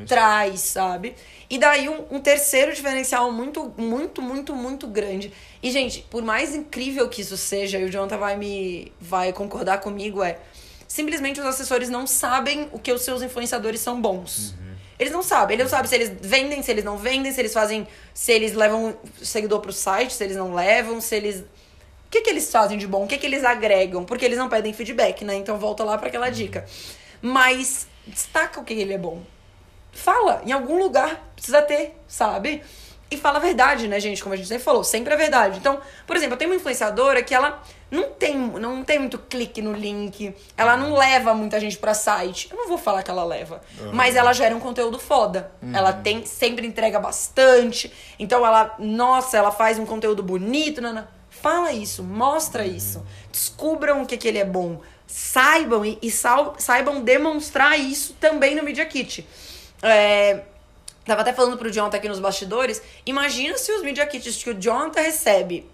traz, 0.08 0.62
sabe? 0.62 1.16
E 1.48 1.60
daí 1.60 1.88
um, 1.88 2.16
um, 2.16 2.20
terceiro 2.20 2.74
diferencial 2.74 3.32
muito, 3.32 3.72
muito, 3.78 4.20
muito, 4.20 4.56
muito 4.56 4.88
grande. 4.88 5.32
E, 5.62 5.70
gente, 5.70 6.02
por 6.10 6.24
mais 6.24 6.56
incrível 6.56 7.08
que 7.08 7.22
isso 7.22 7.38
seja, 7.38 7.78
e 7.78 7.84
o 7.84 7.92
Jonathan 7.92 8.18
vai 8.18 8.36
me 8.36 8.92
vai 9.00 9.32
concordar 9.32 9.80
comigo, 9.80 10.24
é 10.24 10.40
simplesmente 10.88 11.40
os 11.40 11.46
assessores 11.46 11.88
não 11.88 12.08
sabem 12.08 12.68
o 12.72 12.80
que 12.80 12.92
os 12.92 13.04
seus 13.04 13.22
influenciadores 13.22 13.80
são 13.80 14.02
bons. 14.02 14.56
Uhum. 14.60 14.69
Eles 15.00 15.14
não 15.14 15.24
sabem. 15.24 15.56
Eles 15.56 15.64
não 15.64 15.70
sabem 15.70 15.88
se 15.88 15.96
eles 15.96 16.12
vendem, 16.22 16.62
se 16.62 16.70
eles 16.70 16.84
não 16.84 16.98
vendem, 16.98 17.32
se 17.32 17.40
eles 17.40 17.54
fazem. 17.54 17.88
Se 18.14 18.34
eles 18.34 18.54
levam 18.54 18.96
seguidor 19.22 19.62
pro 19.62 19.72
site, 19.72 20.14
se 20.14 20.24
eles 20.24 20.36
não 20.36 20.54
levam, 20.54 21.00
se 21.00 21.16
eles. 21.16 21.38
O 21.40 22.12
que, 22.12 22.22
que 22.22 22.30
eles 22.30 22.52
fazem 22.52 22.78
de 22.78 22.86
bom? 22.86 23.06
O 23.06 23.08
que, 23.08 23.18
que 23.18 23.26
eles 23.26 23.46
agregam? 23.46 24.04
Porque 24.04 24.26
eles 24.26 24.38
não 24.38 24.50
pedem 24.50 24.74
feedback, 24.74 25.24
né? 25.24 25.36
Então 25.36 25.58
volta 25.58 25.84
lá 25.86 25.98
para 25.98 26.10
aquela 26.10 26.30
dica. 26.30 26.66
Mas 27.22 27.88
destaca 28.06 28.60
o 28.60 28.66
que 28.66 28.74
ele 28.74 28.94
é 28.94 28.98
bom. 28.98 29.24
Fala, 29.92 30.42
em 30.46 30.52
algum 30.52 30.78
lugar 30.78 31.32
precisa 31.36 31.62
ter, 31.62 31.96
sabe? 32.08 32.62
E 33.12 33.18
fala 33.18 33.38
a 33.38 33.42
verdade, 33.42 33.88
né, 33.88 34.00
gente? 34.00 34.22
Como 34.22 34.34
a 34.34 34.38
gente 34.38 34.48
sempre 34.48 34.64
falou, 34.64 34.84
sempre 34.84 35.12
a 35.14 35.18
verdade. 35.18 35.58
Então, 35.58 35.80
por 36.06 36.16
exemplo, 36.16 36.36
eu 36.36 36.38
tenho 36.38 36.52
uma 36.52 36.58
influenciadora 36.58 37.24
que 37.24 37.34
ela 37.34 37.62
não 37.90 38.12
tem, 38.12 38.38
não 38.38 38.84
tem 38.84 39.00
muito 39.00 39.18
clique 39.18 39.64
no 39.64 39.74
link, 39.74 40.36
ela 40.56 40.78
não 40.78 40.94
leva 40.94 41.34
muita 41.34 41.60
gente 41.60 41.76
para 41.76 41.96
site. 41.96 42.50
Eu 42.52 42.58
não 42.58 42.68
vou 42.68 42.78
falar 42.78 43.02
que 43.02 43.10
ela 43.10 43.24
leva, 43.24 43.62
uhum. 43.80 43.92
mas 43.94 44.16
ela 44.16 44.32
gera 44.32 44.56
um 44.56 44.60
conteúdo 44.60 45.00
foda. 45.00 45.52
Uhum. 45.62 45.76
Ela 45.76 45.92
tem 45.92 46.24
sempre 46.24 46.68
entrega 46.68 47.00
bastante. 47.00 47.92
Então 48.20 48.46
ela, 48.46 48.76
nossa, 48.78 49.38
ela 49.38 49.52
faz 49.52 49.80
um 49.80 49.88
conteúdo 49.88 50.22
bonito, 50.22 50.80
nana. 50.80 51.10
Fala 51.32 51.72
isso, 51.72 52.04
mostra 52.04 52.64
isso. 52.66 53.04
Descubram 53.32 54.04
o 54.04 54.06
que, 54.06 54.18
que 54.18 54.28
ele 54.28 54.38
é 54.38 54.46
bom. 54.46 54.82
Saibam 55.08 55.84
e, 55.84 55.98
e 56.02 56.12
sal- 56.12 56.54
saibam 56.60 57.02
demonstrar 57.02 57.80
isso 57.80 58.16
também 58.20 58.56
no 58.56 58.62
Media 58.62 58.86
Kit. 58.86 59.28
É, 59.82 60.42
tava 61.10 61.22
até 61.22 61.34
falando 61.34 61.58
pro 61.58 61.70
Jonathan 61.72 61.98
aqui 61.98 62.08
nos 62.08 62.20
bastidores. 62.20 62.82
Imagina 63.06 63.58
se 63.58 63.72
os 63.74 63.82
Media 63.84 64.06
Kits 64.08 64.42
que 64.42 64.50
o 64.52 64.54
Jonathan 64.62 65.02
recebe 65.02 65.66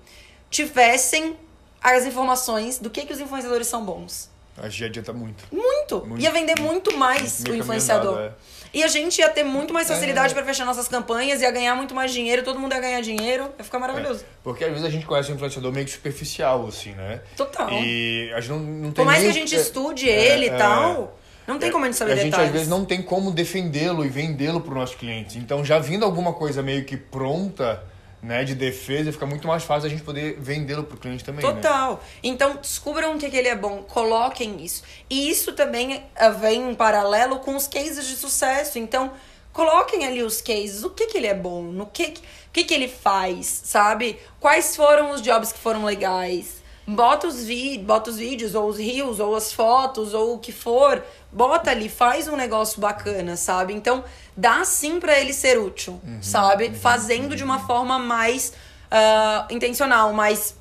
tivessem 0.50 1.36
as 1.82 2.06
informações 2.06 2.80
do 2.80 2.90
que, 2.90 3.06
que 3.06 3.14
os 3.14 3.20
influenciadores 3.20 3.68
são 3.68 3.84
bons. 3.86 4.30
Acho 4.58 4.70
que 4.70 4.78
já 4.80 4.86
adianta 4.86 5.12
muito. 5.12 5.44
Muito. 5.52 6.06
Muito. 6.06 6.22
Ia 6.24 6.32
vender 6.32 6.60
muito 6.62 6.98
mais 6.98 7.44
o 7.48 7.54
influenciador. 7.54 8.18
andado, 8.18 8.36
E 8.74 8.84
a 8.84 8.88
gente 8.88 9.20
ia 9.20 9.30
ter 9.30 9.44
muito 9.44 9.74
mais 9.74 9.88
facilidade 9.90 10.32
É. 10.32 10.36
pra 10.36 10.46
fechar 10.46 10.66
nossas 10.66 10.88
campanhas, 10.88 11.42
ia 11.42 11.52
ganhar 11.52 11.76
muito 11.76 11.94
mais 11.94 12.12
dinheiro, 12.14 12.42
todo 12.44 12.58
mundo 12.58 12.74
ia 12.74 12.80
ganhar 12.80 13.02
dinheiro, 13.02 13.52
ia 13.58 13.64
ficar 13.66 13.80
maravilhoso. 13.80 14.24
Porque 14.44 14.64
às 14.64 14.70
vezes 14.72 14.86
a 14.86 14.90
gente 14.90 15.06
conhece 15.06 15.30
um 15.32 15.36
influenciador 15.36 15.72
meio 15.74 15.86
que 15.86 15.92
superficial, 15.92 16.66
assim, 16.68 16.92
né? 16.94 17.22
Total. 17.36 17.70
E 17.74 18.32
a 18.34 18.40
gente 18.40 18.52
não, 18.52 18.60
não 18.60 18.92
tem 18.92 18.94
Por 18.94 19.06
mais 19.06 19.18
que 19.20 19.24
nem 19.28 19.30
a 19.30 19.32
o- 19.32 19.40
gente 19.40 19.56
é, 19.56 19.60
estude 19.60 20.10
é, 20.10 20.34
ele 20.34 20.46
e 20.46 20.50
é. 20.50 20.58
tal, 20.58 21.20
não 21.48 21.60
tem 21.60 21.72
como 21.72 21.84
a 21.86 21.88
gente 21.88 21.98
saber 21.98 22.12
a 22.14 22.16
gente 22.16 22.26
detalhes. 22.26 22.48
às 22.48 22.54
vezes 22.54 22.68
não 22.68 22.84
tem 22.86 23.02
como 23.02 23.32
defendê-lo 23.32 24.04
e 24.06 24.10
vendê-lo 24.10 24.62
para 24.62 24.72
os 24.72 24.78
nossos 24.78 24.96
clientes. 24.96 25.36
Então, 25.36 25.64
já 25.64 25.80
vindo 25.80 26.04
alguma 26.06 26.34
coisa 26.34 26.62
meio 26.64 26.84
que 26.86 26.98
pronta, 26.98 27.84
né, 28.22 28.44
de 28.44 28.56
defesa, 28.56 29.12
fica 29.12 29.26
muito 29.28 29.48
mais 29.48 29.64
fácil 29.64 29.86
a 29.86 29.90
gente 29.90 30.02
poder 30.02 30.38
vendê-lo 30.40 30.84
para 30.84 30.96
o 30.96 31.00
cliente 31.00 31.24
também, 31.24 31.46
né? 31.46 31.54
Total. 31.54 32.04
Então, 32.24 32.56
descubram 32.56 33.16
o 33.16 33.20
que, 33.20 33.30
que 33.30 33.38
ele 33.38 33.48
é 33.48 33.56
bom, 33.56 33.84
coloquem 33.84 34.64
isso. 34.66 34.82
E 35.10 35.30
isso 35.30 35.54
também 35.54 36.04
eh, 36.16 36.30
vem 36.32 36.72
em 36.72 36.74
paralelo 36.74 37.38
com 37.40 37.56
os 37.56 37.68
cases 37.68 38.08
de 38.08 38.16
sucesso. 38.16 38.80
Então, 38.80 39.12
coloquem 39.54 40.06
ali 40.06 40.24
os 40.24 40.42
cases, 40.42 40.84
o 40.84 40.90
que, 40.90 41.06
que 41.08 41.18
ele 41.20 41.28
é 41.28 41.36
bom, 41.36 41.62
no 41.62 41.86
que, 41.86 42.08
que- 42.08 42.22
o 42.22 42.52
que, 42.56 42.64
que 42.64 42.74
ele 42.74 42.88
faz, 42.88 43.62
sabe? 43.66 44.18
Quais 44.40 44.76
foram 44.76 45.12
os 45.12 45.22
jobs 45.22 45.52
que 45.52 45.60
foram 45.60 45.84
legais. 45.86 46.64
Bota 46.88 47.28
os, 47.28 47.44
vi 47.44 47.78
bota 47.80 48.12
os 48.12 48.18
vídeos, 48.18 48.54
ou 48.54 48.70
os 48.70 48.78
reels, 48.78 49.20
ou 49.20 49.36
as 49.36 49.52
fotos, 49.52 50.14
ou 50.14 50.36
o 50.36 50.40
que 50.40 50.52
for. 50.52 51.04
Bota 51.32 51.72
ali, 51.72 51.90
faz 51.90 52.28
um 52.28 52.36
negócio 52.36 52.80
bacana, 52.80 53.36
sabe? 53.36 53.74
Então, 53.74 54.04
dá 54.38 54.64
sim 54.64 55.00
pra 55.00 55.20
ele 55.20 55.34
ser 55.34 55.58
útil, 55.58 56.00
sabe? 56.22 56.74
Fazendo 56.76 57.36
de 57.36 57.44
uma 57.44 57.60
forma 57.60 57.98
mais 57.98 58.54
ah, 58.92 59.48
intencional, 59.50 60.14
mais 60.14 60.56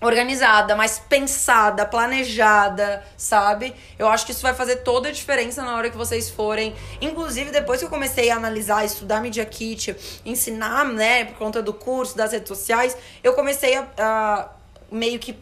organizada, 0.00 0.74
mais 0.74 0.98
pensada, 0.98 1.84
planejada, 1.84 3.04
sabe? 3.16 3.74
Eu 3.98 4.08
acho 4.08 4.24
que 4.24 4.32
isso 4.32 4.42
vai 4.42 4.54
fazer 4.54 4.76
toda 4.76 5.10
a 5.10 5.12
diferença 5.12 5.62
na 5.62 5.76
hora 5.76 5.90
que 5.90 5.96
vocês 5.96 6.30
forem. 6.30 6.74
Inclusive, 7.00 7.50
depois 7.50 7.80
que 7.80 7.84
eu 7.84 7.90
comecei 7.90 8.30
a 8.30 8.36
analisar, 8.36 8.84
estudar 8.84 9.20
Media 9.20 9.44
Kit, 9.44 9.94
ensinar, 10.24 10.86
né, 10.86 11.26
por 11.26 11.36
conta 11.36 11.62
do 11.62 11.74
curso, 11.74 12.16
das 12.16 12.32
redes 12.32 12.48
sociais, 12.48 12.96
eu 13.22 13.34
comecei 13.34 13.76
a. 13.76 13.86
a 13.98 14.59
meio 14.90 15.18
que 15.18 15.36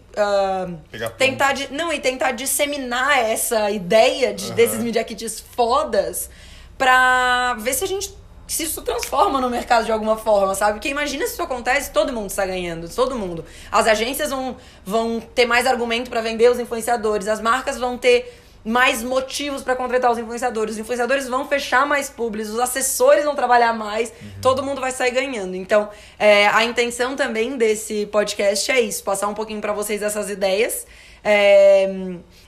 Pegar 0.91 1.11
tentar 1.11 1.53
de, 1.53 1.73
não 1.73 1.93
e 1.93 1.99
tentar 2.01 2.33
disseminar 2.33 3.19
essa 3.19 3.71
ideia 3.71 4.35
de, 4.35 4.53
desses 4.53 4.83
media 4.83 5.03
kits 5.05 5.41
fodas 5.41 6.29
pra 6.77 7.55
ver 7.55 7.73
se 7.75 7.85
a 7.85 7.87
gente 7.87 8.17
se 8.47 8.63
isso 8.63 8.81
transforma 8.81 9.41
no 9.41 9.51
mercado 9.51 9.85
de 9.85 9.93
alguma 9.93 10.17
forma, 10.17 10.55
sabe? 10.55 10.73
Porque 10.73 10.89
imagina 10.89 11.27
se 11.27 11.35
isso 11.35 11.43
acontece, 11.43 11.93
todo 11.93 12.13
mundo 12.13 12.31
está 12.31 12.47
ganhando, 12.47 12.89
todo 12.89 13.15
mundo. 13.15 13.45
As 13.71 13.87
agências 13.87 14.31
vão, 14.31 14.57
vão 14.85 15.21
ter 15.21 15.45
mais 15.45 15.67
argumento 15.67 16.09
para 16.09 16.23
vender 16.23 16.51
os 16.51 16.59
influenciadores, 16.59 17.29
as 17.29 17.43
marcas 17.43 17.79
vão 17.79 17.99
ter 17.99 18.41
mais 18.69 19.03
motivos 19.03 19.63
para 19.63 19.75
contratar 19.75 20.13
os 20.13 20.19
influenciadores, 20.19 20.75
os 20.75 20.79
influenciadores 20.79 21.27
vão 21.27 21.49
fechar 21.49 21.87
mais 21.87 22.11
públicos, 22.11 22.51
os 22.51 22.61
assessores 22.61 23.25
vão 23.25 23.35
trabalhar 23.35 23.73
mais, 23.73 24.13
todo 24.43 24.63
mundo 24.63 24.79
vai 24.79 24.91
sair 24.91 25.11
ganhando. 25.11 25.57
Então, 25.57 25.89
é, 26.19 26.47
a 26.49 26.63
intenção 26.65 27.17
também 27.17 27.57
desse 27.57 28.05
podcast 28.13 28.71
é 28.71 28.79
isso, 28.79 29.03
passar 29.03 29.27
um 29.27 29.33
pouquinho 29.33 29.63
para 29.63 29.73
vocês 29.73 30.03
essas 30.03 30.29
ideias. 30.29 30.87
É, 31.25 31.89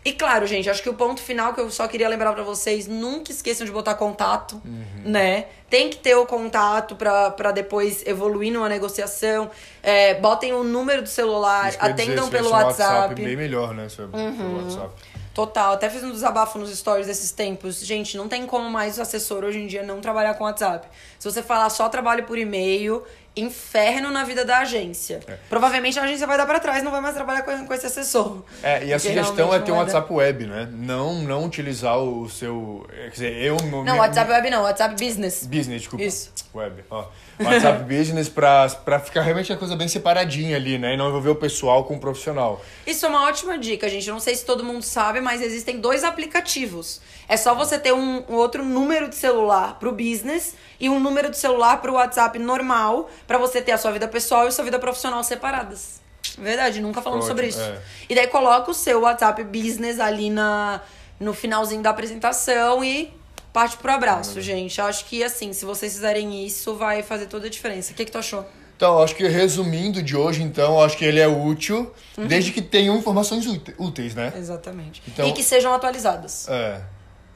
e 0.05 0.13
claro, 0.13 0.47
gente, 0.47 0.69
acho 0.69 0.83
que 0.83 0.91
o 0.91 0.95
ponto 0.95 1.23
final 1.23 1.55
que 1.55 1.61
eu 1.61 1.71
só 1.71 1.89
queria 1.89 2.09
lembrar 2.09 2.35
pra 2.35 2.43
vocês, 2.43 2.87
nunca 2.87 3.33
esqueçam 3.33 3.67
de 3.67 3.73
botar 3.73 3.95
contato, 3.95 4.61
né? 5.05 5.47
Tem 5.71 5.89
que 5.89 5.97
ter 5.97 6.15
o 6.17 6.27
contato 6.27 6.97
pra 6.97 7.51
depois 7.51 8.07
evoluir 8.07 8.53
numa 8.53 8.69
negociação. 8.69 9.51
É, 9.83 10.15
botem 10.15 10.53
o 10.53 10.63
número 10.63 11.01
do 11.01 11.09
celular, 11.09 11.71
dizer, 11.71 11.79
atendam 11.81 12.27
se 12.27 12.31
pelo 12.31 12.49
um 12.49 12.53
WhatsApp. 12.53 13.15
bem 13.15 13.37
melhor, 13.37 13.73
né? 13.73 13.89
Seu, 13.89 14.11
seu 14.11 14.57
WhatsApp. 14.57 14.95
Total, 15.33 15.75
até 15.75 15.89
fiz 15.89 16.03
um 16.03 16.11
desabafo 16.11 16.59
nos 16.59 16.77
stories 16.77 17.07
desses 17.07 17.31
tempos. 17.31 17.81
Gente, 17.85 18.17
não 18.17 18.29
tem 18.29 18.47
como 18.47 18.69
mais 18.69 18.99
o 18.99 19.03
assessor 19.03 19.45
hoje 19.45 19.59
em 19.59 19.67
dia 19.67 19.83
não 19.83 20.01
trabalhar 20.01 20.35
com 20.35 20.45
WhatsApp. 20.45 20.89
Se 21.19 21.31
você 21.31 21.43
falar 21.43 21.71
só 21.71 21.89
trabalho 21.89 22.25
por 22.25 22.37
e-mail, 22.37 23.05
inferno 23.37 24.11
na 24.11 24.25
vida 24.25 24.45
da 24.45 24.59
agência. 24.59 25.21
É. 25.27 25.37
Provavelmente 25.49 25.99
a 25.99 26.03
agência 26.03 26.27
vai 26.27 26.37
dar 26.37 26.47
pra 26.47 26.59
trás, 26.59 26.83
não 26.83 26.91
vai 26.91 27.01
mais 27.01 27.15
trabalhar 27.15 27.43
com, 27.43 27.65
com 27.65 27.75
esse 27.75 27.87
assessor. 27.87 28.43
É, 28.63 28.85
e 28.85 28.93
a 28.93 28.99
sugestão 28.99 29.55
é 29.55 29.61
ter 29.61 29.71
não 29.71 29.77
um 29.77 29.85
vai 29.85 29.87
dar. 29.87 29.95
WhatsApp 29.95 30.13
web, 30.13 30.47
né? 30.47 30.69
Não, 30.73 31.15
não 31.23 31.45
utilizar 31.45 31.99
o 31.99 32.29
seu. 32.29 32.87
Quer 32.91 33.11
dizer, 33.11 33.43
eu. 33.43 33.57
Não, 33.85 33.99
WhatsApp 33.99 34.31
web 34.31 34.51
não, 34.51 34.63
WhatsApp 34.63 34.95
business. 34.95 35.47
Business, 35.47 35.83
desculpa. 35.83 36.05
Isso. 36.05 36.33
Web. 36.55 36.85
Ó. 36.91 37.05
WhatsApp 37.41 37.85
Business 37.93 38.29
pra, 38.29 38.69
pra 38.69 38.99
ficar 38.99 39.23
realmente 39.23 39.53
a 39.53 39.57
coisa 39.57 39.77
bem 39.77 39.89
separadinha 39.89 40.57
ali, 40.57 40.79
né? 40.79 40.95
E 40.95 40.97
não 40.97 41.09
envolver 41.09 41.31
o 41.31 41.35
pessoal 41.37 41.85
com 41.85 41.95
o 41.97 42.01
profissional. 42.01 42.61
Isso 42.87 43.07
é 43.07 43.09
uma 43.09 43.27
ótima 43.27 43.59
dica, 43.59 43.89
gente. 43.89 44.09
Não 44.11 44.21
sei 44.21 44.35
se 44.35 44.45
todo 44.45 44.65
mundo 44.65 44.83
sabe, 44.83 45.21
mas 45.21 45.41
existem 45.41 45.81
dois 45.81 46.05
aplicativos. 46.05 47.01
É 47.29 47.37
só 47.37 47.55
você 47.55 47.79
ter 47.79 47.93
um, 47.93 48.25
um 48.29 48.35
outro 48.35 48.65
número 48.65 49.09
de 49.09 49.15
celular 49.15 49.79
pro 49.79 49.93
business 49.93 50.55
e 50.79 50.89
um 50.89 50.99
número 50.99 51.31
de 51.31 51.37
celular 51.37 51.81
pro 51.81 51.93
WhatsApp 51.95 52.39
normal, 52.39 53.09
pra 53.27 53.39
você 53.39 53.61
ter 53.63 53.73
a 53.73 53.79
sua 53.79 53.93
vida 53.93 54.09
pessoal 54.09 54.45
e 54.45 54.49
a 54.49 54.51
sua 54.51 54.65
vida 54.65 54.79
profissional 54.79 55.23
separadas. 55.23 56.01
Verdade, 56.39 56.81
nunca 56.81 57.01
falamos 57.03 57.27
Ótimo, 57.27 57.37
sobre 57.37 57.49
isso. 57.49 57.61
é. 57.61 57.81
E 58.09 58.15
daí 58.15 58.27
coloca 58.27 58.71
o 58.71 58.75
seu 58.75 59.01
WhatsApp 59.03 59.43
business 59.45 60.01
ali 60.01 60.31
na, 60.31 60.81
no 61.19 61.33
finalzinho 61.33 61.83
da 61.83 61.91
apresentação 61.91 62.85
e 62.85 63.13
parte 63.53 63.77
pro 63.77 63.91
abraço, 63.93 64.41
gente. 64.41 64.81
Acho 64.81 65.05
que 65.07 65.23
assim, 65.25 65.53
se 65.53 65.65
vocês 65.65 65.93
fizerem 65.95 66.45
isso, 66.47 66.75
vai 66.77 67.03
fazer 67.03 67.27
toda 67.27 67.47
a 67.47 67.51
diferença. 67.51 67.93
O 67.93 67.95
que, 67.95 68.05
que 68.05 68.13
tu 68.13 68.19
achou? 68.19 68.47
Então, 68.77 69.03
acho 69.03 69.15
que 69.15 69.27
resumindo 69.29 70.03
de 70.03 70.17
hoje, 70.17 70.43
então, 70.43 70.81
acho 70.81 70.97
que 70.97 71.05
ele 71.05 71.21
é 71.21 71.29
útil, 71.29 71.93
Uhum. 72.17 72.27
desde 72.27 72.51
que 72.51 72.63
tenham 72.63 72.97
informações 72.97 73.47
úte- 73.47 73.75
úteis, 73.79 74.15
né? 74.15 74.33
Exatamente. 74.37 75.03
Então- 75.07 75.29
e 75.29 75.33
que 75.33 75.43
sejam 75.43 75.73
atualizadas. 75.75 76.49
É. 76.49 76.81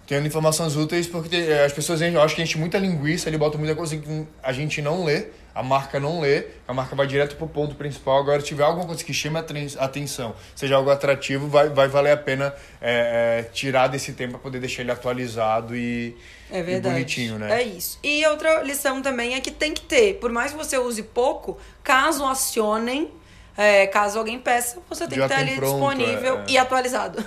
Tendo 0.07 0.27
informações 0.27 0.75
úteis, 0.77 1.07
porque 1.07 1.37
é, 1.37 1.65
as 1.65 1.73
pessoas, 1.73 2.01
acho 2.01 2.35
que 2.35 2.43
enche 2.43 2.57
muita 2.59 2.79
linguiça, 2.79 3.29
ele 3.29 3.37
bota 3.39 3.59
muita 3.59 3.75
coisa 3.75 3.95
que 3.97 4.27
a 4.43 4.53
gente 4.53 4.81
não 4.81 5.05
lê, 5.05 5.27
a 5.55 5.63
marca 5.63 6.01
não 6.01 6.21
lê, 6.21 6.47
a 6.67 6.75
marca 6.75 6.97
vai 6.97 7.07
direto 7.07 7.37
pro 7.37 7.47
ponto 7.47 7.77
principal. 7.77 8.19
Agora, 8.19 8.41
se 8.41 8.47
tiver 8.47 8.65
alguma 8.65 8.87
coisa 8.87 9.05
que 9.05 9.15
chame 9.15 9.37
a 9.37 9.41
aten- 9.41 9.77
atenção, 9.79 10.35
seja 10.55 10.75
algo 10.75 10.91
atrativo, 10.91 11.47
vai, 11.49 11.69
vai 11.69 11.87
valer 11.87 12.11
a 12.13 12.17
pena 12.17 12.53
é, 12.81 13.39
é, 13.41 13.43
tirar 13.53 13.87
desse 13.87 14.13
tempo 14.15 14.33
para 14.33 14.41
poder 14.41 14.59
deixar 14.59 14.83
ele 14.83 14.91
atualizado 14.91 15.77
e, 15.77 16.17
É 16.51 16.59
e 16.59 16.81
bonitinho, 16.81 17.39
né? 17.39 17.61
É 17.61 17.63
isso. 17.63 17.99
E 18.03 18.27
outra 18.27 18.63
lição 18.63 19.01
também 19.01 19.35
é 19.35 19.41
que 19.41 19.51
tem 19.53 19.73
que 19.73 19.83
ter, 19.83 20.15
por 20.15 20.33
mais 20.33 20.51
que 20.51 20.59
você 20.59 20.77
use 20.77 21.03
pouco, 21.05 21.57
caso 21.85 22.25
acionem, 22.27 23.13
é, 23.57 23.87
caso 23.87 24.19
alguém 24.19 24.41
peça, 24.41 24.79
você 24.89 25.07
tem 25.07 25.19
Já 25.19 25.29
que 25.29 25.33
estar 25.35 25.45
tem 25.45 25.53
ali 25.53 25.61
pronto, 25.61 25.95
disponível 25.97 26.39
é, 26.39 26.41
é. 26.41 26.45
e 26.49 26.59
atualizado. 26.59 27.19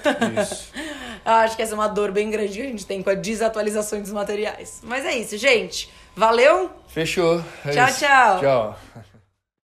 Isso. 0.42 0.72
Acho 1.24 1.56
que 1.56 1.62
essa 1.62 1.74
é 1.74 1.76
uma 1.76 1.88
dor 1.88 2.12
bem 2.12 2.30
grande 2.30 2.54
que 2.54 2.62
a 2.62 2.66
gente 2.66 2.86
tem 2.86 3.02
com 3.02 3.10
a 3.10 3.14
desatualização 3.14 4.02
dos 4.02 4.12
materiais. 4.12 4.80
Mas 4.84 5.06
é 5.06 5.16
isso, 5.16 5.38
gente. 5.38 5.90
Valeu! 6.18 6.72
Fechou. 6.88 7.44
É 7.64 7.70
Tchau, 7.72 7.88
isso. 7.88 8.00
tchau. 8.00 8.40
Tchau. 8.40 8.80